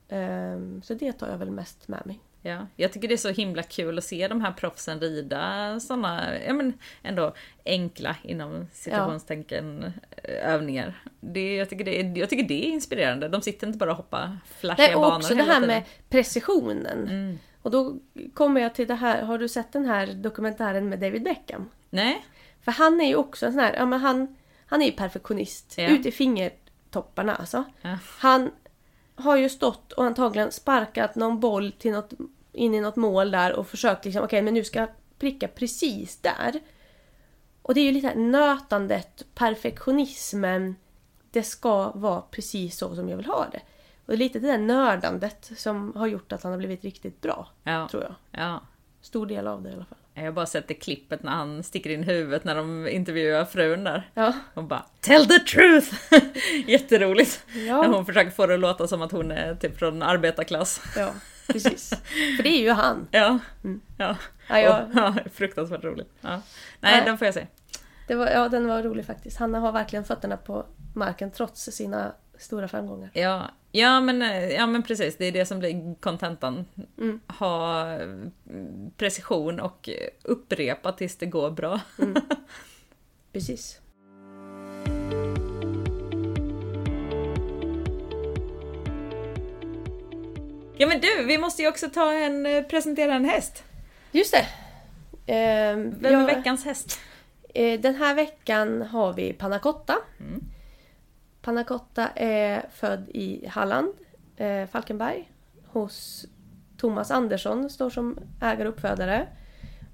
Ehm, 0.10 0.82
så 0.82 0.94
det 0.94 1.14
tar 1.14 1.28
jag 1.30 1.38
väl 1.38 1.52
mest 1.52 1.88
med 1.88 2.02
mig. 2.06 2.20
Ja, 2.46 2.68
jag 2.76 2.94
tycker 2.94 3.08
det 3.08 3.14
är 3.14 3.18
så 3.18 3.30
himla 3.30 3.64
kul 3.64 3.98
att 3.98 4.04
se 4.04 4.28
de 4.28 4.42
här 4.42 4.52
proffsen 4.52 5.00
rida 5.00 5.80
sådana, 5.80 6.40
ja 6.48 6.54
men 6.54 6.74
ändå 7.04 7.34
enkla 7.66 8.16
inom 8.24 8.68
situationstecken 8.72 9.94
övningar. 10.24 11.04
Det, 11.20 11.56
jag, 11.56 11.70
tycker 11.70 11.86
det 11.86 12.00
är, 12.00 12.18
jag 12.18 12.30
tycker 12.30 12.44
det 12.44 12.68
är 12.68 12.70
inspirerande. 12.70 13.28
De 13.28 13.42
sitter 13.42 13.68
inte 13.68 13.80
bara 13.80 13.92
och 13.92 13.98
hoppar 13.98 14.38
flashiga 14.60 14.88
Nej, 14.88 14.96
och 14.96 15.02
banor 15.02 15.18
också 15.18 15.36
det 15.36 15.44
här 15.44 15.54
tiden. 15.54 15.68
med 15.68 15.84
precisionen. 16.10 17.08
Mm. 17.08 17.40
Och 17.62 17.72
då 17.72 17.98
kommer 18.34 18.62
jag 18.62 18.76
till 18.76 18.88
det 18.88 18.96
här, 18.96 19.22
har 19.22 19.38
du 19.38 19.48
sett 19.48 19.74
den 19.74 19.86
här 19.86 20.08
dokumentären 20.08 20.90
med 20.90 21.00
David 21.00 21.24
Beckham? 21.24 21.70
Nej? 21.90 22.26
För 22.62 22.72
han 22.72 23.02
är 23.02 23.08
ju 23.08 23.16
också 23.16 23.46
en 23.46 23.52
sån 23.52 23.62
här, 23.62 23.74
ja 23.74 23.86
men 23.86 24.00
han, 24.00 24.36
han 24.66 24.82
är 24.82 24.86
ju 24.86 24.92
perfektionist. 24.92 25.74
Ja. 25.78 25.88
Ut 25.88 26.06
i 26.06 26.12
fingertopparna 26.12 27.36
alltså. 27.36 27.64
Ja. 27.82 27.98
Han 28.20 28.52
har 29.16 29.36
ju 29.36 29.50
stått 29.50 29.92
och 29.92 30.06
antagligen 30.06 30.52
sparkat 30.52 31.16
någon 31.16 31.40
boll 31.40 31.72
till 31.72 31.92
något, 31.92 32.14
in 32.56 32.74
i 32.74 32.82
något 32.82 32.96
mål 32.96 33.32
där 33.32 33.54
och 33.54 33.68
försökt 33.68 34.06
liksom, 34.06 34.24
okej 34.24 34.42
men 34.42 34.54
nu 34.54 34.64
ska 34.64 34.80
jag 34.80 34.90
pricka 35.20 35.48
precis 35.48 36.18
där. 36.22 36.60
Och 37.62 37.74
det 37.74 37.80
är 37.82 37.86
ju 37.86 37.92
lite 37.92 38.08
här 38.08 38.16
nötandet, 38.16 39.26
perfektionismen. 39.36 40.76
Det 41.32 41.44
ska 41.44 41.92
vara 41.92 42.22
precis 42.22 42.78
så 42.78 42.96
som 42.96 43.10
jag 43.10 43.18
vill 43.18 43.26
ha 43.26 43.48
det. 43.52 43.62
Och 44.06 44.08
det 44.08 44.14
är 44.14 44.18
lite 44.18 44.40
det 44.40 44.48
där 44.48 44.58
nördandet 44.58 45.52
som 45.58 45.94
har 45.96 46.08
gjort 46.08 46.32
att 46.32 46.44
han 46.44 46.52
har 46.52 46.58
blivit 46.60 46.84
riktigt 46.84 47.22
bra, 47.22 47.48
Ja. 47.64 47.88
tror 47.92 48.04
jag. 48.04 48.16
ja. 48.32 48.62
Stor 49.02 49.26
del 49.26 49.48
av 49.48 49.64
det 49.64 49.70
i 49.70 49.74
alla 49.74 49.86
fall. 49.86 49.98
Jag 50.14 50.24
har 50.24 50.32
bara 50.32 50.46
sett 50.46 50.68
det 50.68 50.74
klippet 50.74 51.24
när 51.24 51.32
han 51.32 51.64
sticker 51.64 51.90
in 51.90 52.04
huvudet 52.04 52.44
när 52.44 52.56
de 52.56 52.88
intervjuar 52.88 53.46
frun 53.46 53.84
där. 53.84 54.10
Ja. 54.14 54.34
Och 54.54 54.64
bara 54.64 54.86
Tell 55.00 55.28
the 55.28 55.40
truth! 55.40 55.94
Jätteroligt! 56.68 57.44
Ja. 57.68 57.82
När 57.82 57.88
hon 57.90 58.06
försöker 58.06 58.32
få 58.32 58.46
det 58.46 58.54
att 58.54 58.60
låta 58.60 58.88
som 58.88 59.02
att 59.02 59.12
hon 59.12 59.32
är 59.32 59.56
typ 59.56 59.78
från 59.80 60.02
arbetarklass. 60.04 60.82
Ja, 60.96 61.12
precis. 61.48 61.90
För 62.38 62.44
det 62.44 62.50
är 62.50 62.62
ju 62.62 62.72
han. 62.72 63.08
Ja. 63.12 63.40
Mm. 63.64 63.82
ja. 63.98 64.18
Ja, 64.50 64.60
jag, 64.60 64.88
ja 64.96 65.16
fruktansvärt 65.34 65.84
roligt. 65.84 66.10
Ja. 66.22 66.30
Nej, 66.30 66.42
Nej. 66.80 67.02
den 67.06 67.18
får 67.18 67.26
jag 67.26 67.34
se. 67.34 67.48
det 68.08 68.16
var, 68.16 68.28
ja, 68.28 68.50
den 68.50 68.68
var 68.68 68.84
rolig 68.84 69.06
faktiskt. 69.06 69.38
Han 69.38 69.54
har 69.54 69.72
verkligen 69.72 70.06
fötterna 70.06 70.38
på 70.38 70.66
marken 70.94 71.32
trots 71.32 71.64
sina 71.64 72.12
stora 72.38 72.68
framgångar. 72.68 73.10
Ja, 73.14 73.52
ja, 73.72 74.02
men, 74.02 74.22
ja 74.52 74.68
men 74.68 74.84
precis, 74.84 75.18
det 75.18 75.26
är 75.26 75.32
det 75.32 75.46
som 75.46 75.60
blir 75.60 75.96
kontentan. 76.00 76.66
Mm. 76.98 77.20
Ha 77.28 77.86
mm, 77.92 78.32
precision 78.98 79.60
och 79.60 79.90
upprepa 80.24 80.92
tills 80.92 81.18
det 81.18 81.26
går 81.26 81.52
bra. 81.52 81.82
Precis. 83.34 83.80
Ja 90.78 90.88
men 90.88 91.02
du, 91.02 91.24
vi 91.26 91.38
måste 91.38 91.62
ju 91.62 91.68
också 91.68 91.90
ta 91.90 92.14
en, 92.14 92.46
eh, 92.46 92.64
presentera 92.64 93.14
en 93.14 93.26
häst. 93.26 93.64
Just 94.12 94.34
det. 94.34 94.46
Ehm, 95.34 95.96
Vem 96.00 96.06
är 96.16 96.20
jag- 96.20 96.26
veckans 96.26 96.66
häst? 96.66 97.00
Eh, 97.54 97.80
Den 97.80 97.96
här 97.96 98.16
veckan 98.16 98.82
har 98.82 99.14
vi 99.14 99.34
Panna 99.34 99.60
Cotta. 99.60 99.96
Mm. 100.20 100.44
Panna 101.42 101.64
Cotta 101.64 102.08
är 102.16 102.66
född 102.74 103.10
i 103.10 103.48
Halland, 103.48 103.94
eh, 104.38 104.66
Falkenberg, 104.68 105.32
hos 105.68 106.26
Thomas 106.78 107.12
Andersson, 107.12 107.70
står 107.70 107.90
som 107.90 108.20
ägare 108.42 108.68
och 108.68 108.74
uppfödare. 108.74 109.28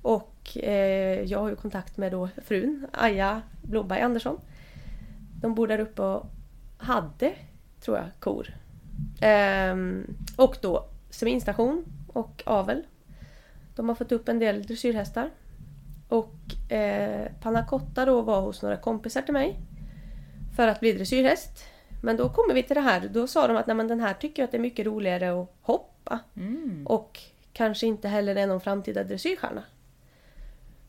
Och 0.02 0.58
eh, 0.58 1.22
jag 1.24 1.40
har 1.40 1.50
ju 1.50 1.56
kontakt 1.56 1.98
med 1.98 2.12
då 2.12 2.30
frun, 2.48 2.88
Aja 2.94 3.42
Blomberg 3.64 4.02
Andersson. 4.02 4.40
De 5.42 5.56
bor 5.56 5.68
där 5.68 5.80
uppe 5.80 6.02
och 6.02 6.26
hade, 6.78 7.34
tror 7.82 7.98
jag, 7.98 8.06
kor. 8.20 8.48
Ehm, 9.22 10.16
och 10.36 10.58
då 10.62 10.86
seminstation 11.10 11.86
och 12.08 12.44
avel. 12.46 12.84
De 13.76 13.90
har 13.90 13.96
fått 13.96 14.12
upp 14.12 14.30
en 14.30 14.40
del 14.40 14.64
dressyrhästar. 14.64 15.30
Och 16.08 16.72
eh, 16.72 17.32
Panna 17.42 17.66
Cotta 17.66 18.06
då 18.06 18.22
var 18.22 18.42
hos 18.42 18.62
några 18.62 18.78
kompisar 18.78 19.22
till 19.22 19.34
mig. 19.34 19.60
För 20.56 20.68
att 20.68 20.80
bli 20.80 20.94
dressyrhäst. 20.94 21.66
Men 22.04 22.18
då 22.18 22.30
kommer 22.30 22.54
vi 22.54 22.64
till 22.64 22.76
det 22.76 22.82
här. 22.82 23.10
Då 23.14 23.28
sa 23.28 23.48
de 23.48 23.58
att 23.58 23.68
Nej, 23.68 23.76
men 23.76 23.88
den 23.88 24.00
här 24.00 24.14
tycker 24.14 24.44
att 24.44 24.52
det 24.52 24.58
är 24.58 24.62
mycket 24.62 24.86
roligare 24.86 25.42
att 25.42 25.54
hoppa. 25.62 26.20
Mm. 26.36 26.88
Och 26.88 27.20
kanske 27.54 27.88
inte 27.88 28.08
heller 28.08 28.36
är 28.36 28.48
någon 28.48 28.62
framtida 28.62 29.04
dressyrstjärna. 29.04 29.64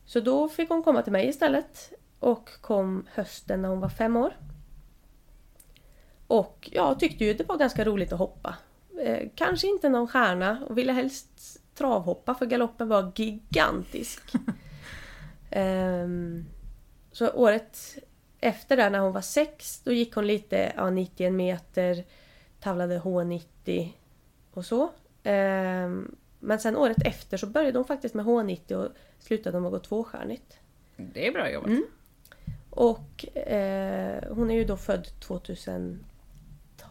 Så 0.05 0.19
då 0.19 0.49
fick 0.49 0.69
hon 0.69 0.83
komma 0.83 1.01
till 1.01 1.11
mig 1.11 1.29
istället. 1.29 1.93
Och 2.19 2.49
kom 2.61 3.05
hösten 3.13 3.61
när 3.61 3.69
hon 3.69 3.79
var 3.79 3.89
fem 3.89 4.17
år. 4.17 4.33
Och 6.33 6.69
jag 6.71 6.99
tyckte 6.99 7.25
ju 7.25 7.33
det 7.33 7.43
var 7.43 7.57
ganska 7.57 7.85
roligt 7.85 8.13
att 8.13 8.19
hoppa. 8.19 8.55
Eh, 9.01 9.29
kanske 9.35 9.67
inte 9.67 9.89
någon 9.89 10.07
stjärna 10.07 10.65
och 10.69 10.77
ville 10.77 10.91
helst 10.91 11.61
travhoppa 11.75 12.35
för 12.35 12.45
galoppen 12.45 12.87
var 12.87 13.11
gigantisk. 13.15 14.21
Ehm, 15.49 16.45
så 17.11 17.29
året 17.29 17.97
efter 18.39 18.77
där 18.77 18.89
när 18.89 18.99
hon 18.99 19.13
var 19.13 19.21
sex, 19.21 19.81
då 19.83 19.91
gick 19.91 20.15
hon 20.15 20.27
lite 20.27 20.73
ja, 20.75 20.89
91 20.89 21.33
meter, 21.33 22.03
tavlade 22.59 22.99
H90 22.99 23.89
och 24.53 24.65
så. 24.65 24.89
Ehm, 25.23 26.15
men 26.39 26.59
sen 26.59 26.77
året 26.77 27.07
efter 27.07 27.37
så 27.37 27.47
började 27.47 27.77
hon 27.77 27.85
faktiskt 27.85 28.15
med 28.15 28.25
H90 28.25 28.73
och 28.73 28.91
slutade 29.19 29.59
med 29.59 29.67
att 29.67 29.73
gå 29.73 29.79
tvåstjärnigt. 29.79 30.57
Det 30.95 31.27
är 31.27 31.31
bra 31.31 31.51
jobbat. 31.51 31.69
Mm. 31.69 31.85
Och 32.69 33.37
eh, 33.37 34.23
hon 34.29 34.51
är 34.51 34.55
ju 34.55 34.65
då 34.65 34.77
född 34.77 35.07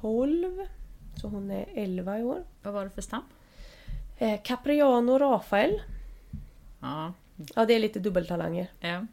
2012. 0.03 0.67
Så 1.21 1.29
hon 1.29 1.51
är 1.51 1.67
11 1.75 2.19
i 2.19 2.23
år. 2.23 2.45
Vad 2.63 2.75
var 2.75 2.85
det 2.85 2.91
för 2.91 3.03
stam? 3.03 3.23
Eh, 4.19 4.41
Capriano 4.43 5.19
Rafael. 5.19 5.83
Ja. 6.81 7.13
Ja, 7.55 7.67
det 7.67 7.75
är 7.75 7.79
lite 7.79 7.99
dubbeltalanger. 7.99 8.67
ja. 8.81 9.07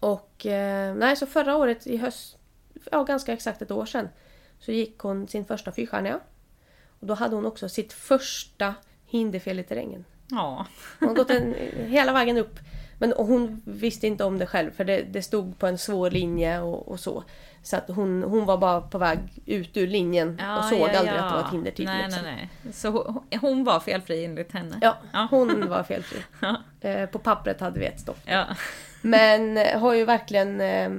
Och 0.00 0.46
eh, 0.46 0.94
nej, 0.94 1.16
så 1.16 1.26
förra 1.26 1.56
året 1.56 1.86
i 1.86 1.96
höst, 1.96 2.38
ja 2.92 3.04
ganska 3.04 3.32
exakt 3.32 3.62
ett 3.62 3.70
år 3.70 3.86
sedan, 3.86 4.08
så 4.58 4.72
gick 4.72 4.98
hon 4.98 5.28
sin 5.28 5.44
första 5.44 5.72
fyrstjärniga. 5.72 6.20
Och 7.00 7.06
då 7.06 7.14
hade 7.14 7.34
hon 7.36 7.46
också 7.46 7.68
sitt 7.68 7.92
första 7.92 8.74
hinderfel 9.06 9.58
i 9.58 9.62
terrängen. 9.64 10.04
Ja. 10.30 10.66
Hon 10.98 11.08
har 11.08 11.16
gått 11.16 11.30
en, 11.30 11.54
hela 11.86 12.12
vägen 12.12 12.36
upp. 12.36 12.58
Men 12.98 13.12
hon 13.16 13.62
visste 13.64 14.06
inte 14.06 14.24
om 14.24 14.38
det 14.38 14.46
själv 14.46 14.70
för 14.70 14.84
det, 14.84 15.02
det 15.02 15.22
stod 15.22 15.58
på 15.58 15.66
en 15.66 15.78
svår 15.78 16.10
linje 16.10 16.60
och, 16.60 16.88
och 16.88 17.00
så. 17.00 17.24
Så 17.62 17.76
att 17.76 17.88
hon, 17.88 18.22
hon 18.22 18.44
var 18.46 18.58
bara 18.58 18.80
på 18.80 18.98
väg 18.98 19.18
ut 19.46 19.76
ur 19.76 19.86
linjen 19.86 20.36
Ja, 20.40 20.58
och 20.58 20.64
såg 20.64 20.78
ja, 20.78 20.98
aldrig 20.98 21.16
ja. 21.16 21.20
att 21.20 21.30
det 21.30 21.36
var 21.36 21.46
ett 21.46 21.52
hinder 21.52 21.70
till. 21.70 21.84
Nej, 21.84 22.04
liksom. 22.04 22.22
nej, 22.24 22.50
nej. 22.62 22.72
Så 22.72 22.88
hon, 22.88 23.22
hon 23.40 23.64
var 23.64 23.80
felfri 23.80 24.24
enligt 24.24 24.52
henne? 24.52 24.78
Ja, 24.82 24.96
hon 25.30 25.68
var 25.68 25.82
felfri. 25.82 26.18
Eh, 26.82 27.06
på 27.06 27.18
pappret 27.18 27.60
hade 27.60 27.80
vi 27.80 27.86
ett 27.86 28.00
stopp. 28.00 28.18
Men 29.02 29.56
eh, 29.56 29.80
har 29.80 29.94
ju 29.94 30.04
verkligen 30.04 30.60
eh, 30.60 30.90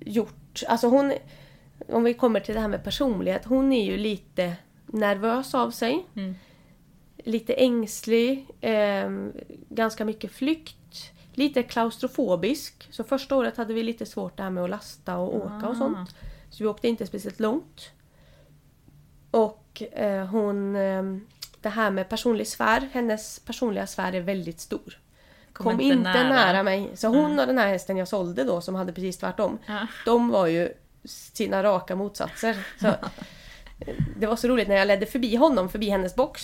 gjort, 0.00 0.62
alltså 0.68 0.88
hon, 0.88 1.12
om 1.88 2.04
vi 2.04 2.14
kommer 2.14 2.40
till 2.40 2.54
det 2.54 2.60
här 2.60 2.68
med 2.68 2.84
personlighet, 2.84 3.44
hon 3.44 3.72
är 3.72 3.84
ju 3.84 3.96
lite 3.96 4.52
nervös 4.86 5.54
av 5.54 5.70
sig. 5.70 6.06
Mm. 6.16 6.34
Lite 7.16 7.54
ängslig, 7.54 8.46
eh, 8.60 9.10
ganska 9.68 10.04
mycket 10.04 10.32
flykt, 10.32 10.76
lite 11.36 11.62
klaustrofobisk. 11.62 12.88
Så 12.90 13.04
första 13.04 13.36
året 13.36 13.56
hade 13.56 13.74
vi 13.74 13.82
lite 13.82 14.06
svårt 14.06 14.36
det 14.36 14.42
här 14.42 14.50
med 14.50 14.64
att 14.64 14.70
lasta 14.70 15.16
och 15.16 15.36
åka 15.36 15.66
och 15.68 15.74
Ah. 15.74 15.78
sånt. 15.78 16.14
Så 16.50 16.64
vi 16.64 16.68
åkte 16.68 16.88
inte 16.88 17.06
speciellt 17.06 17.40
långt. 17.40 17.90
Och 19.30 19.82
eh, 19.92 20.26
hon, 20.26 20.76
eh, 20.76 21.02
det 21.60 21.68
här 21.68 21.90
med 21.90 22.08
personlig 22.08 22.48
sfär, 22.48 22.88
hennes 22.92 23.38
personliga 23.38 23.86
sfär 23.86 24.14
är 24.14 24.20
väldigt 24.20 24.60
stor. 24.60 24.98
Kom, 25.52 25.80
inte, 25.80 25.96
nära. 26.28 26.62
mig. 26.62 26.90
Så 26.94 27.08
hon 27.08 27.38
och 27.40 27.46
den 27.46 27.58
här 27.58 27.68
hästen 27.68 27.96
jag 27.96 28.08
sålde 28.08 28.44
då 28.44 28.60
som 28.60 28.74
hade 28.74 28.92
precis 28.92 29.18
tvärtom. 29.18 29.58
Ja. 29.66 29.86
De 30.04 30.28
var 30.28 30.46
ju 30.46 30.68
sina 31.04 31.62
raka 31.62 31.96
motsatser. 31.96 32.66
Så, 32.80 32.94
det 34.16 34.26
var 34.26 34.36
så 34.36 34.48
roligt 34.48 34.68
när 34.68 34.76
jag 34.76 34.86
ledde 34.86 35.06
förbi 35.06 35.36
honom, 35.36 35.68
förbi 35.68 35.88
hennes 35.90 36.14
box. 36.14 36.42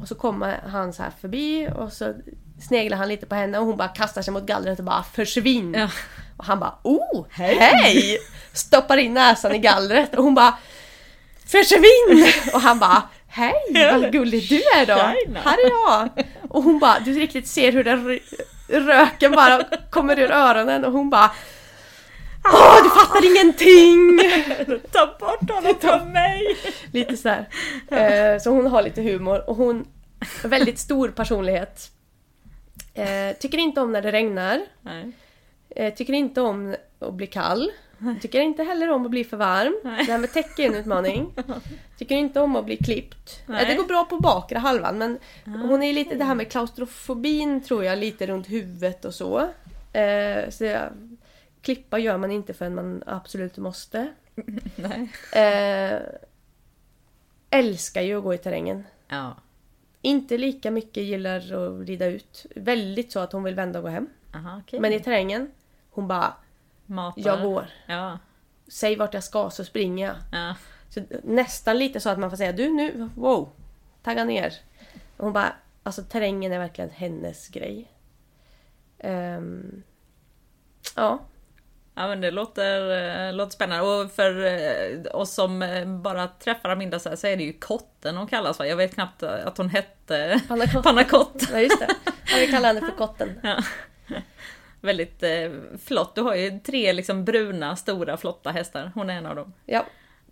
Och 0.00 0.08
så 0.08 0.14
kommer 0.14 0.58
han 0.66 0.92
så 0.92 1.02
här 1.02 1.10
förbi 1.10 1.68
och 1.76 1.92
så 1.92 2.14
sneglar 2.60 2.96
han 2.96 3.08
lite 3.08 3.26
på 3.26 3.34
henne 3.34 3.58
och 3.58 3.66
hon 3.66 3.76
bara 3.76 3.88
kastar 3.88 4.22
sig 4.22 4.32
mot 4.32 4.46
gallret 4.46 4.78
och 4.78 4.84
bara 4.84 5.02
försvinn. 5.02 5.74
Ja. 5.74 5.88
Och 6.36 6.44
han 6.44 6.60
bara 6.60 6.74
oh, 6.82 7.26
hej! 7.30 8.18
Stoppar 8.52 8.96
in 8.96 9.14
näsan 9.14 9.54
i 9.54 9.58
gallret 9.58 10.14
och 10.14 10.24
hon 10.24 10.34
bara 10.34 10.54
Försvinn! 11.46 12.32
Och 12.52 12.60
han 12.60 12.78
bara 12.78 13.02
Hej 13.26 13.54
vad 13.92 14.12
gullig 14.12 14.48
du 14.48 14.56
är 14.56 14.86
då! 14.86 14.94
Här 15.40 15.58
är 15.58 15.70
jag! 15.70 16.26
Och 16.48 16.62
hon 16.62 16.78
bara, 16.78 16.98
du 17.00 17.12
riktigt 17.12 17.48
ser 17.48 17.72
hur 17.72 17.84
den 17.84 18.20
röken 18.68 19.32
bara 19.32 19.64
kommer 19.90 20.18
ur 20.18 20.30
öronen 20.30 20.84
och 20.84 20.92
hon 20.92 21.10
bara 21.10 21.30
Åh 22.44 22.82
du 22.82 22.90
fattar 22.90 23.26
ingenting! 23.26 24.20
Ta 24.92 25.06
bort 25.06 25.50
honom 25.50 25.74
från 25.80 26.12
mig! 26.12 26.56
Lite 26.92 27.16
sådär. 27.16 27.48
Eh, 27.90 28.40
så 28.40 28.50
hon 28.50 28.66
har 28.66 28.82
lite 28.82 29.02
humor 29.02 29.50
och 29.50 29.56
hon 29.56 29.86
väldigt 30.44 30.78
stor 30.78 31.08
personlighet. 31.08 31.90
Eh, 32.94 33.36
tycker 33.36 33.58
inte 33.58 33.80
om 33.80 33.92
när 33.92 34.02
det 34.02 34.12
regnar. 34.12 34.60
Eh, 35.70 35.94
tycker 35.94 36.12
inte 36.12 36.40
om 36.40 36.76
att 36.98 37.14
bli 37.14 37.26
kall. 37.26 37.70
Tycker 38.20 38.40
inte 38.40 38.62
heller 38.62 38.90
om 38.90 39.04
att 39.04 39.10
bli 39.10 39.24
för 39.24 39.36
varm. 39.36 39.80
Nej. 39.84 40.04
Det 40.06 40.12
här 40.12 40.18
med 40.18 40.32
täcke 40.32 40.62
är 40.62 40.66
en 40.66 40.74
utmaning. 40.74 41.34
Tycker 41.98 42.16
inte 42.16 42.40
om 42.40 42.56
att 42.56 42.64
bli 42.64 42.76
klippt. 42.76 43.40
Eh, 43.40 43.50
Nej. 43.50 43.66
Det 43.66 43.74
går 43.74 43.84
bra 43.84 44.04
på 44.04 44.16
bakre 44.16 44.58
halvan 44.58 44.98
men 44.98 45.18
hon 45.44 45.82
är 45.82 45.92
lite 45.92 46.14
det 46.14 46.24
här 46.24 46.34
med 46.34 46.50
klaustrofobin 46.50 47.60
tror 47.60 47.84
jag 47.84 47.98
lite 47.98 48.26
runt 48.26 48.50
huvudet 48.50 49.04
och 49.04 49.14
så. 49.14 49.48
Eh, 49.92 50.50
så 50.50 50.64
jag, 50.64 50.82
klippa 51.62 51.98
gör 51.98 52.16
man 52.16 52.30
inte 52.30 52.54
förrän 52.54 52.74
man 52.74 53.02
absolut 53.06 53.56
måste. 53.56 54.08
Nej. 54.76 55.08
Eh, 55.32 55.98
älskar 57.50 58.02
ju 58.02 58.18
att 58.18 58.24
gå 58.24 58.34
i 58.34 58.38
terrängen. 58.38 58.84
Ja. 59.08 59.36
Inte 60.04 60.38
lika 60.38 60.70
mycket 60.70 61.02
gillar 61.02 61.36
att 61.38 61.88
rida 61.88 62.06
ut. 62.06 62.46
Väldigt 62.56 63.12
så 63.12 63.20
att 63.20 63.32
hon 63.32 63.42
vill 63.42 63.54
vända 63.54 63.78
och 63.78 63.82
gå 63.82 63.88
hem. 63.88 64.08
Aha, 64.34 64.60
okej. 64.62 64.80
Men 64.80 64.92
i 64.92 65.00
terrängen, 65.00 65.50
hon 65.90 66.08
bara 66.08 66.34
Matar. 66.86 67.22
Jag 67.22 67.42
går. 67.42 67.66
Ja. 67.86 68.18
Säg 68.68 68.96
vart 68.96 69.14
jag 69.14 69.24
ska 69.24 69.50
så 69.50 69.64
springer 69.64 70.06
jag. 70.06 70.16
Ja. 70.32 70.56
Så 70.88 71.00
nästan 71.22 71.78
lite 71.78 72.00
så 72.00 72.10
att 72.10 72.18
man 72.18 72.30
får 72.30 72.36
säga 72.36 72.52
du 72.52 72.70
nu, 72.70 73.10
wow, 73.14 73.48
tagga 74.02 74.24
ner. 74.24 74.54
Hon 75.16 75.32
bara, 75.32 75.52
alltså 75.82 76.02
terrängen 76.02 76.52
är 76.52 76.58
verkligen 76.58 76.90
hennes 76.90 77.48
grej. 77.48 77.90
Ehm, 78.98 79.82
ja, 80.96 81.20
Ja 81.96 82.08
men 82.08 82.20
det 82.20 82.30
låter, 82.30 82.90
eh, 83.26 83.32
låter 83.32 83.52
spännande 83.52 83.84
och 83.84 84.12
för 84.12 84.44
eh, 84.46 85.16
oss 85.16 85.34
som 85.34 85.62
eh, 85.62 85.86
bara 85.86 86.28
träffar 86.28 86.68
Aminda 86.68 86.98
så, 86.98 87.08
här, 87.08 87.16
så 87.16 87.26
är 87.26 87.36
det 87.36 87.42
ju 87.42 87.52
kotten 87.52 88.16
hon 88.16 88.26
kallas 88.26 88.58
va? 88.58 88.66
Jag 88.66 88.76
vet 88.76 88.94
knappt 88.94 89.22
att 89.22 89.58
hon 89.58 89.68
hette 89.68 90.40
Panna. 90.48 90.66
Panakott. 90.82 91.48
ja 91.52 91.60
just 91.60 91.80
det. 91.80 91.88
Ja, 92.04 92.36
vi 92.40 92.46
kallar 92.46 92.74
henne 92.74 92.80
för 92.80 92.96
kotten. 92.98 93.40
Ja. 93.42 93.56
Väldigt 94.80 95.22
eh, 95.22 95.50
flott. 95.84 96.14
Du 96.14 96.20
har 96.20 96.34
ju 96.34 96.58
tre 96.58 96.92
liksom 96.92 97.24
bruna, 97.24 97.76
stora, 97.76 98.16
flotta 98.16 98.50
hästar. 98.50 98.92
Hon 98.94 99.10
är 99.10 99.14
en 99.14 99.26
av 99.26 99.36
dem. 99.36 99.52
Ja, 99.66 99.86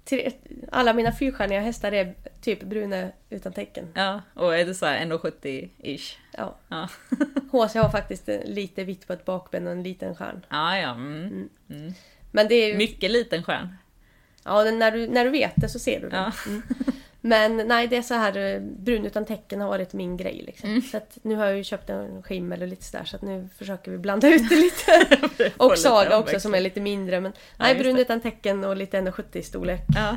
tre, 0.04 0.30
alla 0.72 0.92
mina 0.92 1.12
fyrstjärniga 1.12 1.60
hästar 1.60 1.92
är 1.92 2.14
typ 2.40 2.62
bruna 2.62 3.10
utan 3.30 3.52
tecken. 3.52 3.88
Ja, 3.94 4.22
och 4.34 4.56
är 4.56 4.66
det 4.66 4.74
så 4.74 4.86
här 4.86 5.06
1,70-ish? 5.06 6.16
Ja. 6.38 6.58
Ja. 6.68 6.88
HC 7.52 7.74
har 7.74 7.90
faktiskt 7.90 8.28
lite 8.44 8.84
vitt 8.84 9.06
på 9.06 9.12
ett 9.12 9.24
bakben 9.24 9.66
och 9.66 9.72
en 9.72 9.82
liten 9.82 10.14
stjärn. 10.14 10.46
ja, 10.50 10.78
ja. 10.78 10.90
Mm. 10.94 11.48
Mm. 11.70 11.92
Men 12.30 12.48
det 12.48 12.54
är 12.54 12.68
ju... 12.68 12.76
Mycket 12.76 13.10
liten 13.10 13.42
stjärn. 13.42 13.76
Ja, 14.44 14.64
när 14.64 14.90
du, 14.90 15.06
när 15.08 15.24
du 15.24 15.30
vet 15.30 15.52
det 15.56 15.68
så 15.68 15.78
ser 15.78 16.00
du 16.00 16.08
det. 16.08 16.16
Ja. 16.16 16.32
Mm. 16.46 16.62
Men 17.24 17.56
nej, 17.56 17.88
det 17.88 17.96
är 17.96 18.02
så 18.02 18.14
här 18.14 18.36
eh, 18.36 18.60
brun 18.60 19.06
utan 19.06 19.24
tecken 19.24 19.60
har 19.60 19.68
varit 19.68 19.92
min 19.92 20.16
grej. 20.16 20.42
Liksom. 20.46 20.68
Mm. 20.68 20.82
Så 20.82 21.00
nu 21.22 21.36
har 21.36 21.46
jag 21.46 21.56
ju 21.56 21.64
köpt 21.64 21.90
en 21.90 22.22
skimmel 22.22 22.62
och 22.62 22.68
lite 22.68 22.84
sådär 22.84 23.04
så 23.04 23.16
att 23.16 23.22
nu 23.22 23.48
försöker 23.58 23.90
vi 23.90 23.98
blanda 23.98 24.28
ut 24.28 24.48
det 24.48 24.56
lite. 24.56 25.52
Och 25.56 25.78
saga 25.78 26.18
också 26.18 26.40
som 26.40 26.54
är 26.54 26.60
lite 26.60 26.80
mindre. 26.80 27.20
Men 27.20 27.32
Ja, 27.36 27.64
nej, 27.64 27.74
brun 27.74 27.94
det. 27.94 28.02
utan 28.02 28.20
tecken 28.20 28.64
och 28.64 28.76
lite 28.76 29.00
1,70 29.00 29.42
storlek. 29.42 29.80
Ja, 29.94 30.16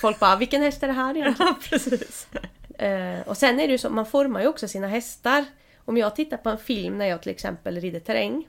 Folk 0.00 0.18
bara, 0.18 0.36
vilken 0.36 0.62
häst 0.62 0.82
är 0.82 0.86
det 0.86 0.92
här 0.92 1.16
egentligen? 1.16 1.54
ja 1.60 1.68
precis. 1.70 2.28
Eh, 2.78 3.20
och 3.26 3.36
sen 3.36 3.60
är 3.60 3.66
det 3.66 3.72
ju 3.72 3.78
så, 3.78 3.90
man 3.90 4.06
formar 4.06 4.40
ju 4.40 4.46
också 4.46 4.68
sina 4.68 4.86
hästar. 4.86 5.44
Om 5.84 5.96
jag 5.96 6.16
tittar 6.16 6.36
på 6.36 6.50
en 6.50 6.58
film 6.58 6.98
när 6.98 7.06
jag 7.06 7.22
till 7.22 7.32
exempel 7.32 7.80
rider 7.80 8.00
terräng. 8.00 8.46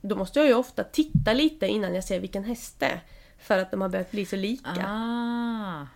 Då 0.00 0.16
måste 0.16 0.38
jag 0.38 0.48
ju 0.48 0.54
ofta 0.54 0.84
titta 0.84 1.32
lite 1.32 1.66
innan 1.66 1.94
jag 1.94 2.04
ser 2.04 2.20
vilken 2.20 2.44
häst 2.44 2.76
det 2.80 2.86
är. 2.86 3.00
För 3.42 3.58
att 3.58 3.70
de 3.70 3.80
har 3.80 3.88
börjat 3.88 4.10
bli 4.10 4.26
så 4.26 4.36
lika. 4.36 4.86
Ah. 4.86 5.86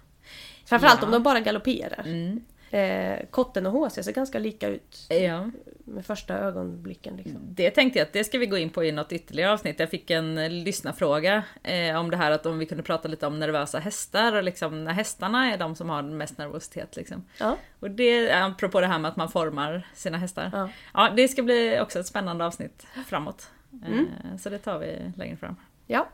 Framförallt 0.67 1.01
ja. 1.01 1.07
om 1.07 1.13
de 1.13 1.23
bara 1.23 1.41
galopperar. 1.41 2.03
Mm. 2.07 2.45
Eh, 2.71 3.27
kotten 3.31 3.67
och 3.67 3.73
HC 3.73 3.95
ser 4.05 4.13
ganska 4.13 4.39
lika 4.39 4.69
ut 4.69 5.07
Ja, 5.09 5.51
med 5.85 6.07
första 6.07 6.39
ögonblicken. 6.39 7.17
Liksom. 7.17 7.41
det 7.43 7.71
tänkte 7.71 7.99
jag 7.99 8.07
att 8.07 8.13
det 8.13 8.25
ska 8.25 8.39
vi 8.39 8.47
gå 8.47 8.59
in 8.59 8.71
på 8.71 8.85
i 8.85 8.93
något 8.93 9.13
ytterligare 9.13 9.53
avsnitt. 9.53 9.81
Jag 9.81 9.91
fick 9.91 10.11
en 10.11 10.39
eh, 10.39 10.51
lyssnarfråga 10.51 11.43
eh, 11.63 11.97
om 12.01 12.11
det 12.11 12.17
här 12.17 12.31
att 12.31 12.47
om 12.47 12.59
vi 12.59 12.67
kunde 12.67 12.83
prata 12.83 13.09
lite 13.09 13.27
om 13.27 13.39
nervösa 13.39 13.79
hästar 13.79 14.33
och 14.33 14.43
liksom 14.43 14.85
när 14.85 14.93
hästarna 14.93 15.53
är 15.53 15.59
de 15.59 15.75
som 15.75 15.91
har 15.91 16.03
mest 16.03 16.39
nervositet. 16.39 16.97
Liksom. 16.97 17.25
Ja. 17.39 17.57
Och 17.81 17.91
det, 17.91 18.33
apropå 18.33 18.81
det 18.81 18.87
här 18.87 18.99
med 18.99 19.09
att 19.09 19.17
man 19.17 19.29
formar 19.29 19.87
sina 19.95 20.19
hästar. 20.19 20.51
Ja. 20.53 20.69
Ja, 20.95 21.13
det 21.17 21.29
ska 21.29 21.43
bli 21.43 21.79
också 21.81 21.99
ett 22.01 22.07
spännande 22.07 22.45
avsnitt 22.47 22.87
framåt. 23.07 23.51
Mm. 23.87 23.99
Eh, 24.25 24.37
Så 24.39 24.51
det 24.51 24.59
tar 24.59 24.79
vi 24.79 25.13
längre 25.17 25.37
fram. 25.37 25.57
ja. 25.87 26.09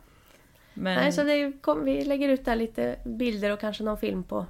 Men, 0.74 0.94
Nej, 0.94 1.12
så 1.12 1.22
det 1.22 1.52
kom, 1.60 1.84
vi 1.84 2.04
lägger 2.04 2.28
ut 2.28 2.44
där 2.44 2.56
lite 2.56 2.96
bilder 3.04 3.50
och 3.50 3.60
kanske 3.60 3.84
någon 3.84 3.98
film 3.98 4.24
på 4.24 4.46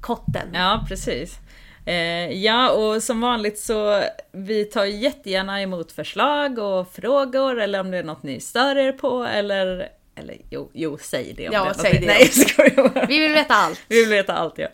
kotten. 0.00 0.48
Ja, 0.52 0.84
precis. 0.88 1.38
Eh, 1.86 2.32
ja, 2.32 2.70
och 2.70 3.02
som 3.02 3.20
vanligt 3.20 3.58
så 3.58 4.02
vi 4.32 4.64
tar 4.64 4.84
jättegärna 4.84 5.62
emot 5.62 5.92
förslag 5.92 6.58
och 6.58 6.92
frågor 6.92 7.60
eller 7.60 7.80
om 7.80 7.90
det 7.90 7.98
är 7.98 8.04
något 8.04 8.22
ni 8.22 8.40
stör 8.40 8.76
er 8.76 8.92
på 8.92 9.24
eller 9.24 9.88
eller 10.14 10.36
jo, 10.50 10.70
jo 10.72 10.98
säg 11.00 11.32
det 11.36 11.48
om 11.48 11.54
Ja, 11.54 11.64
det 11.64 11.74
säg 11.74 12.00
det 12.00 12.06
Nej, 12.06 12.30
jag. 12.76 13.06
Vi 13.08 13.18
vill 13.18 13.32
veta 13.32 13.54
allt. 13.54 13.80
Vi 13.88 14.00
vill 14.00 14.08
veta 14.08 14.34
allt 14.34 14.58
ja. 14.58 14.68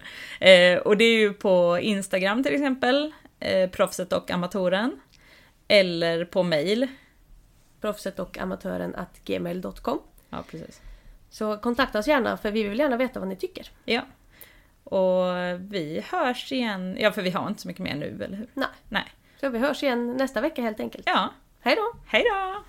Eh, 0.46 0.78
och 0.78 0.96
det 0.96 1.04
är 1.04 1.18
ju 1.18 1.32
på 1.32 1.78
Instagram 1.80 2.42
till 2.42 2.54
exempel, 2.54 3.12
eh, 3.40 3.70
proffset 3.70 4.12
och 4.12 4.30
amatören. 4.30 5.00
Eller 5.68 6.24
på 6.24 6.42
mail. 6.42 6.86
Proffset 7.80 8.18
och 8.18 8.38
amatören 8.38 8.94
at 8.94 9.20
gmail.com. 9.24 9.98
Ja, 10.30 10.44
precis. 10.50 10.80
Så 11.30 11.56
kontakta 11.56 11.98
oss 11.98 12.08
gärna 12.08 12.36
för 12.36 12.50
vi 12.50 12.62
vill 12.62 12.78
gärna 12.78 12.96
veta 12.96 13.20
vad 13.20 13.28
ni 13.28 13.36
tycker. 13.36 13.70
Ja. 13.84 14.02
Och 14.84 15.24
vi 15.58 16.04
hörs 16.10 16.52
igen, 16.52 16.96
ja 17.00 17.12
för 17.12 17.22
vi 17.22 17.30
har 17.30 17.48
inte 17.48 17.60
så 17.60 17.68
mycket 17.68 17.82
mer 17.82 17.94
nu, 17.94 18.24
eller 18.24 18.36
hur? 18.36 18.48
Nej. 18.54 18.68
Nej. 18.88 19.04
Så 19.40 19.48
vi 19.48 19.58
hörs 19.58 19.82
igen 19.82 20.16
nästa 20.16 20.40
vecka 20.40 20.62
helt 20.62 20.80
enkelt. 20.80 21.04
Ja, 21.06 21.28
Hej 21.60 21.76
då! 21.76 21.98
hej 22.06 22.24
då! 22.30 22.64